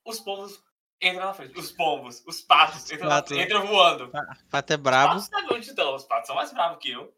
os 0.07 0.19
pombos 0.21 0.59
entram 1.01 1.27
na 1.27 1.35
frente. 1.35 1.59
Os 1.59 1.71
pombos, 1.73 2.23
os 2.27 2.41
patos, 2.43 2.91
entram, 2.91 3.09
na- 3.09 3.17
patos. 3.17 3.37
entram 3.37 3.67
voando. 3.67 4.11
Pato 4.51 4.73
é 4.73 4.77
Os 4.77 4.83
brabo. 4.83 5.15
patos 5.31 5.51
onde 5.51 5.69
estão. 5.69 5.95
Os 5.95 6.05
patos 6.05 6.27
são 6.27 6.37
mais 6.37 6.53
bravos 6.53 6.79
que 6.79 6.91
eu. 6.91 7.15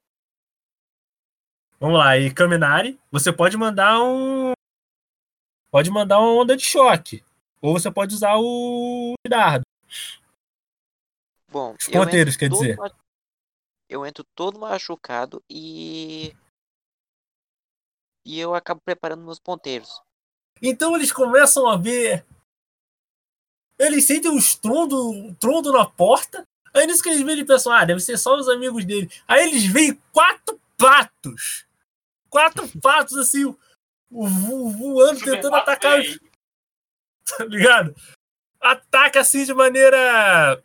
Vamos 1.81 1.99
lá, 1.99 2.19
e 2.19 2.33
Kaminari, 2.35 3.01
você 3.11 3.33
pode 3.33 3.57
mandar 3.57 4.03
um. 4.03 4.53
Pode 5.71 5.91
mandar 5.91 6.19
uma 6.19 6.33
onda 6.43 6.57
de 6.57 6.65
choque. 6.65 7.25
Ou 7.61 7.73
você 7.73 7.91
pode 7.91 8.15
usar 8.15 8.37
o 8.37 9.15
dardo. 9.29 9.65
Bom, 11.51 11.75
Os 11.79 11.89
ponteiros, 11.89 12.37
quer 12.37 12.49
dizer. 12.49 12.77
ma- 12.77 12.91
Eu 13.89 14.05
entro 14.05 14.25
todo 14.35 14.59
machucado 14.59 15.43
e. 15.49 16.35
E 18.27 18.39
eu 18.39 18.55
acabo 18.55 18.81
preparando 18.85 19.25
meus 19.25 19.39
ponteiros. 19.39 20.03
Então 20.61 20.95
eles 20.97 21.13
começam 21.13 21.67
a 21.69 21.77
ver. 21.77 22.27
Eles 23.79 24.05
sentem 24.07 24.31
um 24.31 24.39
estrondo, 24.39 25.11
um 25.11 25.35
trondo 25.35 25.73
na 25.73 25.87
porta. 25.87 26.43
Aí 26.75 26.87
nisso 26.87 27.03
que 27.03 27.09
eles 27.09 27.21
veem, 27.23 27.33
eles 27.39 27.47
pensam, 27.47 27.73
ah, 27.73 27.85
deve 27.85 28.01
ser 28.01 28.19
só 28.19 28.37
os 28.37 28.49
amigos 28.49 28.85
dele. 28.85 29.11
Aí 29.27 29.49
eles 29.49 29.65
veem 29.67 30.01
quatro 30.13 30.61
patos. 30.77 31.65
Quatro 32.29 32.69
patos, 32.81 33.17
assim, 33.17 33.45
vo- 34.11 34.71
voando, 34.71 35.21
tentando 35.21 35.55
atacar 35.57 36.01
os. 36.01 36.19
Tá 37.37 37.45
ligado? 37.45 37.95
Ataca 38.61 39.21
assim 39.21 39.45
de 39.45 39.53
maneira. 39.53 40.63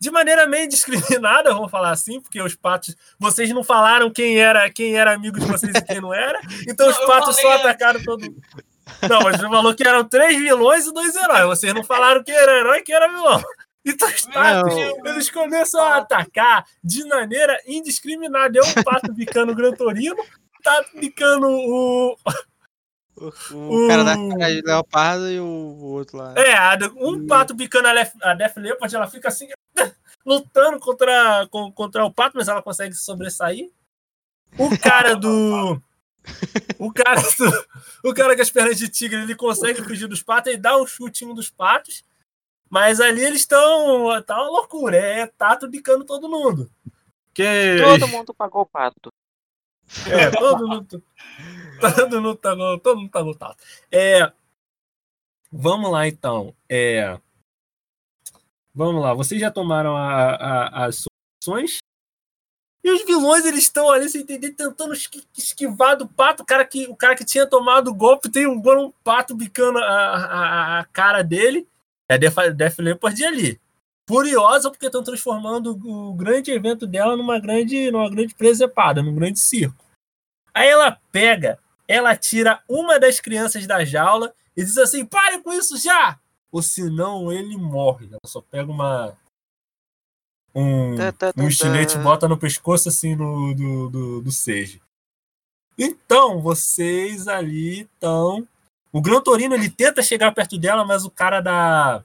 De 0.00 0.10
maneira 0.12 0.46
meio 0.46 0.66
indiscriminada, 0.66 1.52
vamos 1.52 1.70
falar 1.70 1.90
assim, 1.90 2.20
porque 2.20 2.40
os 2.42 2.54
patos. 2.54 2.94
Vocês 3.18 3.50
não 3.50 3.64
falaram 3.64 4.10
quem 4.12 4.38
era 4.38 4.70
quem 4.70 4.96
era 4.96 5.14
amigo 5.14 5.40
de 5.40 5.46
vocês 5.46 5.74
e 5.74 5.82
quem 5.82 6.00
não 6.00 6.12
era. 6.14 6.40
Então 6.68 6.86
Não, 6.86 6.92
os 6.92 7.06
patos 7.06 7.36
só 7.36 7.48
antes. 7.52 7.64
atacaram 7.64 8.02
todo 8.04 8.20
mundo. 8.22 8.40
Não, 9.08 9.20
mas 9.22 9.36
você 9.36 9.48
falou 9.48 9.74
que 9.74 9.86
eram 9.86 10.04
três 10.04 10.36
vilões 10.36 10.86
e 10.86 10.92
dois 10.92 11.14
heróis. 11.14 11.58
Vocês 11.58 11.74
não 11.74 11.84
falaram 11.84 12.22
quem 12.22 12.34
era 12.34 12.58
herói 12.58 12.78
e 12.78 12.82
quem 12.82 12.94
era 12.94 13.08
vilão. 13.08 13.42
Então 13.84 14.08
Não. 14.34 15.06
eles 15.06 15.30
começam 15.30 15.80
a 15.80 15.96
atacar 15.98 16.64
de 16.82 17.04
maneira 17.04 17.58
indiscriminada. 17.66 18.58
É 18.58 18.62
um 18.62 18.82
pato 18.82 19.12
bicando 19.12 19.52
o 19.52 19.54
Gran 19.54 19.72
Torino, 19.72 20.16
tá 20.62 20.84
bicando 20.94 21.46
o. 21.48 22.16
O, 23.16 23.84
o 23.84 23.88
cara 23.88 24.04
da 24.04 24.14
cara 24.14 24.54
de 24.54 24.62
leopardo 24.62 25.28
e 25.28 25.40
o, 25.40 25.44
o 25.44 25.84
outro 25.86 26.18
lá. 26.18 26.34
É, 26.36 26.56
um 26.96 27.26
pato 27.26 27.52
bicando 27.52 27.88
a, 27.88 27.92
Lef, 27.92 28.12
a 28.22 28.34
Def 28.34 28.56
Leppard, 28.56 28.94
ela 28.94 29.08
fica 29.08 29.26
assim, 29.26 29.48
lutando 30.24 30.78
contra, 30.78 31.48
contra 31.74 32.04
o 32.04 32.12
pato, 32.12 32.36
mas 32.36 32.46
ela 32.46 32.62
consegue 32.62 32.94
se 32.94 33.02
sobressair. 33.04 33.70
O 34.56 34.78
cara 34.78 35.16
do. 35.16 35.82
O 36.78 36.92
cara. 36.92 37.20
O 38.04 38.14
cara 38.14 38.36
com 38.36 38.42
as 38.42 38.50
pernas 38.50 38.78
de 38.78 38.88
tigre, 38.88 39.20
ele 39.22 39.34
consegue 39.34 39.82
fugir 39.82 40.06
dos 40.06 40.22
patos 40.22 40.52
e 40.52 40.56
dá 40.56 40.76
um 40.80 40.86
chute 40.86 41.24
em 41.24 41.28
um 41.28 41.34
dos 41.34 41.50
patos. 41.50 42.04
Mas 42.70 43.00
ali 43.00 43.22
eles 43.24 43.40
estão. 43.40 44.22
Tá 44.22 44.36
uma 44.36 44.50
loucura. 44.50 44.96
É 44.96 45.26
tato 45.26 45.68
bicando 45.68 46.04
todo 46.04 46.28
mundo. 46.28 46.70
Que... 47.34 47.76
Todo 47.82 48.08
mundo 48.08 48.34
pagou 48.34 48.62
o 48.62 48.66
pato. 48.66 49.10
É, 50.06 50.30
todo 50.30 50.68
mundo. 50.68 51.02
Todo 51.80 52.20
mundo 52.20 52.34
tá 52.36 52.54
no, 52.54 52.78
todo 52.78 52.98
mundo 53.00 53.10
tá 53.10 53.22
no 53.24 53.34
tato. 53.34 53.62
É, 53.90 54.32
vamos 55.50 55.90
lá, 55.90 56.06
então. 56.06 56.54
É, 56.68 57.18
vamos 58.74 59.00
lá. 59.02 59.14
Vocês 59.14 59.40
já 59.40 59.50
tomaram 59.50 59.96
a- 59.96 60.34
a- 60.34 60.84
as 60.86 61.04
soluções? 61.42 61.78
E 62.88 62.90
os 62.90 63.04
vilões, 63.04 63.44
eles 63.44 63.64
estão 63.64 63.90
ali, 63.90 64.08
sem 64.08 64.22
entender, 64.22 64.52
tentando 64.52 64.94
esqui- 64.94 65.22
esquivar 65.36 65.94
do 65.94 66.08
pato. 66.08 66.42
O 66.42 66.46
cara 66.46 66.64
que, 66.64 66.86
o 66.86 66.96
cara 66.96 67.14
que 67.14 67.24
tinha 67.24 67.46
tomado 67.46 67.88
o 67.88 67.94
golpe 67.94 68.30
tem 68.30 68.46
um, 68.46 68.54
um 68.54 68.90
pato 69.04 69.34
bicando 69.34 69.78
a, 69.78 69.84
a, 69.84 70.78
a 70.80 70.84
cara 70.86 71.22
dele. 71.22 71.68
É 72.08 72.16
Def, 72.16 72.34
Def 72.56 72.78
Leppard 72.78 73.22
ali. 73.22 73.60
Furiosa 74.08 74.70
porque 74.70 74.86
estão 74.86 75.04
transformando 75.04 75.78
o 75.84 76.14
grande 76.14 76.50
evento 76.50 76.86
dela 76.86 77.14
numa 77.14 77.38
grande, 77.38 77.90
numa 77.90 78.08
grande 78.08 78.34
presepada, 78.34 79.02
num 79.02 79.14
grande 79.14 79.38
circo. 79.38 79.84
Aí 80.54 80.66
ela 80.66 80.98
pega, 81.12 81.58
ela 81.86 82.16
tira 82.16 82.62
uma 82.66 82.98
das 82.98 83.20
crianças 83.20 83.66
da 83.66 83.84
jaula 83.84 84.32
e 84.56 84.64
diz 84.64 84.78
assim: 84.78 85.04
pare 85.04 85.42
com 85.42 85.52
isso 85.52 85.76
já! 85.76 86.18
Ou 86.50 86.62
senão 86.62 87.30
ele 87.30 87.54
morre. 87.58 88.06
Ela 88.06 88.20
só 88.24 88.40
pega 88.40 88.72
uma. 88.72 89.14
Um, 90.54 90.96
Tá, 90.96 91.12
tá, 91.12 91.32
tá, 91.32 91.42
um 91.42 91.48
estilete 91.48 91.96
bota 91.98 92.26
no 92.26 92.36
pescoço 92.38 92.88
assim 92.88 93.16
do, 93.16 93.54
do, 93.54 94.20
do 94.22 94.32
Seiji. 94.32 94.80
Então, 95.78 96.40
vocês 96.40 97.28
ali 97.28 97.82
estão. 97.82 98.46
O 98.92 99.00
Gran 99.00 99.20
Torino 99.20 99.54
ele 99.54 99.70
tenta 99.70 100.02
chegar 100.02 100.32
perto 100.34 100.58
dela, 100.58 100.84
mas 100.84 101.04
o 101.04 101.10
cara 101.10 101.40
da. 101.40 102.02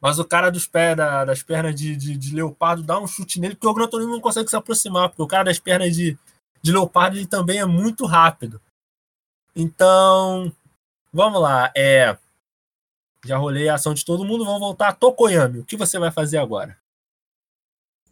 Mas 0.00 0.18
o 0.18 0.24
cara 0.24 0.50
dos 0.50 0.66
pés, 0.66 0.96
da- 0.96 1.24
das 1.24 1.42
pernas 1.42 1.74
de, 1.74 1.96
de, 1.96 2.16
de 2.16 2.34
leopardo 2.34 2.82
dá 2.82 2.98
um 2.98 3.06
chute 3.06 3.40
nele, 3.40 3.54
porque 3.54 3.66
o 3.68 3.74
Gran 3.74 3.88
Torino 3.88 4.10
não 4.12 4.20
consegue 4.20 4.48
se 4.50 4.56
aproximar, 4.56 5.08
porque 5.08 5.22
o 5.22 5.26
cara 5.26 5.44
das 5.44 5.58
pernas 5.58 5.94
de, 5.94 6.18
de 6.62 6.72
leopardo 6.72 7.16
ele 7.16 7.26
também 7.26 7.58
é 7.60 7.64
muito 7.64 8.04
rápido. 8.06 8.60
Então, 9.54 10.52
vamos 11.12 11.40
lá. 11.40 11.72
É, 11.76 12.16
já 13.26 13.36
rolei 13.36 13.68
a 13.68 13.74
ação 13.74 13.92
de 13.92 14.04
todo 14.04 14.24
mundo, 14.24 14.44
vamos 14.44 14.60
voltar 14.60 14.88
a 14.88 14.92
Tokoyami. 14.94 15.58
O 15.60 15.64
que 15.64 15.76
você 15.76 15.98
vai 15.98 16.10
fazer 16.10 16.38
agora? 16.38 16.78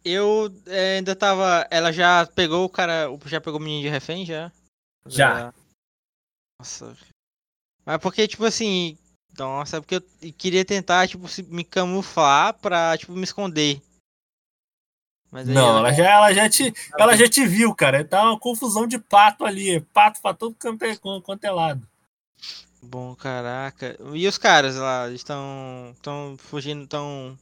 Eu 0.03 0.53
é, 0.67 0.97
ainda 0.97 1.15
tava. 1.15 1.67
Ela 1.71 1.91
já 1.91 2.27
pegou 2.27 2.65
o 2.65 2.69
cara. 2.69 3.07
Já 3.25 3.41
pegou 3.41 3.59
o 3.59 3.63
menino 3.63 3.81
de 3.81 3.89
refém 3.89 4.23
já? 4.23 4.51
Já. 5.07 5.51
Nossa. 6.59 6.95
Mas 7.83 7.97
porque, 7.97 8.27
tipo 8.27 8.45
assim. 8.45 8.97
Nossa, 9.37 9.77
é 9.77 9.81
porque 9.81 9.95
eu 9.95 10.33
queria 10.33 10.63
tentar, 10.63 11.07
tipo, 11.09 11.25
me 11.47 11.63
camuflar 11.63 12.53
pra, 12.53 12.97
tipo, 12.97 13.11
me 13.13 13.23
esconder. 13.23 13.81
Mas 15.29 15.45
Não, 15.47 15.79
ela 15.79 15.91
já, 15.91 16.09
ela 16.09 16.33
já 16.33 16.49
te, 16.49 16.73
ela 16.97 17.17
já 17.17 17.27
te 17.27 17.45
viu, 17.45 17.75
cara. 17.75 18.05
Tá 18.05 18.23
uma 18.23 18.39
confusão 18.39 18.87
de 18.87 18.97
pato 18.97 19.43
ali, 19.43 19.81
pato 19.81 20.21
pra 20.21 20.33
todo 20.33 20.55
canto 20.55 20.83
é, 20.83 20.95
quanto 20.95 21.43
é 21.43 21.51
lado. 21.51 21.85
Bom, 22.85 23.15
caraca. 23.15 23.97
E 24.13 24.27
os 24.27 24.37
caras 24.37 24.75
lá? 24.75 25.09
Estão. 25.09 25.91
estão 25.93 26.37
fugindo, 26.37 26.83
estão. 26.83 27.37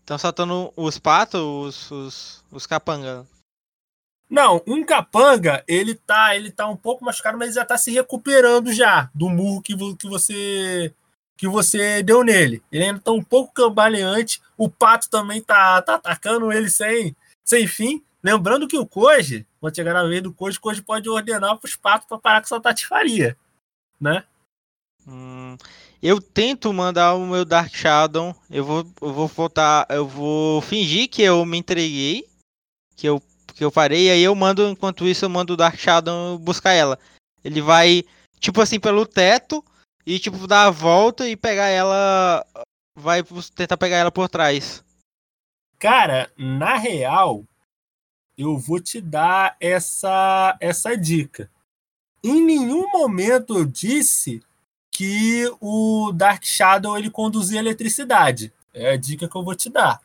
Estão 0.00 0.18
soltando 0.18 0.72
os 0.76 0.98
patos, 0.98 1.40
os, 1.40 1.90
os, 1.90 2.44
os 2.50 2.66
capanga. 2.66 3.26
Não, 4.28 4.62
um 4.66 4.84
capanga, 4.84 5.64
ele 5.66 5.94
tá, 5.94 6.34
ele 6.34 6.50
tá 6.50 6.66
um 6.66 6.76
pouco 6.76 7.04
machucado, 7.04 7.38
mas 7.38 7.48
ele 7.48 7.54
já 7.54 7.64
tá 7.64 7.78
se 7.78 7.90
recuperando 7.90 8.72
já 8.72 9.08
do 9.14 9.30
murro 9.30 9.62
que, 9.62 9.74
que 9.96 10.08
você 10.08 10.92
que 11.36 11.48
você 11.48 12.02
deu 12.02 12.22
nele. 12.22 12.62
Ele 12.70 12.84
ainda 12.84 13.00
tá 13.00 13.12
um 13.12 13.22
pouco 13.22 13.52
cambaleante. 13.52 14.40
O 14.56 14.68
pato 14.68 15.10
também 15.10 15.42
tá, 15.42 15.80
tá 15.82 15.96
atacando 15.96 16.52
ele 16.52 16.68
sem, 16.68 17.14
sem 17.44 17.66
fim. 17.66 18.02
Lembrando 18.22 18.68
que 18.68 18.78
o 18.78 18.86
Koji, 18.86 19.46
quando 19.60 19.74
chegar 19.74 19.94
na 19.94 20.04
vez 20.04 20.22
do 20.22 20.32
Koji, 20.32 20.58
o 20.58 20.60
Koji 20.60 20.82
pode 20.82 21.08
ordenar 21.08 21.58
pros 21.58 21.76
patos 21.76 22.06
pra 22.06 22.18
parar 22.18 22.40
com 22.40 22.46
essa 22.46 22.60
tatifaria, 22.60 23.36
né? 24.00 24.24
Hum, 25.06 25.56
eu 26.02 26.20
tento 26.20 26.72
mandar 26.72 27.14
o 27.14 27.26
meu 27.26 27.44
Dark 27.44 27.74
Shadow. 27.74 28.34
Eu 28.50 28.64
vou, 28.64 28.86
eu 29.00 29.12
vou 29.12 29.28
voltar. 29.28 29.86
Eu 29.90 30.06
vou 30.06 30.60
fingir 30.62 31.08
que 31.08 31.22
eu 31.22 31.44
me 31.44 31.58
entreguei. 31.58 32.28
Que 32.96 33.06
eu, 33.06 33.22
que 33.54 33.64
eu 33.64 33.70
parei. 33.70 34.10
Aí 34.10 34.22
eu 34.22 34.34
mando, 34.34 34.68
enquanto 34.68 35.06
isso, 35.06 35.24
eu 35.24 35.30
mando 35.30 35.54
o 35.54 35.56
Dark 35.56 35.76
Shadow 35.78 36.38
buscar 36.38 36.72
ela. 36.72 36.98
Ele 37.42 37.60
vai, 37.60 38.02
tipo 38.38 38.60
assim, 38.60 38.80
pelo 38.80 39.06
teto. 39.06 39.64
E 40.06 40.18
tipo, 40.18 40.46
dar 40.46 40.66
a 40.66 40.70
volta 40.70 41.28
e 41.28 41.36
pegar 41.36 41.68
ela. 41.68 42.46
Vai 42.96 43.22
tentar 43.54 43.76
pegar 43.76 43.96
ela 43.96 44.12
por 44.12 44.28
trás. 44.28 44.84
Cara, 45.78 46.30
na 46.38 46.76
real, 46.76 47.44
eu 48.38 48.56
vou 48.56 48.80
te 48.80 49.00
dar 49.00 49.56
essa, 49.60 50.56
essa 50.60 50.96
dica. 50.96 51.50
Em 52.22 52.40
nenhum 52.42 52.90
momento 52.90 53.58
eu 53.58 53.64
disse 53.64 54.42
que 54.94 55.52
o 55.60 56.12
Dark 56.12 56.44
Shadow 56.44 56.96
ele 56.96 57.10
conduzia 57.10 57.58
eletricidade. 57.58 58.52
É 58.72 58.92
a 58.92 58.96
dica 58.96 59.28
que 59.28 59.36
eu 59.36 59.42
vou 59.42 59.54
te 59.54 59.68
dar. 59.68 60.00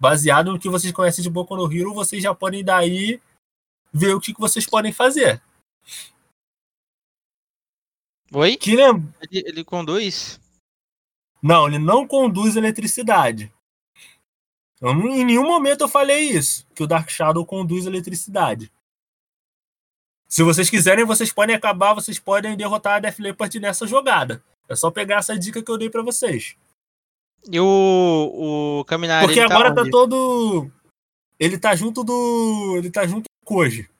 Baseado 0.00 0.50
no 0.50 0.58
que 0.58 0.70
vocês 0.70 0.90
conhecem 0.90 1.22
de 1.22 1.28
Boku 1.28 1.54
no 1.54 1.70
Hero, 1.70 1.92
vocês 1.92 2.22
já 2.22 2.34
podem 2.34 2.64
daí 2.64 3.20
ver 3.92 4.14
o 4.14 4.20
que, 4.20 4.32
que 4.32 4.40
vocês 4.40 4.66
podem 4.66 4.90
fazer. 4.90 5.42
Oi? 8.32 8.56
Que 8.56 8.74
lem... 8.74 9.14
Ele, 9.20 9.44
ele 9.46 9.64
conduz? 9.64 10.40
Não, 11.42 11.68
ele 11.68 11.78
não 11.78 12.06
conduz 12.06 12.56
eletricidade. 12.56 13.52
Eu 14.80 14.92
em 14.92 15.26
nenhum 15.26 15.46
momento 15.46 15.82
eu 15.82 15.88
falei 15.88 16.30
isso, 16.30 16.66
que 16.74 16.82
o 16.82 16.86
Dark 16.86 17.10
Shadow 17.10 17.44
conduz 17.44 17.84
eletricidade. 17.84 18.72
Se 20.32 20.42
vocês 20.42 20.70
quiserem, 20.70 21.04
vocês 21.04 21.30
podem 21.30 21.54
acabar, 21.54 21.92
vocês 21.92 22.18
podem 22.18 22.56
derrotar 22.56 22.94
a 22.94 23.00
Def 23.00 23.18
Leppard 23.18 23.60
nessa 23.60 23.86
jogada. 23.86 24.42
É 24.66 24.74
só 24.74 24.90
pegar 24.90 25.16
essa 25.18 25.38
dica 25.38 25.62
que 25.62 25.70
eu 25.70 25.76
dei 25.76 25.90
pra 25.90 26.00
vocês. 26.02 26.56
E 27.50 27.60
o, 27.60 28.78
o 28.80 28.84
Caminari. 28.86 29.26
Porque 29.26 29.46
tá 29.46 29.54
agora 29.54 29.74
tá 29.74 29.82
onde? 29.82 29.90
todo. 29.90 30.70
Ele 31.38 31.58
tá 31.58 31.76
junto 31.76 32.02
do. 32.02 32.76
Ele 32.78 32.90
tá 32.90 33.06
junto 33.06 33.24
do 33.24 33.44
Koji. 33.46 33.90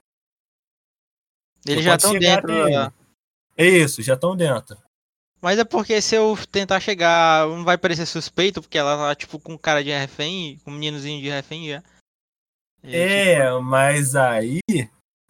Eles 1.67 1.85
já 1.85 1.97
estão 1.97 2.19
dentro. 2.19 2.47
da- 2.71 2.91
É 3.59 3.67
isso, 3.69 4.01
já 4.03 4.15
estão 4.15 4.35
dentro. 4.35 4.79
Mas 5.39 5.59
é 5.59 5.65
porque 5.65 6.01
se 6.01 6.15
eu 6.15 6.35
tentar 6.51 6.81
chegar, 6.81 7.47
não 7.47 7.63
vai 7.63 7.77
parecer 7.77 8.07
suspeito, 8.07 8.63
porque 8.63 8.79
ela 8.79 8.97
tá, 8.97 9.15
tipo, 9.15 9.39
com 9.39 9.59
cara 9.59 9.85
de 9.85 9.91
refém, 9.91 10.57
com 10.65 10.71
um 10.71 10.75
meninozinho 10.75 11.21
de 11.21 11.29
refém 11.29 11.69
já. 11.69 11.83
E, 12.85 12.97
É, 12.97 13.45
tipo, 13.51 13.61
mas 13.61 14.17
aí 14.17 14.61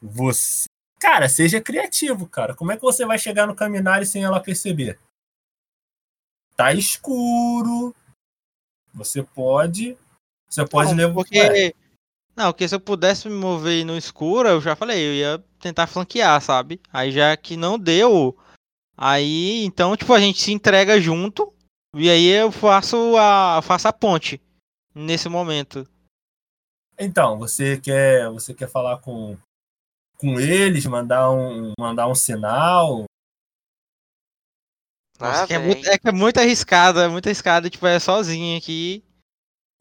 você. 0.01 0.67
Cara, 1.03 1.29
seja 1.29 1.61
criativo, 1.61 2.29
cara. 2.29 2.55
Como 2.55 2.71
é 2.71 2.77
que 2.77 2.83
você 2.83 3.05
vai 3.05 3.19
chegar 3.19 3.45
no 3.45 3.57
Caminari 3.57 4.07
sem 4.07 4.23
ela 4.23 4.39
perceber? 4.39 5.01
Tá 6.55 6.73
escuro. 6.73 7.93
Você 8.95 9.21
pode. 9.21 9.99
Você 10.49 10.65
pode 10.65 10.91
não, 10.91 10.97
levar. 10.97 11.15
porque... 11.15 11.75
Não, 12.37 12.53
porque 12.53 12.69
se 12.69 12.77
eu 12.77 12.81
pudesse 12.81 13.29
me 13.29 13.35
mover 13.35 13.85
no 13.85 13.99
escuro, 13.99 14.49
eu 14.49 14.61
já 14.61 14.77
falei, 14.77 15.05
eu 15.05 15.13
ia 15.13 15.45
tentar 15.59 15.89
flanquear, 15.89 16.41
sabe? 16.41 16.81
Aí 16.93 17.11
já 17.11 17.37
que 17.37 17.57
não 17.57 17.77
deu, 17.77 18.39
aí 18.97 19.65
então, 19.65 19.97
tipo, 19.97 20.15
a 20.15 20.21
gente 20.21 20.41
se 20.41 20.53
entrega 20.53 21.01
junto, 21.01 21.53
e 21.95 22.09
aí 22.09 22.27
eu 22.29 22.53
faço 22.53 23.17
a, 23.19 23.61
faço 23.61 23.89
a 23.89 23.93
ponte 23.93 24.41
nesse 24.95 25.29
momento. 25.29 25.87
Então, 26.99 27.39
você 27.39 27.79
quer, 27.79 28.31
você 28.31 28.55
quer 28.55 28.69
falar 28.69 28.99
com, 28.99 29.37
com 30.23 30.39
eles, 30.39 30.87
mandar 30.87 31.31
um, 31.33 31.73
mandar 31.79 32.07
um 32.07 32.15
sinal? 32.15 33.05
Nossa, 35.19 35.43
Ah, 35.43 35.47
que 35.47 35.55
é, 35.55 35.59
muito, 35.59 35.89
é 35.89 35.99
que 35.99 36.09
é 36.09 36.13
muito 36.13 36.39
arriscado, 36.39 37.01
é 37.01 37.09
muito 37.09 37.27
arriscado, 37.27 37.69
tipo, 37.69 37.85
é 37.87 37.99
sozinho 37.99 38.57
aqui. 38.57 39.05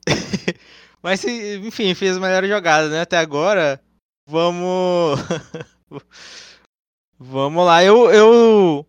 Mas, 1.01 1.19
se- 1.19 1.57
enfim, 1.59 1.93
fiz 1.93 2.11
as 2.11 2.17
melhores 2.19 2.49
jogadas, 2.49 2.91
né? 2.91 3.01
Até 3.01 3.17
agora, 3.17 3.79
vamos... 4.27 5.19
vamos 7.17 7.65
lá, 7.65 7.83
eu... 7.83 8.11
eu... 8.11 8.85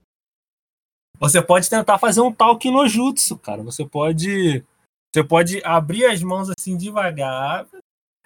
Você 1.18 1.40
pode 1.40 1.70
tentar 1.70 1.98
fazer 1.98 2.20
um 2.20 2.32
talk 2.32 2.68
no 2.70 2.88
jutsu, 2.88 3.38
cara. 3.38 3.62
Você 3.62 3.86
pode. 3.86 4.64
Você 5.14 5.22
pode 5.22 5.64
abrir 5.64 6.07
as 6.07 6.20
mãos 6.20 6.50
assim 6.50 6.76
devagar. 6.76 7.64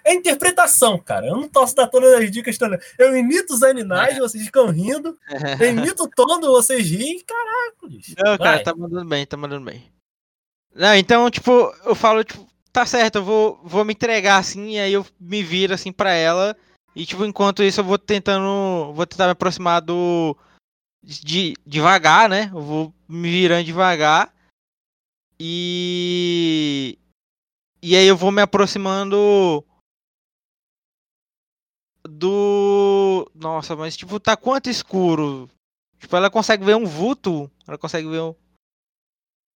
É 0.07 0.15
interpretação, 0.15 1.01
cara. 1.01 1.27
Eu 1.27 1.37
não 1.37 1.49
posso 1.49 1.75
dar 1.75 1.89
todas 1.89 2.15
as 2.15 2.31
dicas. 2.31 2.57
Todas. 2.57 2.81
Eu 2.97 3.17
imito 3.17 3.53
os 3.53 3.65
animais, 3.65 4.17
vocês 4.17 4.45
ficam 4.45 4.69
rindo. 4.71 5.19
Eu 5.61 5.71
imito 5.71 6.05
o 6.05 6.09
tom, 6.09 6.41
vocês 6.41 6.89
riem. 6.89 7.21
Caracoles. 7.27 8.15
Não, 8.17 8.39
cara, 8.39 8.57
Vai. 8.57 8.63
tá 8.63 8.73
mandando 8.73 9.09
bem, 9.09 9.27
tá 9.27 9.37
mandando 9.37 9.65
bem. 9.65 9.93
Não, 10.73 10.95
então, 10.95 11.29
tipo, 11.29 11.75
eu 11.87 11.95
falo, 11.95 12.23
tipo, 12.23 12.47
tá 12.71 12.85
certo, 12.85 13.17
eu 13.17 13.25
vou, 13.25 13.59
vou 13.65 13.83
me 13.83 13.95
entregar 13.95 14.37
assim, 14.37 14.73
e 14.73 14.79
aí 14.79 14.93
eu 14.93 15.05
me 15.19 15.43
viro 15.43 15.73
assim 15.73 15.91
pra 15.91 16.13
ela. 16.13 16.55
E, 16.95 17.05
tipo, 17.05 17.25
enquanto 17.25 17.63
isso 17.63 17.81
eu 17.81 17.85
vou 17.85 17.99
tentando. 17.99 18.93
Vou 18.93 19.07
tentar 19.07 19.25
me 19.27 19.33
aproximar 19.33 19.83
do. 19.83 20.37
De, 21.03 21.55
devagar, 21.67 22.29
né? 22.29 22.51
Eu 22.55 22.61
vou 22.61 22.95
me 23.09 23.29
virando 23.29 23.65
devagar. 23.65 24.33
E. 25.41 26.99
E 27.83 27.97
aí 27.97 28.07
eu 28.07 28.17
vou 28.17 28.31
me 28.31 28.41
aproximando. 28.41 29.65
Do. 32.19 33.31
Nossa, 33.35 33.77
mas 33.77 33.97
tipo, 33.97 34.19
tá 34.19 34.37
quanto 34.37 34.71
escuro? 34.71 35.49
Tipo, 35.99 36.17
ela 36.17 36.31
consegue 36.31 36.65
ver 36.65 36.77
um 36.77 36.87
vulto? 36.87 37.51
Ela 37.69 37.77
consegue 37.77 38.09
ver 38.09 38.21
um. 38.21 38.35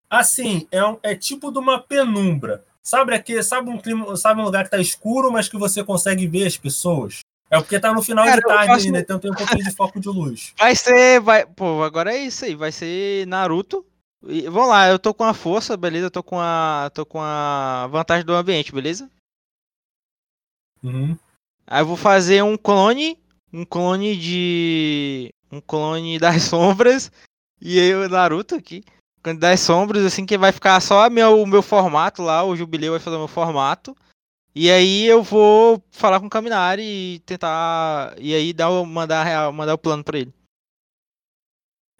Assim, 0.09 0.67
é, 0.71 0.83
um- 0.83 0.97
é 1.03 1.15
tipo 1.15 1.51
de 1.51 1.59
uma 1.59 1.79
penumbra. 1.79 2.65
Sabe 2.83 3.13
aqui, 3.13 3.41
sabe 3.43 3.69
um 3.69 3.77
clima, 3.77 4.15
sabe 4.17 4.41
um 4.41 4.43
lugar 4.45 4.63
que 4.65 4.71
tá 4.71 4.79
escuro, 4.79 5.31
mas 5.31 5.47
que 5.47 5.57
você 5.57 5.83
consegue 5.83 6.27
ver 6.27 6.47
as 6.47 6.57
pessoas? 6.57 7.19
É 7.51 7.57
porque 7.59 7.79
tá 7.79 7.93
no 7.93 8.01
final 8.01 8.25
Cara, 8.25 8.41
de 8.41 8.47
tarde 8.47 8.67
faço- 8.67 8.85
ainda, 8.87 8.99
então 8.99 9.19
tem 9.19 9.31
um 9.31 9.35
pouquinho 9.35 9.63
de 9.63 9.71
foco 9.75 9.99
de 9.99 10.07
luz. 10.09 10.53
Vai 10.59 10.75
ser. 10.75 11.19
Vai... 11.21 11.45
Pô, 11.45 11.83
agora 11.83 12.13
é 12.13 12.17
isso 12.17 12.45
aí. 12.45 12.55
Vai 12.55 12.71
ser 12.71 13.25
Naruto. 13.27 13.85
E, 14.27 14.41
vamos 14.49 14.69
lá, 14.69 14.87
eu 14.89 14.99
tô 14.99 15.13
com 15.13 15.23
a 15.23 15.33
força, 15.33 15.77
beleza? 15.77 16.07
Eu 16.07 16.11
tô 16.11 16.21
com 16.23 16.39
a. 16.39 16.91
tô 16.93 17.05
com 17.05 17.19
a 17.21 17.87
vantagem 17.87 18.25
do 18.25 18.33
ambiente, 18.33 18.71
beleza? 18.73 19.09
Uhum. 20.83 21.17
Aí 21.69 21.83
eu 21.83 21.85
vou 21.85 21.95
fazer 21.95 22.43
um 22.43 22.57
clone. 22.57 23.15
Um 23.53 23.63
clone 23.63 24.17
de. 24.17 25.31
Um 25.51 25.61
clone 25.61 26.17
das 26.19 26.43
sombras. 26.43 27.11
E 27.61 27.79
aí 27.79 27.93
o 27.93 28.09
Naruto 28.09 28.55
aqui. 28.55 28.83
Das 29.37 29.59
sombras, 29.59 30.03
assim, 30.03 30.25
que 30.25 30.37
vai 30.37 30.51
ficar 30.51 30.79
só 30.81 31.09
meu, 31.09 31.41
o 31.41 31.45
meu 31.45 31.61
formato 31.61 32.23
lá. 32.23 32.43
O 32.43 32.55
jubileu 32.55 32.93
vai 32.93 32.99
fazer 32.99 33.17
o 33.17 33.19
meu 33.19 33.27
formato. 33.27 33.95
E 34.55 34.71
aí 34.71 35.05
eu 35.05 35.21
vou 35.21 35.83
falar 35.91 36.19
com 36.19 36.25
o 36.25 36.29
Kaminari 36.29 36.81
e 36.81 37.19
tentar. 37.19 38.15
E 38.17 38.33
aí 38.33 38.51
dar, 38.51 38.71
mandar, 38.83 39.51
mandar 39.53 39.75
o 39.75 39.77
plano 39.77 40.03
pra 40.03 40.17
ele. 40.17 40.33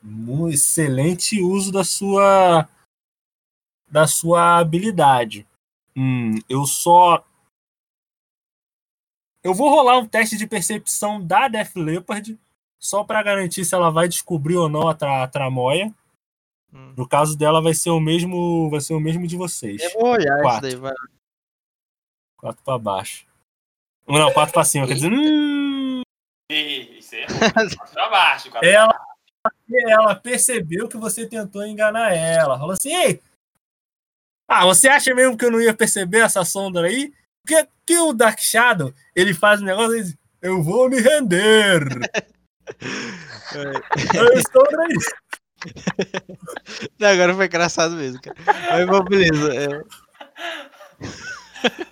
Um 0.03 0.47
excelente 0.47 1.39
uso 1.41 1.71
da 1.71 1.83
sua 1.83 2.67
da 3.87 4.07
sua 4.07 4.57
habilidade. 4.57 5.45
Hum, 5.95 6.39
eu 6.47 6.65
só 6.65 7.23
eu 9.43 9.53
vou 9.53 9.69
rolar 9.69 9.97
um 9.97 10.07
teste 10.07 10.37
de 10.37 10.47
percepção 10.47 11.25
da 11.25 11.47
Def 11.47 11.75
Leopard 11.75 12.37
só 12.79 13.03
para 13.03 13.21
garantir 13.23 13.65
se 13.65 13.75
ela 13.75 13.89
vai 13.89 14.07
descobrir 14.07 14.57
ou 14.57 14.69
não 14.69 14.87
a, 14.87 14.95
tra 14.95 15.23
a 15.23 15.27
tramóia. 15.27 15.93
Hum. 16.73 16.93
No 16.95 17.07
caso 17.07 17.37
dela 17.37 17.61
vai 17.61 17.73
ser 17.73 17.89
o 17.89 17.99
mesmo, 17.99 18.69
vai 18.69 18.79
ser 18.81 18.93
o 18.93 18.99
mesmo 18.99 19.25
de 19.27 19.35
vocês. 19.35 19.81
Eu 19.81 19.91
vou 19.99 20.11
olhar 20.11 20.41
Quatro. 20.41 20.67
isso 20.67 20.77
daí, 20.77 20.81
vai. 20.81 20.93
Quatro 22.37 22.63
para 22.63 22.77
baixo. 22.77 23.25
Não, 24.07 24.31
quatro 24.31 24.53
para 24.53 24.63
cima. 24.63 24.87
Quer 24.87 24.93
dizer, 24.95 25.11
hum, 25.11 26.01
Isso 26.51 27.15
aí 27.15 27.21
é. 27.21 27.25
Quatro 27.27 27.93
pra 27.93 28.09
baixo. 28.09 28.49
quatro 28.49 28.59
pra 28.59 28.69
ela, 28.69 28.99
ela 29.87 30.15
percebeu 30.15 30.87
que 30.87 30.97
você 30.97 31.27
tentou 31.27 31.65
enganar 31.65 32.13
ela. 32.13 32.57
Falou 32.57 32.73
assim: 32.73 32.93
Ei, 32.93 33.21
ah, 34.47 34.65
você 34.65 34.87
acha 34.87 35.13
mesmo 35.13 35.37
que 35.37 35.45
eu 35.45 35.51
não 35.51 35.61
ia 35.61 35.75
perceber 35.75 36.21
essa 36.21 36.43
sonda 36.43 36.81
aí? 36.81 37.13
Que, 37.47 37.67
que 37.85 37.97
o 37.97 38.13
Dark 38.13 38.39
Shadow 38.39 38.93
ele 39.15 39.33
faz 39.33 39.61
um 39.61 39.65
negócio 39.65 39.97
e 39.97 40.03
diz: 40.03 40.17
Eu 40.41 40.61
vou 40.63 40.89
me 40.89 40.99
render. 40.99 41.81
eu 44.15 44.33
estou. 44.33 44.63
Não, 46.99 47.09
agora 47.09 47.35
foi 47.35 47.45
engraçado 47.45 47.95
mesmo, 47.95 48.21
cara. 48.21 48.37
Mas 48.45 48.85
bom, 48.85 49.03
beleza. 49.03 49.53
é. 49.55 49.83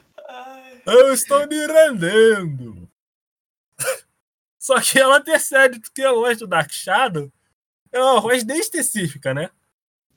Eu 0.88 1.14
estou 1.14 1.46
me 1.48 1.68
rendendo. 1.68 2.90
Só 4.58 4.80
que 4.80 4.98
ela 4.98 5.22
percebe 5.22 5.82
que 5.94 6.02
a 6.02 6.14
voz 6.14 6.38
do 6.38 6.48
Dark 6.48 6.72
Shadow 6.72 7.30
é 7.92 8.00
uma 8.00 8.22
voz 8.22 8.42
bem 8.44 8.58
específica, 8.58 9.34
né? 9.34 9.50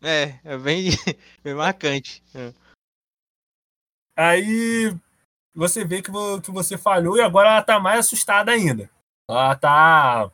É, 0.00 0.38
é 0.44 0.56
bem, 0.56 0.90
bem 1.42 1.54
marcante. 1.54 2.22
É. 2.34 2.54
Aí 4.16 4.96
você 5.54 5.84
vê 5.84 6.02
que, 6.02 6.10
que 6.42 6.50
você 6.50 6.78
falhou 6.78 7.16
e 7.16 7.20
agora 7.20 7.50
ela 7.50 7.62
tá 7.62 7.78
mais 7.78 8.00
assustada 8.00 8.52
ainda. 8.52 8.90
Ela 9.28 9.56
tá. 9.56 10.30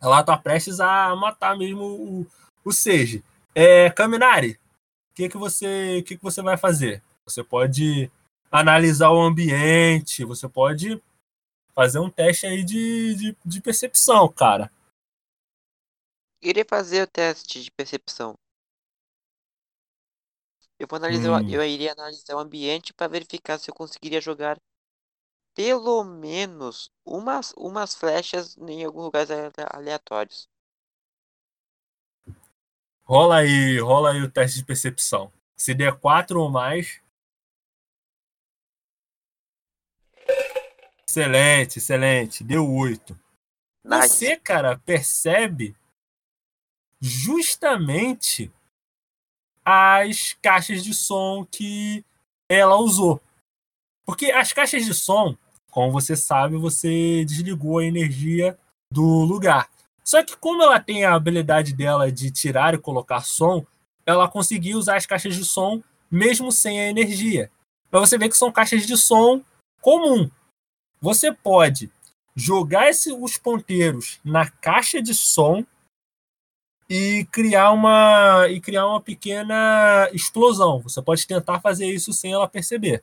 Ela 0.00 0.22
tá 0.22 0.36
prestes 0.36 0.80
a 0.80 1.14
matar 1.16 1.56
mesmo 1.56 1.82
o, 1.82 2.26
o 2.64 2.72
Seiji. 2.72 3.24
É, 3.54 3.90
Kaminari, 3.90 4.52
o 5.10 5.14
que, 5.14 5.28
que, 5.28 5.36
você, 5.36 6.02
que, 6.06 6.16
que 6.16 6.22
você 6.22 6.40
vai 6.40 6.56
fazer? 6.56 7.02
Você 7.24 7.42
pode 7.42 8.10
analisar 8.50 9.10
o 9.10 9.20
ambiente, 9.20 10.24
você 10.24 10.48
pode 10.48 11.02
fazer 11.74 11.98
um 11.98 12.10
teste 12.10 12.46
aí 12.46 12.62
de, 12.64 13.14
de, 13.14 13.36
de 13.44 13.60
percepção, 13.60 14.28
cara. 14.28 14.70
Irei 16.40 16.64
fazer 16.64 17.02
o 17.02 17.06
teste 17.06 17.62
de 17.62 17.70
percepção. 17.72 18.34
Eu 20.78 20.86
vou 20.88 20.96
analisar, 20.96 21.42
Hum. 21.42 21.48
eu 21.50 21.62
iria 21.62 21.92
analisar 21.92 22.36
o 22.36 22.38
ambiente 22.38 22.92
para 22.94 23.08
verificar 23.08 23.58
se 23.58 23.70
eu 23.70 23.74
conseguiria 23.74 24.20
jogar 24.20 24.60
pelo 25.54 26.04
menos 26.04 26.90
umas, 27.04 27.52
umas 27.56 27.94
flechas 27.94 28.56
em 28.58 28.84
alguns 28.84 29.04
lugares 29.04 29.30
ale- 29.30 29.52
aleatórios. 29.72 30.48
Rola 33.02 33.38
aí, 33.38 33.78
rola 33.80 34.12
aí 34.12 34.22
o 34.22 34.30
teste 34.30 34.58
de 34.58 34.64
percepção. 34.64 35.32
Se 35.56 35.74
der 35.74 35.98
4 35.98 36.40
ou 36.40 36.50
mais. 36.50 37.00
Excelente, 41.08 41.78
excelente. 41.78 42.44
Deu 42.44 42.70
8. 42.70 43.18
Nice. 43.82 44.08
Você, 44.10 44.36
cara, 44.36 44.78
percebe 44.78 45.74
justamente 47.00 48.52
as 49.70 50.32
caixas 50.40 50.82
de 50.82 50.94
som 50.94 51.44
que 51.44 52.02
ela 52.50 52.76
usou. 52.76 53.20
Porque 54.06 54.30
as 54.30 54.50
caixas 54.50 54.86
de 54.86 54.94
som, 54.94 55.36
como 55.70 55.92
você 55.92 56.16
sabe, 56.16 56.56
você 56.56 57.22
desligou 57.26 57.76
a 57.78 57.84
energia 57.84 58.58
do 58.90 59.02
lugar. 59.02 59.68
Só 60.02 60.24
que 60.24 60.34
como 60.38 60.62
ela 60.62 60.80
tem 60.80 61.04
a 61.04 61.14
habilidade 61.14 61.74
dela 61.74 62.10
de 62.10 62.30
tirar 62.30 62.72
e 62.72 62.78
colocar 62.78 63.20
som, 63.20 63.66
ela 64.06 64.26
conseguiu 64.26 64.78
usar 64.78 64.96
as 64.96 65.04
caixas 65.04 65.36
de 65.36 65.44
som 65.44 65.82
mesmo 66.10 66.50
sem 66.50 66.80
a 66.80 66.88
energia. 66.88 67.50
Mas 67.90 68.08
você 68.08 68.16
vê 68.16 68.26
que 68.26 68.38
são 68.38 68.50
caixas 68.50 68.86
de 68.86 68.96
som 68.96 69.44
comum. 69.82 70.30
Você 70.98 71.30
pode 71.30 71.92
jogar 72.34 72.88
esse- 72.88 73.12
os 73.12 73.36
ponteiros 73.36 74.18
na 74.24 74.48
caixa 74.48 75.02
de 75.02 75.14
som 75.14 75.62
e 76.88 77.26
criar 77.30 77.72
uma 77.72 78.48
e 78.48 78.60
criar 78.60 78.86
uma 78.86 79.00
pequena 79.00 80.08
explosão. 80.12 80.80
Você 80.80 81.02
pode 81.02 81.26
tentar 81.26 81.60
fazer 81.60 81.86
isso 81.86 82.12
sem 82.12 82.32
ela 82.32 82.48
perceber. 82.48 83.02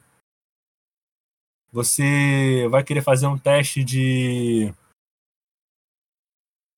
Você 1.71 2.67
vai 2.69 2.83
querer 2.83 3.01
fazer 3.01 3.27
um 3.27 3.37
teste 3.37 3.83
de 3.83 4.73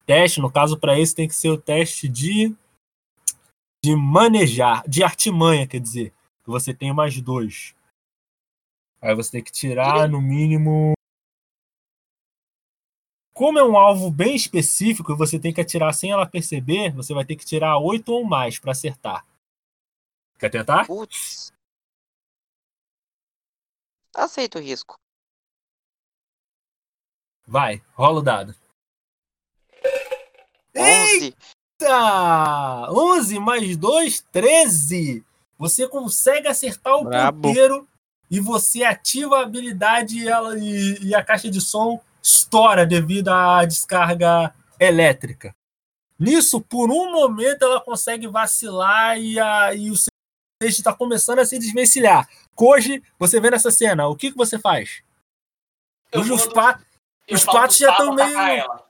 teste, 0.05 0.41
no 0.41 0.51
caso 0.51 0.79
para 0.79 0.99
isso 0.99 1.15
tem 1.15 1.27
que 1.27 1.35
ser 1.35 1.49
o 1.49 1.57
teste 1.57 2.07
de 2.07 2.55
de 3.83 3.95
manejar, 3.95 4.83
de 4.87 5.03
artimanha, 5.03 5.67
quer 5.67 5.79
dizer, 5.79 6.11
que 6.43 6.49
você 6.49 6.73
tem 6.73 6.91
mais 6.91 7.21
dois. 7.21 7.75
Aí 8.99 9.15
você 9.15 9.31
tem 9.31 9.43
que 9.43 9.51
tirar 9.51 10.09
no 10.09 10.19
mínimo 10.19 10.96
como 13.37 13.59
é 13.59 13.63
um 13.63 13.77
alvo 13.77 14.09
bem 14.09 14.35
específico 14.35 15.13
e 15.13 15.15
você 15.15 15.39
tem 15.39 15.53
que 15.53 15.61
atirar 15.61 15.93
sem 15.93 16.09
ela 16.09 16.25
perceber, 16.25 16.91
você 16.91 17.13
vai 17.13 17.23
ter 17.23 17.35
que 17.35 17.45
tirar 17.45 17.77
oito 17.77 18.11
ou 18.11 18.25
mais 18.25 18.57
para 18.57 18.71
acertar. 18.71 19.23
Quer 20.39 20.49
tentar? 20.49 20.87
Putz. 20.87 21.53
Aceito 24.15 24.57
o 24.57 24.61
risco. 24.61 24.95
Vai, 27.45 27.83
rola 27.93 28.21
o 28.21 28.23
dado. 28.23 28.55
11. 30.75 31.35
Eita! 31.79 32.91
11 32.91 33.39
mais 33.39 33.77
2, 33.77 34.21
13. 34.31 35.23
Você 35.59 35.87
consegue 35.87 36.47
acertar 36.47 36.95
o 36.95 37.03
ponteiro 37.05 37.87
e 38.31 38.39
você 38.39 38.83
ativa 38.83 39.37
a 39.37 39.43
habilidade 39.43 40.17
e, 40.17 40.27
ela, 40.27 40.57
e, 40.57 41.03
e 41.03 41.13
a 41.13 41.23
caixa 41.23 41.51
de 41.51 41.61
som 41.61 42.01
estoura 42.27 42.85
devido 42.85 43.29
à 43.29 43.63
descarga 43.63 44.53
elétrica. 44.79 45.55
Nisso, 46.19 46.59
por 46.59 46.89
um 46.91 47.11
momento, 47.11 47.63
ela 47.63 47.79
consegue 47.79 48.27
vacilar 48.27 49.17
e, 49.17 49.39
a, 49.39 49.73
e 49.73 49.89
o 49.91 49.95
seu 49.95 50.09
está 50.61 50.93
começando 50.93 51.39
a 51.39 51.45
se 51.45 51.57
desvencilhar. 51.57 52.27
Koji, 52.55 53.01
você 53.19 53.39
vê 53.39 53.51
nessa 53.51 53.71
cena, 53.71 54.07
o 54.07 54.15
que, 54.15 54.31
que 54.31 54.37
você 54.37 54.57
faz? 54.59 55.01
Eu 56.11 56.21
Os, 56.21 56.27
mando- 56.27 56.53
pa- 56.53 56.79
os 57.31 57.45
patos 57.45 57.77
já 57.77 57.91
pato 57.91 58.03
tão 58.03 58.15
meio- 58.15 58.37
ela. 58.37 58.87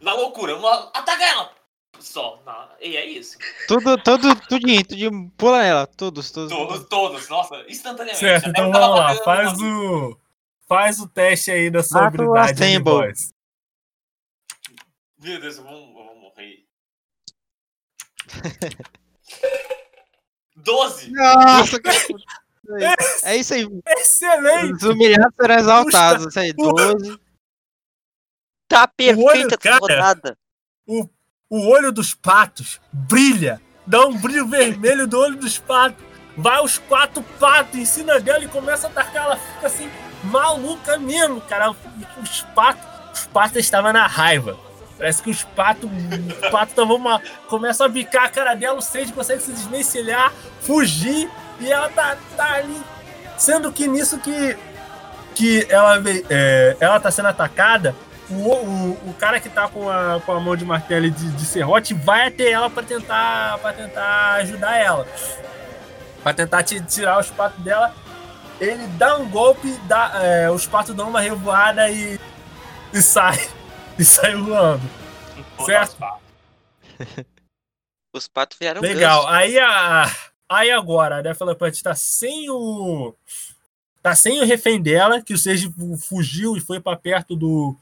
Na 0.00 0.14
loucura, 0.14 0.52
eu 0.52 0.60
mando- 0.60 0.90
ataca 0.94 1.22
ela! 1.22 1.52
Só, 1.98 2.40
na- 2.46 2.70
e 2.80 2.96
é 2.96 3.04
isso. 3.04 3.36
Tudo, 3.68 3.98
tudo, 4.02 4.34
tudinho, 4.48 4.84
tudinho. 4.86 5.30
Pula 5.36 5.60
nela, 5.62 5.86
todos, 5.86 6.30
todos. 6.30 6.50
Todos, 6.50 6.88
todos, 6.88 7.28
nossa, 7.28 7.56
instantaneamente. 7.68 8.18
Certo, 8.18 8.48
então 8.48 8.72
vamos 8.72 8.98
lá. 8.98 9.14
Faz 9.16 9.52
o, 9.60 10.16
faz 10.70 11.00
o 11.00 11.08
teste 11.08 11.50
aí 11.50 11.68
da 11.68 11.82
sua 11.82 12.02
Mata 12.02 12.22
o 12.22 12.36
habilidade. 12.38 12.78
boys. 12.78 13.34
Meu 15.18 15.40
Deus, 15.40 15.56
eu 15.56 15.64
vou, 15.64 15.72
eu 15.72 15.92
vou 15.92 16.20
morrer. 16.20 16.64
12! 20.54 21.10
Nossa, 21.10 21.80
cara. 21.82 21.96
É 23.24 23.36
isso 23.36 23.52
aí. 23.52 23.66
Excelente! 23.98 24.74
Os 24.74 24.82
humilhados 24.84 25.34
serão 25.34 25.56
exaltados. 25.56 26.26
Isso 26.26 26.38
aí, 26.38 26.52
12. 26.52 27.18
Tá 28.68 28.86
perfeita 28.86 29.58
essa 29.60 29.78
rodada. 29.78 30.38
O 30.86 31.68
olho 31.68 31.90
dos 31.90 32.14
patos 32.14 32.80
brilha. 32.92 33.60
Dá 33.84 34.06
um 34.06 34.16
brilho 34.16 34.46
vermelho 34.46 35.08
do 35.08 35.18
olho 35.18 35.36
dos 35.36 35.58
patos. 35.58 36.04
Vai 36.36 36.62
os 36.62 36.78
quatro 36.78 37.24
patos 37.40 37.74
em 37.74 37.84
cima 37.84 38.20
dela 38.20 38.44
e 38.44 38.48
começa 38.48 38.86
a 38.86 38.90
atacar. 38.90 39.24
Ela 39.24 39.36
fica 39.36 39.66
assim, 39.66 39.90
maluca 40.22 40.98
mesmo, 40.98 41.40
cara. 41.40 41.70
Os 42.22 42.42
patos, 42.54 42.82
os 43.14 43.26
patos 43.26 43.56
estavam 43.58 43.92
na 43.92 44.06
raiva. 44.06 44.56
Parece 44.98 45.22
que 45.22 45.30
os 45.30 45.42
patos, 45.44 45.88
os 46.42 46.50
patos 46.50 46.76
uma, 46.84 47.22
começam 47.48 47.86
a 47.86 47.88
bicar 47.88 48.24
a 48.24 48.28
cara 48.28 48.54
dela. 48.54 48.78
O 48.78 48.82
Sage 48.82 49.12
consegue 49.12 49.40
se 49.42 49.50
desvencilhar, 49.52 50.32
fugir. 50.60 51.30
E 51.58 51.70
ela 51.72 51.88
tá, 51.88 52.16
tá 52.36 52.54
ali. 52.54 52.80
Sendo 53.38 53.72
que 53.72 53.88
nisso 53.88 54.18
que, 54.18 54.56
que 55.34 55.66
ela, 55.70 55.96
é, 56.28 56.76
ela 56.80 57.00
tá 57.00 57.10
sendo 57.10 57.28
atacada, 57.28 57.94
o, 58.28 58.34
o, 58.34 58.90
o 59.10 59.14
cara 59.18 59.40
que 59.40 59.48
tá 59.48 59.66
com 59.68 59.88
a, 59.90 60.20
com 60.24 60.32
a 60.32 60.40
mão 60.40 60.54
de 60.54 60.64
martelo 60.64 61.06
e 61.06 61.10
de, 61.10 61.30
de 61.30 61.44
serrote 61.46 61.94
vai 61.94 62.28
até 62.28 62.50
ela 62.50 62.68
pra 62.68 62.82
tentar, 62.82 63.58
pra 63.58 63.72
tentar 63.72 64.34
ajudar 64.34 64.76
ela. 64.76 65.06
Pra 66.22 66.34
tentar 66.34 66.62
ti- 66.62 66.80
tirar 66.82 67.18
os 67.18 67.30
patos 67.30 67.62
dela. 67.64 67.94
Ele 68.60 68.86
dá 68.98 69.16
um 69.16 69.28
golpe, 69.30 69.72
dá, 69.88 70.12
é, 70.22 70.50
os 70.50 70.66
patos 70.66 70.94
dão 70.94 71.08
uma 71.08 71.20
revoada 71.20 71.90
e, 71.90 72.20
e 72.92 73.02
sai. 73.02 73.36
E 73.98 74.04
sai 74.04 74.34
voando. 74.34 74.80
Certo. 75.66 75.98
Os 78.14 78.26
patos 78.26 78.58
viraram 78.58 78.80
Legal. 78.80 79.22
ganso. 79.22 79.34
Aí, 79.34 79.58
a, 79.58 80.04
aí 80.48 80.70
agora, 80.70 81.18
a 81.18 81.22
Defilepante 81.22 81.82
tá 81.82 81.94
sem 81.94 82.48
o. 82.50 83.14
Tá 84.02 84.14
sem 84.14 84.40
o 84.40 84.46
refém 84.46 84.80
dela, 84.80 85.20
que 85.20 85.34
o 85.34 85.38
Sage 85.38 85.70
fugiu 85.98 86.56
e 86.56 86.60
foi 86.60 86.80
pra 86.80 86.96
perto 86.96 87.36
do, 87.36 87.76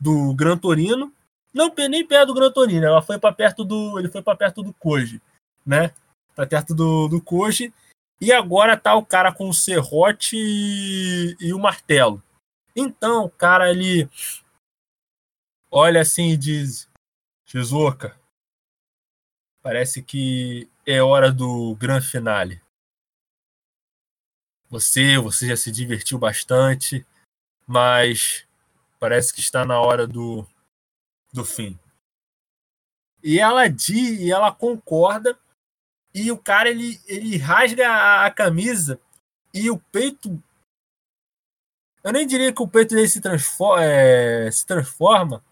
do 0.00 0.34
Gran 0.34 0.58
Torino. 0.58 1.12
Não 1.52 1.72
nem 1.88 2.04
perto 2.04 2.26
do 2.26 2.34
Gran 2.34 2.50
Torino, 2.50 2.84
ela 2.84 3.00
foi 3.00 3.18
para 3.18 3.32
perto 3.32 3.64
do. 3.64 3.96
Ele 3.98 4.08
foi 4.08 4.22
para 4.22 4.36
perto 4.36 4.60
do 4.60 4.72
Koji, 4.72 5.22
né? 5.64 5.92
Pra 6.34 6.46
perto 6.46 6.74
do, 6.74 7.06
do 7.06 7.20
Koji. 7.20 7.72
E 8.20 8.32
agora 8.32 8.76
tá 8.76 8.94
o 8.94 9.04
cara 9.04 9.32
com 9.32 9.48
o 9.48 9.54
serrote 9.54 10.36
e, 10.36 11.36
e 11.40 11.52
o 11.52 11.58
martelo. 11.58 12.22
Então, 12.74 13.24
o 13.24 13.30
cara 13.30 13.70
ele 13.70 14.08
olha 15.70 16.00
assim 16.00 16.30
e 16.30 16.36
diz: 16.36 16.88
Shizuoka, 17.44 18.18
parece 19.62 20.02
que 20.02 20.68
é 20.86 21.02
hora 21.02 21.32
do 21.32 21.74
grande 21.76 22.06
finale. 22.06 22.62
Você, 24.68 25.18
você 25.18 25.48
já 25.48 25.56
se 25.56 25.70
divertiu 25.70 26.18
bastante, 26.18 27.06
mas 27.66 28.46
parece 28.98 29.32
que 29.32 29.40
está 29.40 29.64
na 29.64 29.80
hora 29.80 30.06
do, 30.06 30.46
do 31.32 31.44
fim. 31.44 31.78
E 33.22 33.38
ela 33.38 33.68
diz, 33.68 34.20
e 34.20 34.32
ela 34.32 34.52
concorda, 34.52 35.38
e 36.14 36.30
o 36.30 36.38
cara 36.38 36.68
ele, 36.70 37.00
ele 37.06 37.36
rasga 37.36 37.88
a, 37.88 38.26
a 38.26 38.30
camisa 38.30 39.00
e 39.52 39.70
o 39.70 39.78
peito. 39.78 40.42
Eu 42.02 42.12
nem 42.12 42.26
diria 42.26 42.52
que 42.52 42.62
o 42.62 42.68
peito 42.68 42.94
dele 42.94 43.08
se 43.08 43.20
transforma, 43.20 43.82
se 44.52 44.66
transforma 44.66 45.42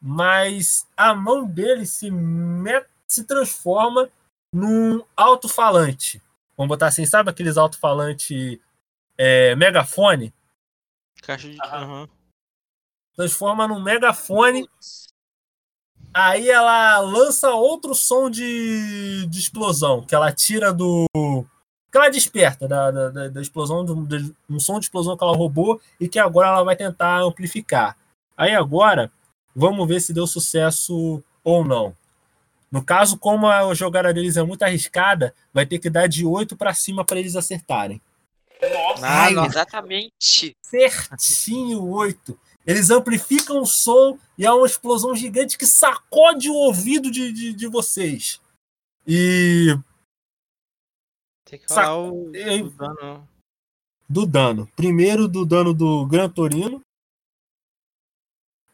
mas 0.00 0.88
a 0.96 1.14
mão 1.14 1.46
dele 1.46 1.84
se, 1.84 2.10
met- 2.10 2.88
se 3.06 3.24
transforma 3.24 4.10
num 4.52 5.04
alto-falante. 5.16 6.22
Vamos 6.56 6.68
botar 6.68 6.86
assim, 6.88 7.04
sabe 7.04 7.30
aqueles 7.30 7.56
alto-falante 7.56 8.60
é, 9.16 9.54
megafone? 9.56 10.32
Caixa 11.22 11.50
de. 11.50 11.60
Aham. 11.62 12.08
Transforma 13.14 13.66
num 13.66 13.82
megafone. 13.82 14.68
Putz. 14.68 15.07
Aí 16.20 16.48
ela 16.50 16.98
lança 16.98 17.50
outro 17.50 17.94
som 17.94 18.28
de, 18.28 19.24
de 19.26 19.38
explosão, 19.38 20.02
que 20.02 20.14
ela 20.14 20.32
tira 20.32 20.72
do. 20.72 21.06
que 21.92 21.96
ela 21.96 22.08
desperta 22.10 22.66
da, 22.66 22.90
da, 22.90 23.08
da- 23.10 23.28
da 23.28 23.40
explosão, 23.40 23.84
do, 23.84 23.94
de- 24.04 24.34
um 24.50 24.58
som 24.58 24.80
de 24.80 24.86
explosão 24.86 25.16
que 25.16 25.22
ela 25.22 25.36
roubou 25.36 25.80
e 26.00 26.08
que 26.08 26.18
agora 26.18 26.48
ela 26.48 26.64
vai 26.64 26.74
tentar 26.74 27.20
amplificar. 27.22 27.96
Aí 28.36 28.52
agora, 28.54 29.12
vamos 29.54 29.86
ver 29.86 30.00
se 30.00 30.12
deu 30.12 30.26
sucesso 30.26 31.22
ou 31.44 31.64
não. 31.64 31.94
No 32.70 32.82
caso, 32.84 33.16
como 33.16 33.46
a 33.46 33.72
jogada 33.72 34.12
deles 34.12 34.36
é 34.36 34.42
muito 34.42 34.62
arriscada, 34.64 35.32
vai 35.54 35.64
ter 35.66 35.78
que 35.78 35.88
dar 35.88 36.08
de 36.08 36.26
8 36.26 36.56
para 36.56 36.74
cima 36.74 37.04
para 37.04 37.18
eles 37.20 37.36
acertarem. 37.36 38.00
Nossa, 38.60 39.06
Ah, 39.06 39.22
Ai, 39.22 39.34
nossa. 39.34 39.48
Exatamente. 39.50 40.56
certinho 40.62 41.84
8. 41.86 42.38
Eles 42.68 42.90
amplificam 42.90 43.62
o 43.62 43.66
som 43.66 44.18
e 44.36 44.44
é 44.44 44.52
uma 44.52 44.66
explosão 44.66 45.16
gigante 45.16 45.56
que 45.56 45.64
sacode 45.64 46.50
o 46.50 46.54
ouvido 46.54 47.10
de, 47.10 47.32
de, 47.32 47.54
de 47.54 47.66
vocês. 47.66 48.42
E 49.06 49.68
Tem 51.46 51.58
que 51.58 51.66
falar 51.66 51.96
o, 51.96 52.30
Ei. 52.36 52.60
o 52.60 52.68
dano. 52.68 53.28
do 54.06 54.26
dano. 54.26 54.66
Primeiro 54.76 55.26
do 55.26 55.46
dano 55.46 55.72
do 55.72 56.04
Gran 56.04 56.28
Torino. 56.28 56.82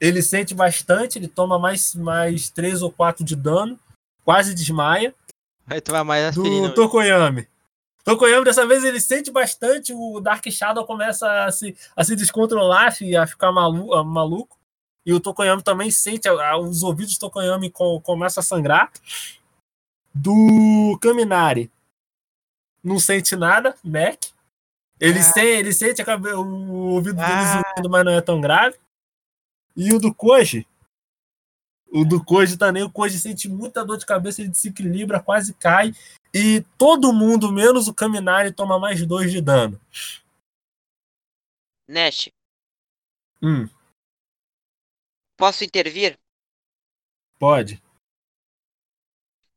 Ele 0.00 0.22
sente 0.22 0.54
bastante, 0.54 1.20
ele 1.20 1.28
toma 1.28 1.56
mais, 1.56 1.94
mais 1.94 2.50
3 2.50 2.82
ou 2.82 2.90
4 2.90 3.24
de 3.24 3.36
dano. 3.36 3.78
Quase 4.24 4.56
desmaia. 4.56 5.14
Vai 5.64 5.80
mais 6.02 6.36
aspirina. 6.36 6.68
do 6.68 6.74
Tokoyami. 6.74 7.46
Tokoyami, 8.04 8.44
dessa 8.44 8.66
vez, 8.66 8.84
ele 8.84 9.00
sente 9.00 9.30
bastante, 9.30 9.92
o 9.94 10.20
Dark 10.20 10.44
Shadow 10.50 10.84
começa 10.86 11.44
a 11.44 11.50
se, 11.50 11.74
a 11.96 12.04
se 12.04 12.14
descontrolar 12.14 12.94
e 13.02 13.16
a 13.16 13.26
ficar 13.26 13.50
malu, 13.50 13.94
a- 13.94 14.04
maluco. 14.04 14.58
E 15.06 15.12
o 15.12 15.20
Tokoyami 15.20 15.62
também 15.62 15.90
sente, 15.90 16.28
a- 16.28 16.56
os 16.58 16.82
ouvidos 16.82 17.14
do 17.16 17.20
Tokoyami 17.20 17.70
co- 17.70 18.00
começam 18.02 18.40
a 18.40 18.44
sangrar. 18.44 18.92
Do 20.14 20.98
Kaminari, 21.00 21.70
não 22.82 22.98
sente 23.00 23.34
nada, 23.36 23.74
Mac. 23.82 24.26
Ele, 25.00 25.18
Ah. 25.18 25.22
se- 25.22 25.40
ele 25.40 25.72
sente 25.72 26.02
a 26.02 26.16
o 26.16 26.92
ouvido 26.94 27.16
dele 27.16 27.26
Ah. 27.32 27.62
zoando, 27.74 27.90
mas 27.90 28.04
não 28.04 28.12
é 28.12 28.20
tão 28.20 28.40
grave. 28.40 28.76
E 29.76 29.92
o 29.92 29.98
do 29.98 30.14
Koji, 30.14 30.66
O 31.96 32.04
do 32.04 32.24
Koji 32.24 32.56
também, 32.56 32.82
o 32.82 32.90
Koji 32.90 33.18
sente 33.20 33.48
muita 33.48 33.84
dor 33.84 33.96
de 33.96 34.04
cabeça, 34.04 34.40
ele 34.40 34.50
desequilibra, 34.50 35.20
quase 35.20 35.54
cai. 35.54 35.94
E 36.34 36.62
todo 36.76 37.12
mundo, 37.12 37.52
menos 37.52 37.86
o 37.86 37.94
Kaminari, 37.94 38.52
toma 38.52 38.78
mais 38.78 39.06
dois 39.06 39.30
de 39.30 39.40
dano. 39.40 39.80
Nash, 41.86 42.28
Hum, 43.42 43.68
posso 45.36 45.62
intervir? 45.64 46.18
pode. 47.38 47.82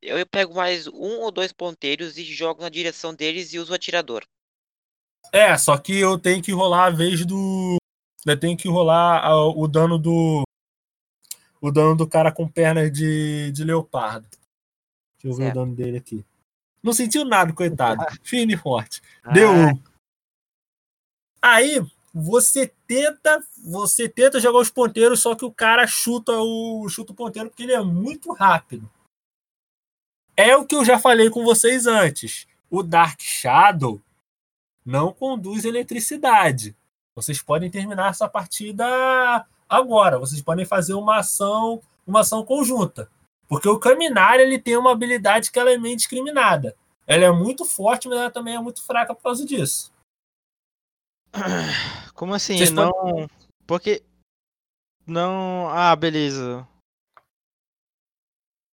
Eu 0.02 0.24
pego 0.28 0.54
mais 0.54 0.88
um 0.88 1.22
ou 1.22 1.32
dois 1.32 1.52
ponteiros 1.52 2.18
e 2.18 2.24
jogo 2.24 2.62
na 2.62 2.70
direção 2.70 3.14
deles 3.16 3.54
e 3.54 3.60
uso 3.60 3.72
o 3.72 3.76
atirador. 3.76 4.24
É, 5.34 5.58
só 5.58 5.78
que 5.78 5.98
eu 5.98 6.20
tenho 6.20 6.42
que 6.44 6.52
rolar 6.52 6.86
a 6.86 6.90
vez 6.90 7.26
do. 7.26 7.78
Eu 8.26 8.40
tenho 8.40 8.58
que 8.58 8.68
rolar 8.68 9.26
a- 9.26 9.48
o 9.48 9.68
dano 9.68 9.98
do. 9.98 10.44
O 11.62 11.72
dano 11.72 11.96
do 11.96 12.08
cara 12.08 12.32
com 12.32 12.48
pernas 12.48 12.92
de, 12.92 13.52
de 13.52 13.64
leopardo. 13.64 14.28
Deixa 15.16 15.28
eu 15.28 15.34
ver 15.34 15.44
Certo. 15.46 15.52
o 15.52 15.60
dano 15.60 15.76
dele 15.76 15.98
aqui. 15.98 16.26
Não 16.88 16.94
sentiu 16.94 17.26
nada, 17.26 17.52
coitado. 17.52 18.02
Firme 18.24 18.54
e 18.54 18.58
forte. 18.58 19.02
Deu 19.34 19.52
um. 19.52 19.78
Aí, 21.42 21.86
você 22.14 22.72
tenta. 22.88 23.44
Você 23.66 24.08
tenta 24.08 24.40
jogar 24.40 24.60
os 24.60 24.70
ponteiros, 24.70 25.20
só 25.20 25.36
que 25.36 25.44
o 25.44 25.52
cara 25.52 25.86
chuta 25.86 26.32
o, 26.32 26.88
chuta 26.88 27.12
o 27.12 27.16
ponteiro 27.16 27.50
porque 27.50 27.64
ele 27.64 27.74
é 27.74 27.82
muito 27.82 28.32
rápido. 28.32 28.90
É 30.38 30.56
o 30.56 30.66
que 30.66 30.76
eu 30.76 30.86
já 30.86 30.98
falei 30.98 31.30
com 31.30 31.44
vocês 31.44 31.88
antes. 31.88 32.48
O 32.70 32.82
Dark 32.82 33.20
Shadow 33.20 34.02
não 34.86 35.12
conduz 35.12 35.66
eletricidade. 35.66 36.74
Vocês 37.14 37.42
podem 37.42 37.70
terminar 37.70 38.12
essa 38.12 38.30
partida 38.30 39.46
agora. 39.68 40.18
Vocês 40.18 40.42
podem 40.42 40.64
fazer 40.64 40.94
uma 40.94 41.18
ação, 41.18 41.82
uma 42.06 42.22
ação 42.22 42.46
conjunta. 42.46 43.10
Porque 43.48 43.68
o 43.70 43.80
Caminari 43.80 44.44
ele 44.44 44.60
tem 44.60 44.76
uma 44.76 44.92
habilidade 44.92 45.52
que 45.52 45.60
ela 45.60 45.72
é 45.72 45.78
meio 45.78 45.96
discriminada. 45.96 46.76
Ela 47.06 47.26
é 47.26 47.32
muito 47.32 47.64
forte, 47.64 48.08
mas 48.08 48.18
ela 48.20 48.32
também 48.32 48.56
é 48.56 48.60
muito 48.60 48.84
fraca 48.84 49.16
por 49.16 49.24
causa 49.24 49.46
disso. 49.46 49.92
Como 52.14 52.34
assim? 52.34 52.58
Vocês 52.58 52.72
não. 52.72 52.92
Porque. 53.66 54.04
Não. 55.06 55.70
Ah, 55.70 55.96
beleza. 55.96 56.68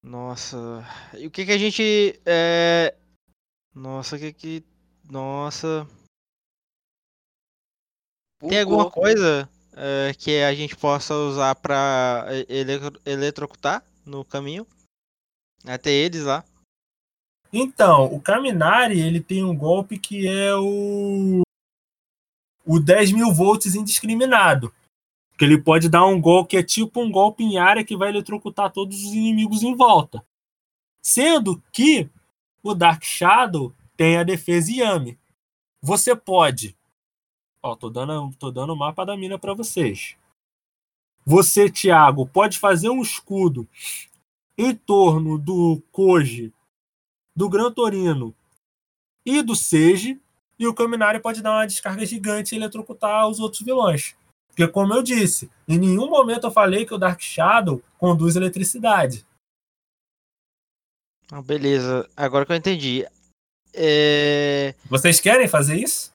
Nossa. 0.02 0.56
E 1.16 1.26
o 1.26 1.30
que 1.30 1.46
que 1.46 1.52
a 1.52 1.58
gente. 1.58 2.20
É... 2.26 2.96
Nossa, 3.74 4.16
o 4.16 4.18
que 4.18 4.32
que. 4.32 4.64
Nossa. 5.04 5.86
Tem 8.48 8.60
alguma 8.60 8.90
coisa 8.90 9.48
é, 9.72 10.12
que 10.14 10.42
a 10.42 10.54
gente 10.54 10.76
possa 10.76 11.14
usar 11.14 11.54
pra 11.54 12.26
eletro- 12.48 13.00
eletrocutar 13.06 13.82
no 14.04 14.24
caminho? 14.24 14.66
Até 15.64 15.90
eles 15.90 16.24
lá. 16.24 16.44
Então, 17.52 18.12
o 18.12 18.20
Caminari 18.20 19.00
ele 19.00 19.20
tem 19.20 19.44
um 19.44 19.56
golpe 19.56 19.98
que 19.98 20.26
é 20.26 20.54
o. 20.56 21.42
O 22.66 22.80
10 22.80 23.12
mil 23.12 23.32
volts 23.32 23.74
indiscriminado. 23.74 24.74
Que 25.38 25.44
ele 25.44 25.60
pode 25.60 25.88
dar 25.88 26.04
um 26.06 26.20
golpe 26.20 26.50
que 26.50 26.56
é 26.56 26.62
tipo 26.62 27.00
um 27.00 27.10
golpe 27.10 27.44
em 27.44 27.58
área 27.58 27.84
que 27.84 27.96
vai 27.96 28.08
eletrocutar 28.08 28.72
todos 28.72 28.96
os 29.04 29.12
inimigos 29.12 29.62
em 29.62 29.76
volta. 29.76 30.24
Sendo 31.00 31.62
que 31.72 32.08
o 32.62 32.74
Dark 32.74 33.04
Shadow 33.04 33.72
tem 33.96 34.16
a 34.16 34.24
defesa 34.24 34.72
Yami. 34.72 35.18
Você 35.80 36.16
pode. 36.16 36.76
Ó, 37.62 37.76
tô 37.76 37.88
dando, 37.88 38.34
tô 38.36 38.50
dando 38.50 38.72
o 38.72 38.76
mapa 38.76 39.04
da 39.04 39.16
mina 39.16 39.38
para 39.38 39.54
vocês. 39.54 40.16
Você, 41.24 41.70
Thiago, 41.70 42.26
pode 42.26 42.58
fazer 42.58 42.90
um 42.90 43.00
escudo 43.00 43.66
em 44.58 44.74
torno 44.74 45.38
do 45.38 45.82
Koji 45.90 46.52
do 47.36 47.48
Gran 47.48 47.72
Torino 47.72 48.34
e 49.26 49.42
do 49.42 49.56
Seiji, 49.56 50.20
e 50.58 50.66
o 50.66 50.74
Kaminari 50.74 51.18
pode 51.20 51.42
dar 51.42 51.52
uma 51.52 51.66
descarga 51.66 52.06
gigante 52.06 52.54
e 52.54 52.58
eletrocutar 52.58 53.26
os 53.28 53.40
outros 53.40 53.62
vilões. 53.62 54.14
Porque, 54.48 54.68
como 54.68 54.94
eu 54.94 55.02
disse, 55.02 55.50
em 55.66 55.78
nenhum 55.78 56.08
momento 56.08 56.46
eu 56.46 56.50
falei 56.52 56.86
que 56.86 56.94
o 56.94 56.98
Dark 56.98 57.20
Shadow 57.20 57.82
conduz 57.98 58.36
eletricidade. 58.36 59.26
Ah, 61.32 61.42
beleza. 61.42 62.08
Agora 62.16 62.46
que 62.46 62.52
eu 62.52 62.56
entendi. 62.56 63.04
É... 63.72 64.74
Vocês 64.88 65.18
querem 65.18 65.48
fazer 65.48 65.76
isso? 65.76 66.13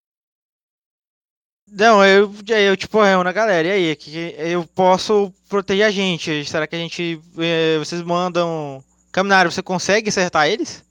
Não, 1.72 2.03
eu, 2.05 2.32
eu 2.47 2.76
tipo, 2.78 3.01
reúno 3.01 3.30
a 3.30 3.34
galera. 3.34 3.67
E 3.67 3.72
aí, 3.89 3.95
que 3.95 4.11
eu 4.38 4.65
posso 4.67 5.34
proteger 5.47 5.86
a 5.86 5.91
gente? 5.91 6.45
Será 6.45 6.65
que 6.67 6.76
a 6.76 6.80
gente. 6.80 7.22
é, 7.38 7.78
vocês 7.78 8.01
mandam. 8.01 8.84
Caminhar, 9.11 9.49
você 9.51 9.61
consegue 9.63 10.09
acertar 10.09 10.47
eles? 10.47 10.84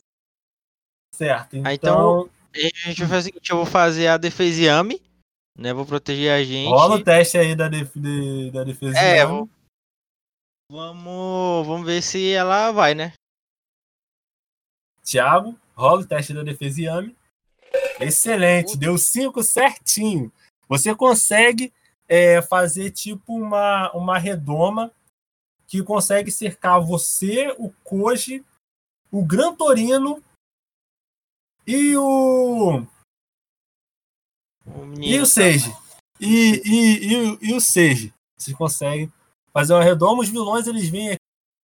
Certo. 1.15 1.57
Então, 1.57 1.71
então- 1.73 2.31
A 2.55 2.89
gente 2.89 3.01
vai 3.01 3.09
fazer 3.09 3.19
o 3.31 3.33
seguinte: 3.33 3.51
eu 3.51 3.57
vou 3.57 3.67
fazer 3.67 4.07
a 4.09 4.17
defesa 4.17 4.61
Yami, 4.63 5.01
né? 5.57 5.73
Vou 5.73 5.87
proteger 5.87 6.33
a 6.33 6.43
gente. 6.43 6.69
rola 6.69 6.97
o 6.97 7.05
teste 7.05 7.39
aí 7.39 7.55
da, 7.55 7.69
def- 7.69 7.95
de- 7.97 8.51
da 8.51 8.65
defesa. 8.65 8.99
É, 8.99 9.25
vou- 9.27 9.49
Vamos, 10.71 11.67
vamos 11.67 11.87
ver 11.87 12.03
se 12.03 12.31
ela 12.33 12.71
vai, 12.73 12.95
né? 12.95 13.15
Thiago, 15.03 15.59
rola 15.75 16.03
o 16.03 16.07
teste 16.07 16.35
da 16.35 16.43
defesa 16.43 16.81
Yami. 16.83 17.17
Excelente, 18.01 18.77
deu 18.77 18.97
5 18.99 19.43
certinho. 19.43 20.31
Você 20.69 20.95
consegue 20.95 21.73
é, 22.07 22.43
fazer 22.43 22.91
tipo 22.91 23.35
uma, 23.35 23.91
uma 23.93 24.19
redoma 24.19 24.93
que 25.67 25.83
consegue 25.83 26.31
cercar 26.31 26.81
você, 26.81 27.55
o 27.59 27.71
Koji, 27.85 28.45
o 29.11 29.25
Gran 29.25 29.55
Torino 29.55 30.23
e 31.67 31.97
o. 31.97 32.83
O 34.67 35.01
E 35.01 35.19
o 35.21 35.27
Seiji. 35.27 35.71
E, 36.21 36.63
e, 36.65 37.15
e, 37.15 37.51
e 37.51 37.55
o 37.55 37.61
Seiji. 37.61 38.13
Vocês 38.37 38.57
conseguem 38.57 39.13
fazer 39.53 39.75
uma 39.75 39.85
redoma. 39.85 40.23
Os 40.23 40.29
vilões 40.29 40.67
eles 40.67 40.89
vêm 40.89 41.11
aqui, 41.11 41.19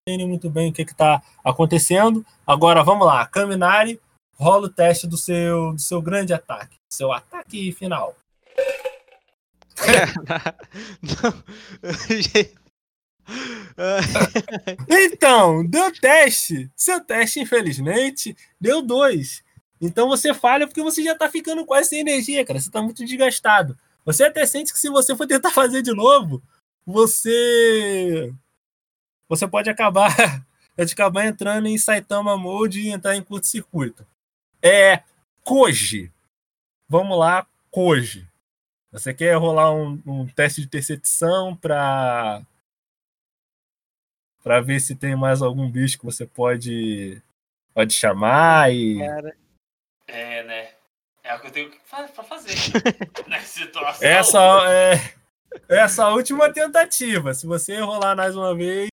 entendem 0.09 0.29
muito 0.29 0.51
bem 0.51 0.71
o 0.71 0.73
que 0.73 0.83
está 0.83 1.23
acontecendo. 1.45 2.27
Agora 2.47 2.83
vamos 2.83 3.07
lá. 3.07 3.27
Caminari, 3.27 4.01
rola 4.37 4.67
o 4.67 4.73
teste 4.73 5.07
do 5.07 5.17
seu, 5.17 5.73
do 5.73 5.81
seu 5.81 6.03
grande 6.03 6.35
ataque. 6.35 6.77
Seu 6.93 7.13
ataque 7.13 7.73
final. 7.73 8.17
Então, 14.89 15.65
deu 15.65 15.93
teste. 15.93 16.71
Seu 16.77 17.01
teste, 17.01 17.41
infelizmente, 17.41 18.37
deu 18.61 18.83
dois. 18.83 19.43
Então 19.81 20.09
você 20.09 20.33
falha 20.33 20.67
porque 20.67 20.83
você 20.83 21.03
já 21.03 21.15
tá 21.15 21.29
ficando 21.29 21.65
quase 21.65 21.89
sem 21.89 22.01
energia, 22.01 22.45
cara. 22.45 22.61
Você 22.61 22.71
tá 22.71 22.83
muito 22.83 23.05
desgastado. 23.05 23.77
Você 24.05 24.25
até 24.25 24.45
sente 24.47 24.73
que 24.73 24.79
se 24.79 24.89
você 24.89 25.17
for 25.17 25.27
tentar 25.27 25.51
fazer 25.51 25.83
de 25.83 25.93
novo, 25.93 26.43
você. 26.87 28.33
Você 29.29 29.47
pode 29.49 29.71
acabar. 29.71 30.15
Pode 30.75 30.95
acabar 30.95 31.27
entrando 31.27 31.69
em 31.69 31.77
Saitama 31.77 32.35
Mode 32.35 32.81
e 32.81 32.89
entrar 32.89 33.15
em 33.15 33.23
curto-circuito. 33.23 34.07
É. 34.63 35.03
Koji. 35.45 36.11
Vamos 36.89 37.19
lá, 37.19 37.47
Koji. 37.71 38.27
Você 38.93 39.15
quer 39.15 39.35
rolar 39.37 39.73
um, 39.73 40.01
um 40.07 40.29
teste 40.29 40.61
de 40.61 40.69
percepção 40.69 41.57
para 41.57 42.43
para 44.43 44.61
ver 44.61 44.81
se 44.81 44.95
tem 44.95 45.17
mais 45.17 45.41
algum 45.41 45.71
bicho 45.71 45.99
que 45.99 46.05
você 46.05 46.27
pode 46.27 47.23
pode 47.73 47.95
chamar 47.95 48.73
e 48.73 49.01
É, 50.07 50.43
né? 50.43 50.75
É 51.23 51.35
o 51.35 51.41
que 51.41 51.47
eu 51.47 51.53
tenho 51.53 51.71
pra 51.89 52.09
fazer. 52.25 52.55
Nessa 53.29 53.61
situação. 53.61 54.07
essa 54.07 54.39
é 54.69 55.23
essa 55.69 56.09
última 56.11 56.53
tentativa. 56.53 57.33
Se 57.33 57.47
você 57.47 57.79
rolar 57.79 58.17
mais 58.17 58.37
uma 58.37 58.55
vez, 58.55 58.89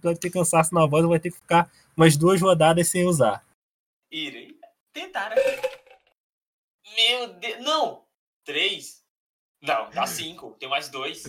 vai 0.00 0.14
ter 0.14 0.30
cansaço 0.30 0.74
na 0.74 0.86
voz, 0.86 1.04
vai 1.04 1.20
ter 1.20 1.30
que 1.30 1.36
ficar 1.36 1.70
umas 1.96 2.16
duas 2.16 2.40
rodadas 2.40 2.88
sem 2.88 3.04
usar. 3.04 3.44
Irei 4.10 4.58
tentar. 4.92 5.34
Meu 6.96 7.34
Deus. 7.34 7.62
Não! 7.62 8.04
Três? 8.44 8.97
Não, 9.60 9.90
dá 9.90 10.06
cinco. 10.06 10.56
Tem 10.58 10.68
mais 10.68 10.88
dois. 10.88 11.24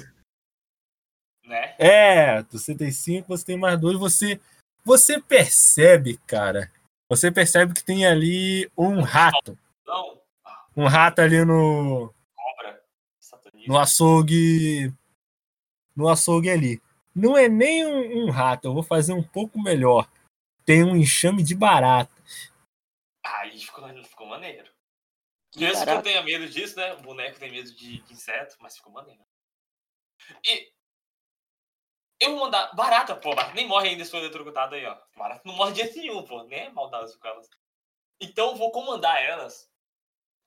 Né? 1.43 1.75
É, 1.80 2.43
você 2.43 2.75
tem 2.75 2.91
cinco, 2.91 3.30
você 3.30 3.45
tem 3.45 3.57
mais 3.57 3.80
dois, 3.80 3.97
você 3.97 4.39
você 4.86 5.19
percebe, 5.19 6.17
cara. 6.25 6.71
Você 7.09 7.32
percebe 7.32 7.73
que 7.73 7.84
tem 7.84 8.05
ali 8.05 8.71
um 8.77 9.01
rato, 9.01 9.57
Não. 9.86 10.21
um 10.77 10.88
rato 10.88 11.19
ali 11.19 11.43
no 11.43 12.13
Cobra. 12.36 12.84
No 13.67 13.77
açougue 13.77 14.93
no 15.95 16.07
açougue 16.07 16.49
ali. 16.49 16.82
Não 17.13 17.36
é 17.36 17.49
nem 17.49 17.86
um, 17.86 18.25
um 18.25 18.30
rato, 18.30 18.67
eu 18.67 18.73
vou 18.73 18.84
fazer 18.84 19.13
um 19.13 19.23
pouco 19.23 19.61
melhor. 19.61 20.09
Tem 20.63 20.84
um 20.84 20.95
enxame 20.95 21.43
de 21.43 21.55
barata. 21.55 22.13
Aí 23.23 23.59
ficou, 23.59 23.88
ficou 24.03 24.27
maneiro. 24.27 24.68
Que 25.52 25.60
Mesmo 25.60 25.84
que 25.84 25.91
eu 25.91 26.02
tenha 26.02 26.22
medo 26.22 26.47
disso, 26.47 26.78
né? 26.78 26.93
O 26.93 27.02
boneco 27.02 27.39
tem 27.39 27.52
medo 27.52 27.74
de, 27.74 28.02
de 28.02 28.14
inseto, 28.14 28.56
mas 28.60 28.78
ficou 28.78 28.93
maneiro. 28.93 29.22
E. 30.45 30.72
Eu 32.20 32.32
vou 32.32 32.41
mandar. 32.41 32.74
Barata, 32.76 33.16
pô, 33.16 33.34
barata 33.34 33.56
nem 33.56 33.68
morre 33.68 33.89
ainda 33.89 34.06
se 34.06 34.12
for 34.12 34.18
eletrocutado 34.18 34.76
aí, 34.76 34.86
ó. 34.86 34.97
Barata 35.18 35.41
não 35.45 35.56
morre 35.56 35.72
de 35.72 35.82
jeito 35.82 35.97
nenhum, 35.97 36.24
pô. 36.24 36.43
Nem 36.43 36.66
é 36.66 36.70
maldade 36.70 37.18
com 37.18 37.28
elas. 37.28 37.50
Então 38.22 38.50
eu 38.50 38.56
vou 38.56 38.72
comandar 38.72 39.22
elas 39.24 39.70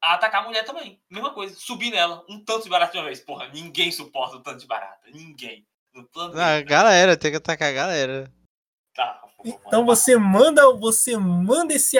a 0.00 0.14
atacar 0.14 0.42
a 0.42 0.46
mulher 0.46 0.64
também. 0.64 1.02
Mesma 1.10 1.32
coisa. 1.32 1.56
Subir 1.56 1.90
nela. 1.90 2.24
Um 2.28 2.44
tanto 2.44 2.64
de 2.64 2.70
barata 2.70 2.92
de 2.92 2.98
uma 2.98 3.06
vez. 3.06 3.20
Porra, 3.20 3.48
ninguém 3.48 3.90
suporta 3.90 4.36
o 4.36 4.42
tanto 4.42 4.60
de 4.60 4.66
barata. 4.66 5.10
Ninguém. 5.10 5.66
No 5.92 6.04
plano 6.08 6.38
Ah, 6.38 6.60
galera, 6.62 7.16
tem 7.16 7.30
que 7.30 7.36
atacar 7.36 7.68
a 7.68 7.72
galera. 7.72 8.32
Tá, 8.94 9.20
pô, 9.36 9.60
Então 9.66 9.84
você 9.84 10.16
manda, 10.16 10.70
você 10.74 11.16
manda 11.16 11.74
esse, 11.74 11.98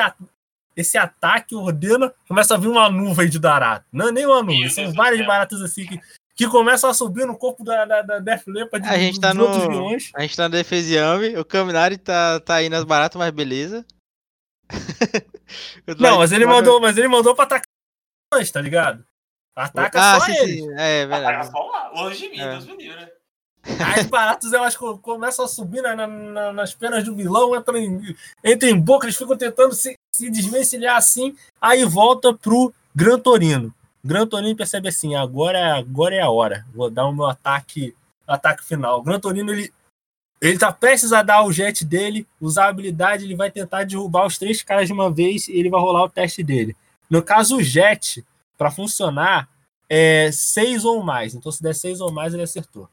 esse 0.77 0.97
ataque, 0.99 1.55
ordena, 1.55 2.13
começa 2.29 2.55
a 2.55 2.59
vir 2.59 2.69
uma 2.69 2.89
nuvem 2.91 3.29
de 3.29 3.39
baratas. 3.39 3.87
Não 3.93 4.09
é 4.09 4.13
nem 4.13 4.27
uma 4.27 4.41
nuvem, 4.43 4.69
são 4.69 4.93
várias 4.93 5.25
baratas 5.27 5.61
assim 5.63 5.85
que, 5.87 6.01
que 6.35 6.49
começam 6.49 6.89
a 6.91 6.95
subir 6.95 7.27
no 7.27 7.37
corpo 7.37 7.63
da, 7.65 7.85
da, 7.85 8.03
da 8.03 8.19
Def 8.19 8.47
Leppard 8.47 8.89
A 8.89 8.97
gente 8.99 9.21
tá 9.21 9.33
no- 9.35 9.45
outros 9.45 9.63
vilões. 9.67 10.11
A 10.15 10.23
gente 10.23 10.37
tá 10.37 10.45
na 10.45 10.49
defesa 10.49 10.95
Yami, 10.95 11.37
o 11.37 11.45
Kaminari 11.45 11.99
tá, 11.99 12.41
tá 12.41 12.55
aí 12.57 12.69
nas 12.69 12.85
baratas, 12.85 13.19
mas 13.19 13.31
beleza. 13.31 13.85
Não, 15.99 16.19
mas 16.19 16.33
ele 16.33 16.47
mandou, 16.47 16.81
mas 16.81 16.97
ele 16.97 17.09
mandou 17.09 17.35
pra 17.35 17.45
atacar 17.45 17.67
antes, 18.35 18.51
tá 18.51 18.61
ligado? 18.61 19.05
Ataca 19.55 20.01
ah, 20.01 20.21
só 20.21 20.27
sim, 20.27 20.33
ele. 20.37 20.53
sim. 20.63 20.73
É, 20.79 21.03
Ataca 21.03 21.21
verdade. 21.27 21.51
só 21.51 21.59
lá. 21.67 21.91
Longe 21.91 22.17
de 22.19 22.29
mim, 22.31 22.41
É. 22.41 22.51
Deus 22.53 22.65
me 22.67 22.77
livre. 22.77 23.13
As 23.97 24.07
baratas 24.07 24.53
elas 24.53 24.77
co- 24.77 24.99
começam 24.99 25.45
a 25.45 25.49
subir 25.49 25.83
na- 25.83 25.95
na- 25.95 26.07
na- 26.07 26.53
nas 26.53 26.75
penas 26.75 27.05
do 27.05 27.15
vilão, 27.15 27.55
entram 27.55 27.77
em, 27.77 28.17
entram 28.45 28.71
em 28.71 28.81
boca, 28.81 29.05
eles 29.07 29.17
ficam 29.17 29.37
tentando 29.37 29.75
se, 29.75 29.95
se 30.15 30.31
desvencilhar 30.31 30.97
assim, 30.97 31.35
aí 31.61 31.85
volta 31.85 32.35
pro 32.35 32.73
Gran 32.95 33.19
Torino. 33.19 33.75
Gran 34.05 34.27
Torino 34.27 34.55
percebe 34.55 34.89
assim, 34.89 35.15
agora, 35.15 35.79
agora 35.79 36.15
é 36.15 36.21
a 36.21 36.31
hora, 36.31 36.67
vou 36.75 36.91
dar 36.91 37.07
o 37.07 37.13
meu 37.13 37.27
ataque, 37.27 37.95
ataque 38.27 38.63
final. 38.63 38.99
O 38.99 39.03
Gran 39.03 39.19
Torino, 39.19 39.51
ele, 39.51 39.73
ele 40.41 40.59
tá 40.59 40.71
prestes 40.71 41.13
a 41.15 41.23
dar 41.23 41.45
o 41.45 41.53
jet 41.53 41.83
dele, 41.85 42.27
usar 42.39 42.67
a 42.67 42.69
habilidade, 42.69 43.25
ele 43.25 43.35
vai 43.35 43.51
tentar 43.51 43.85
derrubar 43.85 44.27
os 44.27 44.37
três 44.37 44.63
caras 44.63 44.87
de 44.87 44.93
uma 44.93 45.11
vez 45.11 45.49
e 45.49 45.53
ele 45.53 45.71
vai 45.71 45.81
rolar 45.81 46.05
o 46.05 46.11
teste 46.11 46.43
dele. 46.43 46.77
No 47.09 47.23
caso, 47.23 47.57
o 47.57 47.63
jet, 47.63 48.23
para 48.59 48.71
funcionar, 48.71 49.49
é 49.89 50.31
seis 50.31 50.85
ou 50.85 51.03
mais. 51.03 51.35
Então, 51.35 51.51
se 51.51 51.63
der 51.63 51.75
seis 51.75 52.01
ou 52.01 52.13
mais, 52.13 52.35
ele 52.35 52.43
acertou. 52.43 52.87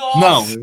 Nossa! 0.00 0.56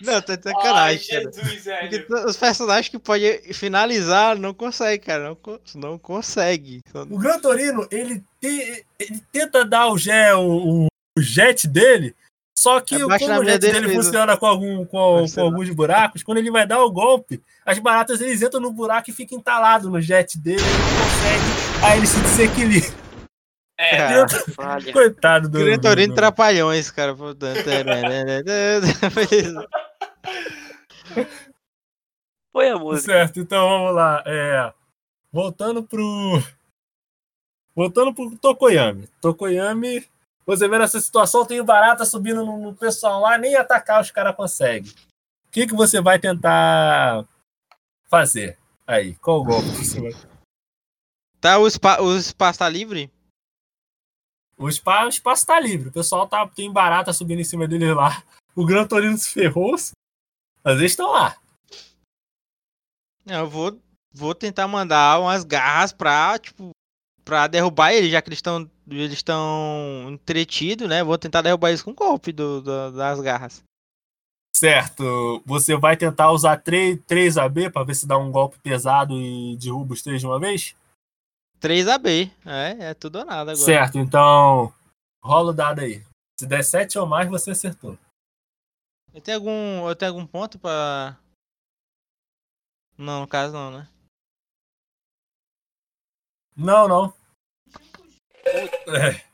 Não, 0.00 0.22
tá 0.22 0.36
de 0.36 0.48
Ai, 0.48 0.54
sacanagem, 0.54 1.08
cara. 1.08 1.32
Jesus, 1.32 1.64
velho. 1.64 2.06
os 2.26 2.36
personagens 2.36 2.88
que 2.88 2.98
podem 2.98 3.40
finalizar 3.52 4.36
não 4.38 4.54
conseguem, 4.54 5.00
cara. 5.00 5.24
Não, 5.30 5.60
não 5.74 5.98
consegue. 5.98 6.80
O 6.94 7.18
Gran 7.18 7.38
Torino, 7.40 7.86
ele, 7.90 8.22
te- 8.40 8.84
ele 8.98 9.22
tenta 9.32 9.64
dar 9.64 9.88
o, 9.88 9.98
jet, 9.98 10.32
o, 10.34 10.86
o 10.86 11.20
jet 11.20 11.66
dele, 11.68 12.14
só 12.56 12.80
que 12.80 12.94
Abaixa 13.02 13.26
como 13.26 13.40
o 13.40 13.44
jet 13.44 13.58
dele 13.58 13.80
defesa. 13.80 13.94
funciona 14.02 14.36
com, 14.36 14.46
algum, 14.46 14.84
com, 14.84 15.24
com 15.34 15.40
alguns 15.40 15.70
buracos, 15.70 16.22
quando 16.22 16.38
ele 16.38 16.50
vai 16.50 16.66
dar 16.66 16.82
o 16.82 16.90
golpe, 16.90 17.42
as 17.64 17.78
baratas 17.78 18.20
eles 18.20 18.40
entram 18.42 18.60
no 18.60 18.70
buraco 18.70 19.10
e 19.10 19.12
ficam 19.12 19.38
entalados 19.38 19.90
no 19.90 20.00
jet 20.00 20.38
dele, 20.38 20.60
ele 20.60 20.68
não 20.68 21.04
consegue, 21.04 21.84
aí 21.86 21.98
ele 21.98 22.06
se 22.06 22.20
desequilibra. 22.20 23.09
É, 23.82 23.96
Cara, 23.96 24.28
Falha. 24.54 24.92
Coitado 24.92 25.48
do. 25.48 25.58
Gran 25.58 25.78
Torino 25.78 26.12
do- 26.12 26.14
trapalhões, 26.16 26.90
cara. 26.90 27.16
Foi 32.52 32.68
a 32.68 32.76
música. 32.78 33.12
Certo, 33.12 33.40
então 33.40 33.68
vamos 33.68 33.94
lá. 33.94 34.22
É, 34.26 34.72
voltando 35.32 35.82
pro. 35.82 36.42
Voltando 37.74 38.12
pro 38.12 38.36
Tokoyami. 38.36 39.08
Tokoyami, 39.20 40.06
você 40.44 40.68
vê 40.68 40.78
nessa 40.78 41.00
situação, 41.00 41.46
tem 41.46 41.60
o 41.60 41.64
barata 41.64 42.04
subindo 42.04 42.44
no, 42.44 42.58
no 42.58 42.74
pessoal 42.74 43.20
lá, 43.20 43.38
nem 43.38 43.56
atacar 43.56 44.02
os 44.02 44.10
caras 44.10 44.36
conseguem. 44.36 44.90
O 44.90 45.50
que, 45.52 45.66
que 45.66 45.74
você 45.74 46.00
vai 46.00 46.18
tentar 46.18 47.24
fazer? 48.10 48.58
Aí, 48.86 49.14
qual 49.16 49.42
golpe 49.42 49.70
que 49.70 49.84
você 49.86 50.00
vai. 50.00 50.12
Tá, 51.40 51.58
o, 51.58 51.70
spa, 51.70 52.02
o 52.02 52.14
espaço 52.16 52.58
tá 52.58 52.68
livre? 52.68 53.10
O 54.60 54.68
espaço, 54.68 55.06
o 55.06 55.08
espaço 55.08 55.46
tá 55.46 55.58
livre. 55.58 55.88
O 55.88 55.92
pessoal 55.92 56.28
tá, 56.28 56.46
tem 56.46 56.70
barata 56.72 57.12
subindo 57.12 57.40
em 57.40 57.44
cima 57.44 57.66
dele 57.66 57.92
lá. 57.94 58.22
O 58.54 58.64
Gran 58.66 58.86
Torino 58.86 59.16
se 59.16 59.30
ferrou. 59.30 59.74
Mas 60.62 60.78
eles 60.78 60.92
estão 60.92 61.10
lá. 61.12 61.36
Eu 63.26 63.48
vou, 63.48 63.78
vou 64.12 64.34
tentar 64.34 64.66
mandar 64.68 65.20
umas 65.20 65.44
garras 65.44 65.92
pra, 65.92 66.38
tipo, 66.38 66.70
pra 67.24 67.46
derrubar 67.46 67.92
eles, 67.92 68.10
já 68.10 68.20
que 68.20 68.28
eles 68.28 68.38
estão 68.38 68.70
eles 68.88 69.12
estão 69.12 70.08
entretidos, 70.10 70.88
né? 70.88 71.04
Vou 71.04 71.16
tentar 71.16 71.42
derrubar 71.42 71.68
eles 71.68 71.80
com 71.82 71.92
um 71.92 71.94
golpe 71.94 72.32
do, 72.32 72.60
do- 72.60 72.92
das 72.92 73.20
garras. 73.20 73.62
Certo. 74.54 75.40
Você 75.46 75.76
vai 75.76 75.96
tentar 75.96 76.32
usar 76.32 76.56
3, 76.60 76.98
3 77.06 77.38
AB 77.38 77.70
para 77.70 77.84
ver 77.84 77.94
se 77.94 78.06
dá 78.06 78.18
um 78.18 78.32
golpe 78.32 78.58
pesado 78.58 79.14
e 79.16 79.56
derruba 79.56 79.94
os 79.94 80.02
três 80.02 80.20
de 80.20 80.26
uma 80.26 80.40
vez? 80.40 80.74
3 81.60 81.88
AB. 81.88 82.32
É, 82.44 82.90
é 82.90 82.94
tudo 82.94 83.20
ou 83.20 83.24
nada 83.24 83.52
agora. 83.52 83.56
Certo, 83.56 83.98
então 83.98 84.72
rola 85.22 85.50
o 85.50 85.54
dado 85.54 85.80
aí. 85.80 86.02
Se 86.38 86.46
der 86.46 86.64
7 86.64 86.98
ou 86.98 87.06
mais, 87.06 87.28
você 87.28 87.50
acertou. 87.50 87.98
Eu 89.12 89.20
tenho 89.20 89.38
algum, 89.38 89.88
eu 89.88 89.94
tenho 89.94 90.12
algum 90.12 90.26
ponto 90.26 90.58
pra. 90.58 91.18
Não, 92.96 93.20
no 93.20 93.28
caso 93.28 93.52
não, 93.52 93.70
né? 93.70 93.88
Não, 96.56 96.88
não. 96.88 97.14
é. 98.88 99.30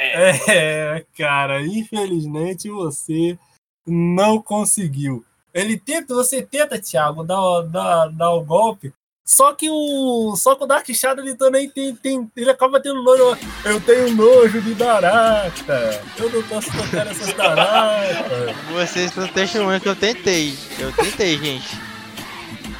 É, 0.00 1.06
cara, 1.16 1.60
infelizmente 1.66 2.70
você 2.70 3.36
não 3.84 4.40
conseguiu. 4.40 5.26
Ele 5.52 5.78
tenta, 5.78 6.14
você 6.14 6.40
tenta, 6.40 6.80
Thiago, 6.80 7.24
dar, 7.24 7.62
dar, 7.62 8.08
dar 8.08 8.30
o 8.30 8.44
golpe. 8.44 8.94
Só 9.30 9.52
que 9.52 9.68
o. 9.68 10.34
Só 10.36 10.54
que 10.54 10.64
o 10.64 10.66
Dark 10.66 10.88
Shadow 10.88 11.22
ele 11.22 11.34
também 11.34 11.68
tem, 11.68 11.94
tem. 11.94 12.32
Ele 12.34 12.50
acaba 12.50 12.80
tendo 12.80 13.02
nojo. 13.02 13.36
Eu 13.62 13.78
tenho 13.78 14.14
nojo 14.16 14.58
de 14.62 14.74
barata. 14.74 16.02
Eu 16.16 16.30
não 16.30 16.42
posso 16.44 16.70
tocar 16.72 17.06
essas 17.06 17.34
baratas. 17.34 18.56
Vocês 18.72 19.10
estão 19.10 19.28
testemunhando 19.28 19.82
que 19.82 19.88
eu 19.90 19.94
tentei. 19.96 20.56
Eu 20.78 20.90
tentei, 20.92 21.36
gente. 21.36 21.68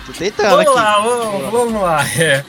Tô 0.07 0.13
tentando 0.15 0.49
Vamos 0.49 0.67
aqui. 0.69 0.75
lá, 0.75 1.01
vamos, 1.01 1.51
vamos 1.53 1.83
lá. 1.83 2.03
É. 2.19 2.43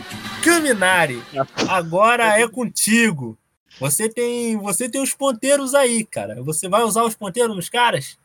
Kaminari, 0.45 1.21
agora 1.67 2.39
é 2.39 2.47
contigo. 2.47 3.37
Você 3.81 4.07
tem, 4.07 4.55
você 4.57 4.87
tem 4.87 5.01
os 5.01 5.13
ponteiros 5.13 5.75
aí, 5.75 6.05
cara. 6.05 6.41
Você 6.41 6.69
vai 6.69 6.83
usar 6.83 7.03
os 7.03 7.15
ponteiros 7.15 7.53
nos 7.53 7.67
caras? 7.67 8.17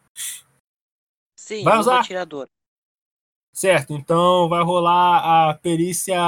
Sim, 1.36 1.64
Vai 1.64 1.78
usar? 1.78 1.98
atirador. 1.98 2.48
Certo, 3.54 3.94
então 3.94 4.48
vai 4.48 4.64
rolar 4.64 5.50
a 5.50 5.54
perícia 5.54 6.18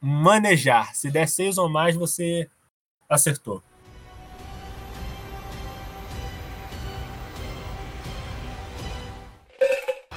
manejar. 0.00 0.94
Se 0.94 1.10
der 1.10 1.28
seis 1.28 1.58
ou 1.58 1.68
mais, 1.68 1.94
você 1.94 2.48
acertou. 3.06 3.62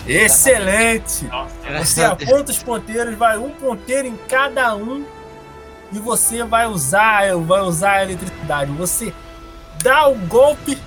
Excelente! 0.07 1.27
Você 1.77 2.01
aponta 2.01 2.51
os 2.53 2.63
ponteiros, 2.63 3.15
vai 3.15 3.37
um 3.37 3.49
ponteiro 3.49 4.07
em 4.07 4.15
cada 4.15 4.73
um 4.77 5.05
e 5.91 5.99
você 5.99 6.41
vai 6.45 6.67
usar, 6.67 7.35
vai 7.39 7.61
usar 7.63 7.95
a 7.95 8.03
eletricidade. 8.03 8.71
Você 8.71 9.13
dá 9.83 10.07
o 10.07 10.15
golpe, 10.27 10.77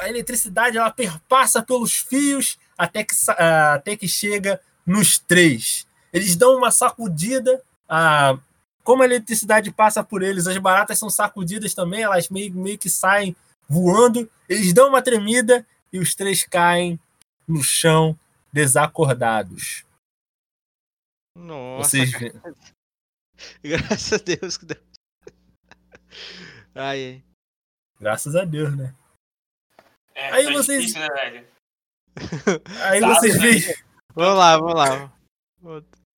a 0.00 0.08
eletricidade 0.08 0.78
ela 0.78 0.90
perpassa 0.90 1.62
pelos 1.62 1.94
fios 1.94 2.58
até 2.76 3.04
que, 3.04 3.14
ah, 3.28 3.74
até 3.74 3.94
que 3.94 4.08
chega 4.08 4.60
nos 4.86 5.18
três. 5.18 5.86
Eles 6.12 6.36
dão 6.36 6.56
uma 6.56 6.70
sacudida. 6.70 7.62
ah, 7.88 8.38
como 8.82 9.02
a 9.02 9.04
eletricidade 9.04 9.70
passa 9.70 10.02
por 10.02 10.22
eles, 10.22 10.46
as 10.46 10.56
baratas 10.58 10.98
são 10.98 11.08
sacudidas 11.10 11.74
também, 11.74 12.02
elas 12.02 12.28
meio, 12.28 12.52
meio 12.54 12.78
que 12.78 12.88
saem 12.88 13.36
voando. 13.68 14.28
Eles 14.48 14.72
dão 14.72 14.88
uma 14.88 15.02
tremida 15.02 15.64
e 15.92 15.98
os 15.98 16.14
três 16.14 16.42
caem 16.44 16.98
no 17.46 17.62
chão 17.62 18.18
desacordados. 18.52 19.84
Nossa, 21.36 21.90
Vocês 21.90 22.10
graças 23.62 24.12
a 24.12 24.16
Deus 24.24 24.56
que 24.56 24.66
deu. 24.66 24.82
Ai. 26.74 27.22
Graças 28.00 28.34
a 28.34 28.44
Deus, 28.44 28.76
né? 28.76 28.94
é, 30.14 30.30
Aí 30.32 30.44
foi 30.44 30.52
vocês- 30.54 30.80
difícil, 30.86 31.00
né, 31.00 31.08
velho? 31.08 31.46
Aí 32.84 33.00
Tá, 33.00 33.14
vocês 33.14 33.36
né? 33.36 33.40
veem. 33.42 33.74
Vamos 34.14 34.38
lá, 34.38 34.56
vamos 34.58 34.74
lá. 34.74 35.12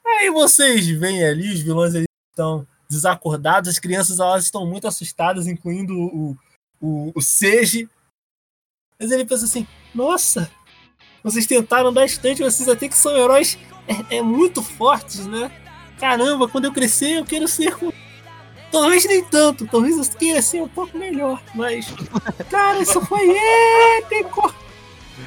Aí 0.05 0.31
vocês 0.31 0.87
veem 0.87 1.25
ali, 1.25 1.53
os 1.53 1.61
vilões 1.61 1.95
estão 2.31 2.67
desacordados, 2.89 3.71
as 3.71 3.79
crianças 3.79 4.19
elas 4.19 4.45
estão 4.45 4.67
muito 4.67 4.87
assustadas, 4.87 5.47
incluindo 5.47 5.95
o, 5.95 6.37
o, 6.81 7.09
o. 7.09 7.13
Mas 8.99 9.11
ele 9.11 9.25
pensa 9.25 9.45
assim: 9.45 9.67
nossa, 9.95 10.51
vocês 11.23 11.47
tentaram 11.47 11.93
bastante, 11.93 12.43
vocês 12.43 12.69
até 12.69 12.89
que 12.89 12.97
são 12.97 13.17
heróis 13.17 13.59
é, 14.11 14.19
é 14.19 14.23
muito 14.23 14.63
fortes, 14.63 15.27
né? 15.27 15.51
Caramba, 15.99 16.49
quando 16.49 16.65
eu 16.65 16.73
crescer, 16.73 17.19
eu 17.19 17.25
quero 17.25 17.47
ser 17.47 17.77
com. 17.77 17.93
Talvez 18.71 19.05
nem 19.05 19.23
tanto, 19.25 19.67
talvez 19.67 19.99
eu 19.99 20.19
queira 20.19 20.41
ser 20.41 20.63
um 20.63 20.69
pouco 20.69 20.97
melhor, 20.97 21.43
mas. 21.55 21.87
Cara, 22.51 22.81
isso 22.81 23.01
foi 23.03 23.29
épico! 23.99 24.62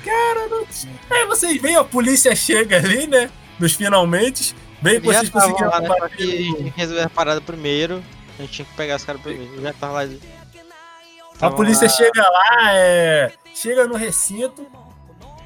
Cara, 0.04 0.48
não... 0.48 0.66
Aí 1.12 1.26
vocês 1.28 1.62
veem, 1.62 1.76
a 1.76 1.84
polícia 1.84 2.36
chega 2.36 2.78
ali, 2.78 3.08
né? 3.08 3.30
Nos 3.60 3.74
finalmente. 3.74 4.56
Bem 4.82 5.00
que 5.00 5.08
vocês 5.08 5.30
conseguiram 5.30 5.70
lá, 5.70 5.80
né? 5.82 5.88
Só 5.88 6.10
que 6.10 6.24
a 6.24 6.26
gente 6.26 6.74
resolver 6.76 7.04
a 7.04 7.10
parada 7.10 7.42
primeiro. 7.42 8.04
A 8.38 8.42
gente 8.42 8.52
tinha 8.52 8.66
que 8.66 8.74
pegar 8.74 8.98
os 8.98 9.06
caras 9.06 9.22
primeiro. 9.22 9.62
Já 9.62 9.74
tava 9.74 9.94
lá. 9.94 10.10
A 11.42 11.52
polícia 11.52 11.88
lá... 11.88 11.94
chega 11.94 12.22
lá, 12.22 12.74
é... 12.74 13.32
chega 13.54 13.88
no 13.88 13.96
recinto, 13.96 14.66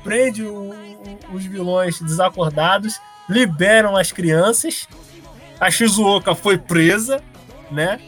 prende 0.04 0.44
o, 0.44 0.72
o, 0.72 1.20
os 1.34 1.46
vilões 1.46 2.02
desacordados, 2.02 3.00
liberam 3.30 3.96
as 3.96 4.12
crianças. 4.12 4.88
A 5.60 5.70
Shizuoka 5.70 6.34
foi 6.34 6.58
presa, 6.58 7.22
né? 7.72 8.00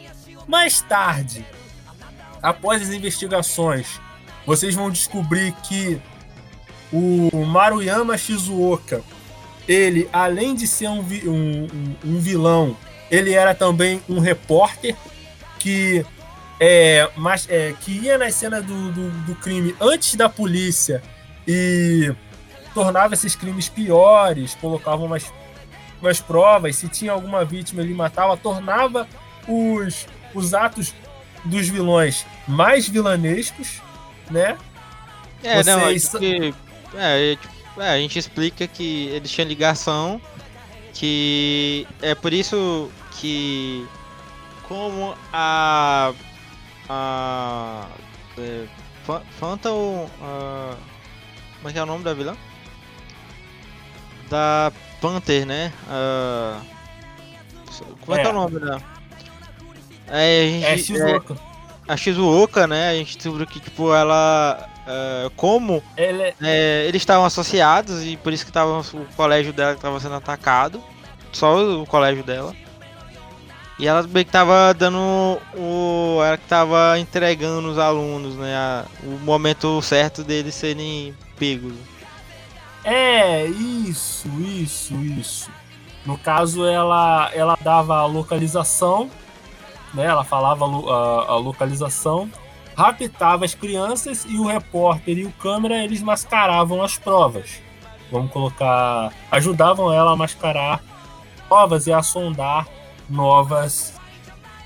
Mais 0.46 0.80
tarde, 0.80 1.46
após 2.42 2.82
as 2.82 2.88
investigações, 2.88 4.00
vocês 4.44 4.74
vão 4.74 4.90
descobrir 4.90 5.52
que 5.62 6.00
o 6.92 7.44
Maruyama 7.46 8.18
Shizuoka, 8.18 9.02
ele, 9.66 10.08
além 10.12 10.54
de 10.54 10.66
ser 10.66 10.88
um, 10.88 11.00
um, 11.00 11.96
um 12.04 12.18
vilão, 12.18 12.76
ele 13.10 13.32
era 13.32 13.54
também 13.54 14.02
um 14.08 14.18
repórter 14.18 14.96
que 15.58 16.04
é, 16.60 17.10
mas, 17.16 17.48
é, 17.50 17.74
que 17.80 17.90
ia 17.90 18.16
nas 18.16 18.34
cenas 18.34 18.64
do, 18.64 18.92
do, 18.92 19.10
do, 19.26 19.34
crime 19.34 19.74
antes 19.80 20.14
da 20.14 20.28
polícia 20.28 21.02
e 21.46 22.14
tornava 22.72 23.14
esses 23.14 23.34
crimes 23.34 23.68
piores, 23.68 24.54
colocava 24.60 25.02
umas, 25.02 25.32
umas 26.00 26.20
provas, 26.20 26.76
se 26.76 26.88
tinha 26.88 27.12
alguma 27.12 27.44
vítima 27.44 27.82
ele 27.82 27.94
matava, 27.94 28.36
tornava 28.36 29.08
os, 29.48 30.06
os 30.34 30.54
atos 30.54 30.94
dos 31.44 31.68
vilões 31.68 32.24
mais 32.46 32.88
vilanescos, 32.88 33.80
né? 34.30 34.56
É, 35.42 35.62
Vocês... 35.62 36.12
não, 36.12 36.20
é 36.20 36.20
que, 36.20 36.54
é, 36.94 37.38
é, 37.78 37.88
a 37.88 37.98
gente 37.98 38.18
explica 38.18 38.66
que 38.66 39.06
eles 39.08 39.30
tinham 39.30 39.48
ligação, 39.48 40.20
que 40.92 41.86
é 42.00 42.14
por 42.14 42.32
isso 42.32 42.90
que 43.12 43.86
como 44.68 45.14
a 45.32 46.12
a 46.88 47.86
é, 48.38 48.66
Phantom 49.38 50.08
a, 50.20 50.76
como 51.56 51.68
é 51.68 51.72
que 51.72 51.78
é 51.78 51.82
o 51.82 51.86
nome 51.86 52.04
da 52.04 52.14
vilã? 52.14 52.36
Da 54.28 54.72
Panther, 55.00 55.46
né? 55.46 55.72
A, 55.88 56.60
como 58.00 58.16
é, 58.16 58.20
é 58.20 58.22
que 58.22 58.28
é 58.28 58.30
o 58.30 58.34
nome 58.34 58.58
da? 58.58 58.80
É, 60.08 60.42
a 60.42 60.46
gente, 60.46 60.64
é 60.64 60.76
Shizuoka. 60.78 61.34
É, 61.34 61.92
a 61.92 61.96
Shizuoka, 61.96 62.66
né? 62.66 62.90
A 62.90 62.94
gente 62.94 63.16
descobriu 63.16 63.46
que 63.46 63.60
tipo 63.60 63.94
ela 63.94 64.68
Uh, 64.82 65.30
como 65.36 65.82
Ele... 65.96 66.34
é, 66.42 66.86
eles 66.88 67.02
estavam 67.02 67.24
associados 67.24 68.04
e 68.04 68.16
por 68.16 68.32
isso 68.32 68.44
que 68.44 68.50
tava, 68.50 68.80
o 68.80 69.06
colégio 69.16 69.52
dela 69.52 69.74
estava 69.74 70.00
sendo 70.00 70.16
atacado. 70.16 70.82
Só 71.32 71.56
o 71.80 71.86
colégio 71.86 72.22
dela. 72.22 72.54
E 73.78 73.86
ela 73.86 74.02
meio 74.02 74.24
que 74.24 74.30
tava 74.30 74.74
dando 74.74 75.40
o. 75.56 76.22
Ela 76.22 76.36
que 76.36 76.46
tava 76.46 76.98
entregando 76.98 77.70
os 77.70 77.78
alunos, 77.78 78.36
né? 78.36 78.54
A, 78.54 78.84
o 79.02 79.18
momento 79.24 79.80
certo 79.80 80.22
deles 80.22 80.54
serem 80.54 81.14
pegos. 81.38 81.72
É, 82.84 83.46
isso, 83.46 84.28
isso, 84.40 84.94
isso. 85.02 85.50
No 86.04 86.18
caso, 86.18 86.66
ela, 86.66 87.30
ela 87.32 87.56
dava 87.60 87.96
a 87.96 88.06
localização, 88.06 89.10
né? 89.94 90.04
Ela 90.04 90.24
falava 90.24 90.64
a, 90.64 91.32
a 91.32 91.36
localização 91.36 92.30
raptava 92.76 93.44
as 93.44 93.54
crianças 93.54 94.24
e 94.28 94.36
o 94.38 94.46
repórter 94.46 95.18
e 95.18 95.24
o 95.24 95.32
câmera 95.32 95.82
eles 95.84 96.02
mascaravam 96.02 96.82
as 96.82 96.96
provas. 96.96 97.60
Vamos 98.10 98.30
colocar. 98.30 99.12
ajudavam 99.30 99.92
ela 99.92 100.12
a 100.12 100.16
mascarar 100.16 100.82
provas 101.48 101.86
e 101.86 101.92
a 101.92 102.02
sondar 102.02 102.66
novas 103.08 103.94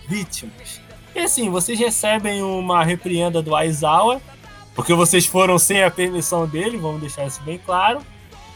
vítimas. 0.09 0.81
E 1.15 1.21
assim, 1.21 1.49
vocês 1.49 1.79
recebem 1.79 2.43
uma 2.43 2.85
repreenda 2.85 3.41
do 3.41 3.55
Aizawa, 3.55 4.21
porque 4.75 4.93
vocês 4.93 5.25
foram 5.27 5.59
sem 5.59 5.83
a 5.83 5.91
permissão 5.91 6.47
dele, 6.47 6.77
vamos 6.77 7.01
deixar 7.01 7.27
isso 7.27 7.43
bem 7.43 7.59
claro. 7.59 8.01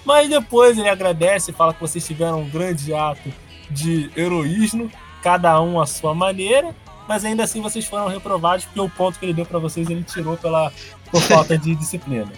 Mas 0.04 0.28
depois 0.28 0.76
ele 0.76 0.88
agradece 0.88 1.50
e 1.50 1.54
fala 1.54 1.72
que 1.72 1.80
vocês 1.80 2.06
tiveram 2.06 2.42
um 2.42 2.48
grande 2.48 2.92
ato 2.92 3.32
de 3.70 4.10
heroísmo, 4.16 4.90
cada 5.22 5.60
um 5.60 5.80
à 5.80 5.86
sua 5.86 6.14
maneira 6.14 6.74
mas 7.10 7.24
ainda 7.24 7.42
assim 7.42 7.60
vocês 7.60 7.84
foram 7.86 8.06
reprovados 8.06 8.66
porque 8.66 8.78
o 8.78 8.88
ponto 8.88 9.18
que 9.18 9.26
ele 9.26 9.34
deu 9.34 9.44
para 9.44 9.58
vocês 9.58 9.90
ele 9.90 10.04
tirou 10.04 10.36
pela 10.36 10.72
por 11.10 11.20
falta 11.20 11.58
de 11.58 11.74
disciplina. 11.74 12.30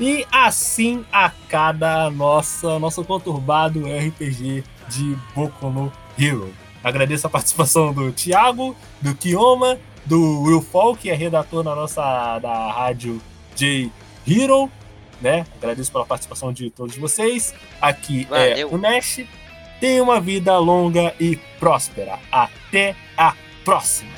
E 0.00 0.26
assim 0.32 1.04
acaba 1.12 2.04
a 2.04 2.10
nossa 2.10 2.78
nosso 2.78 3.04
conturbado 3.04 3.84
RPG 3.84 4.64
de 4.88 5.14
Boku 5.34 5.68
no 5.68 5.92
Hero. 6.18 6.50
Agradeço 6.82 7.26
a 7.26 7.30
participação 7.30 7.92
do 7.92 8.10
Thiago, 8.10 8.74
do 9.02 9.14
Kioma, 9.14 9.78
do 10.06 10.40
Will 10.40 10.62
Fall, 10.62 10.96
que 10.96 11.10
é 11.10 11.14
redator 11.14 11.62
na 11.62 11.74
nossa 11.74 12.38
da 12.38 12.72
rádio 12.72 13.20
J 13.54 13.92
Hero, 14.26 14.70
né? 15.20 15.44
Agradeço 15.58 15.92
pela 15.92 16.06
participação 16.06 16.50
de 16.50 16.70
todos 16.70 16.96
vocês. 16.96 17.54
Aqui 17.78 18.22
é 18.30 18.54
Valeu. 18.54 18.56
é 18.56 18.64
o 18.74 18.78
Nash. 18.78 19.20
Tenha 19.78 20.02
uma 20.02 20.18
vida 20.18 20.56
longa 20.56 21.14
e 21.20 21.36
próspera. 21.60 22.18
Até 22.32 22.96
a 23.14 23.34
próxima! 23.68 24.17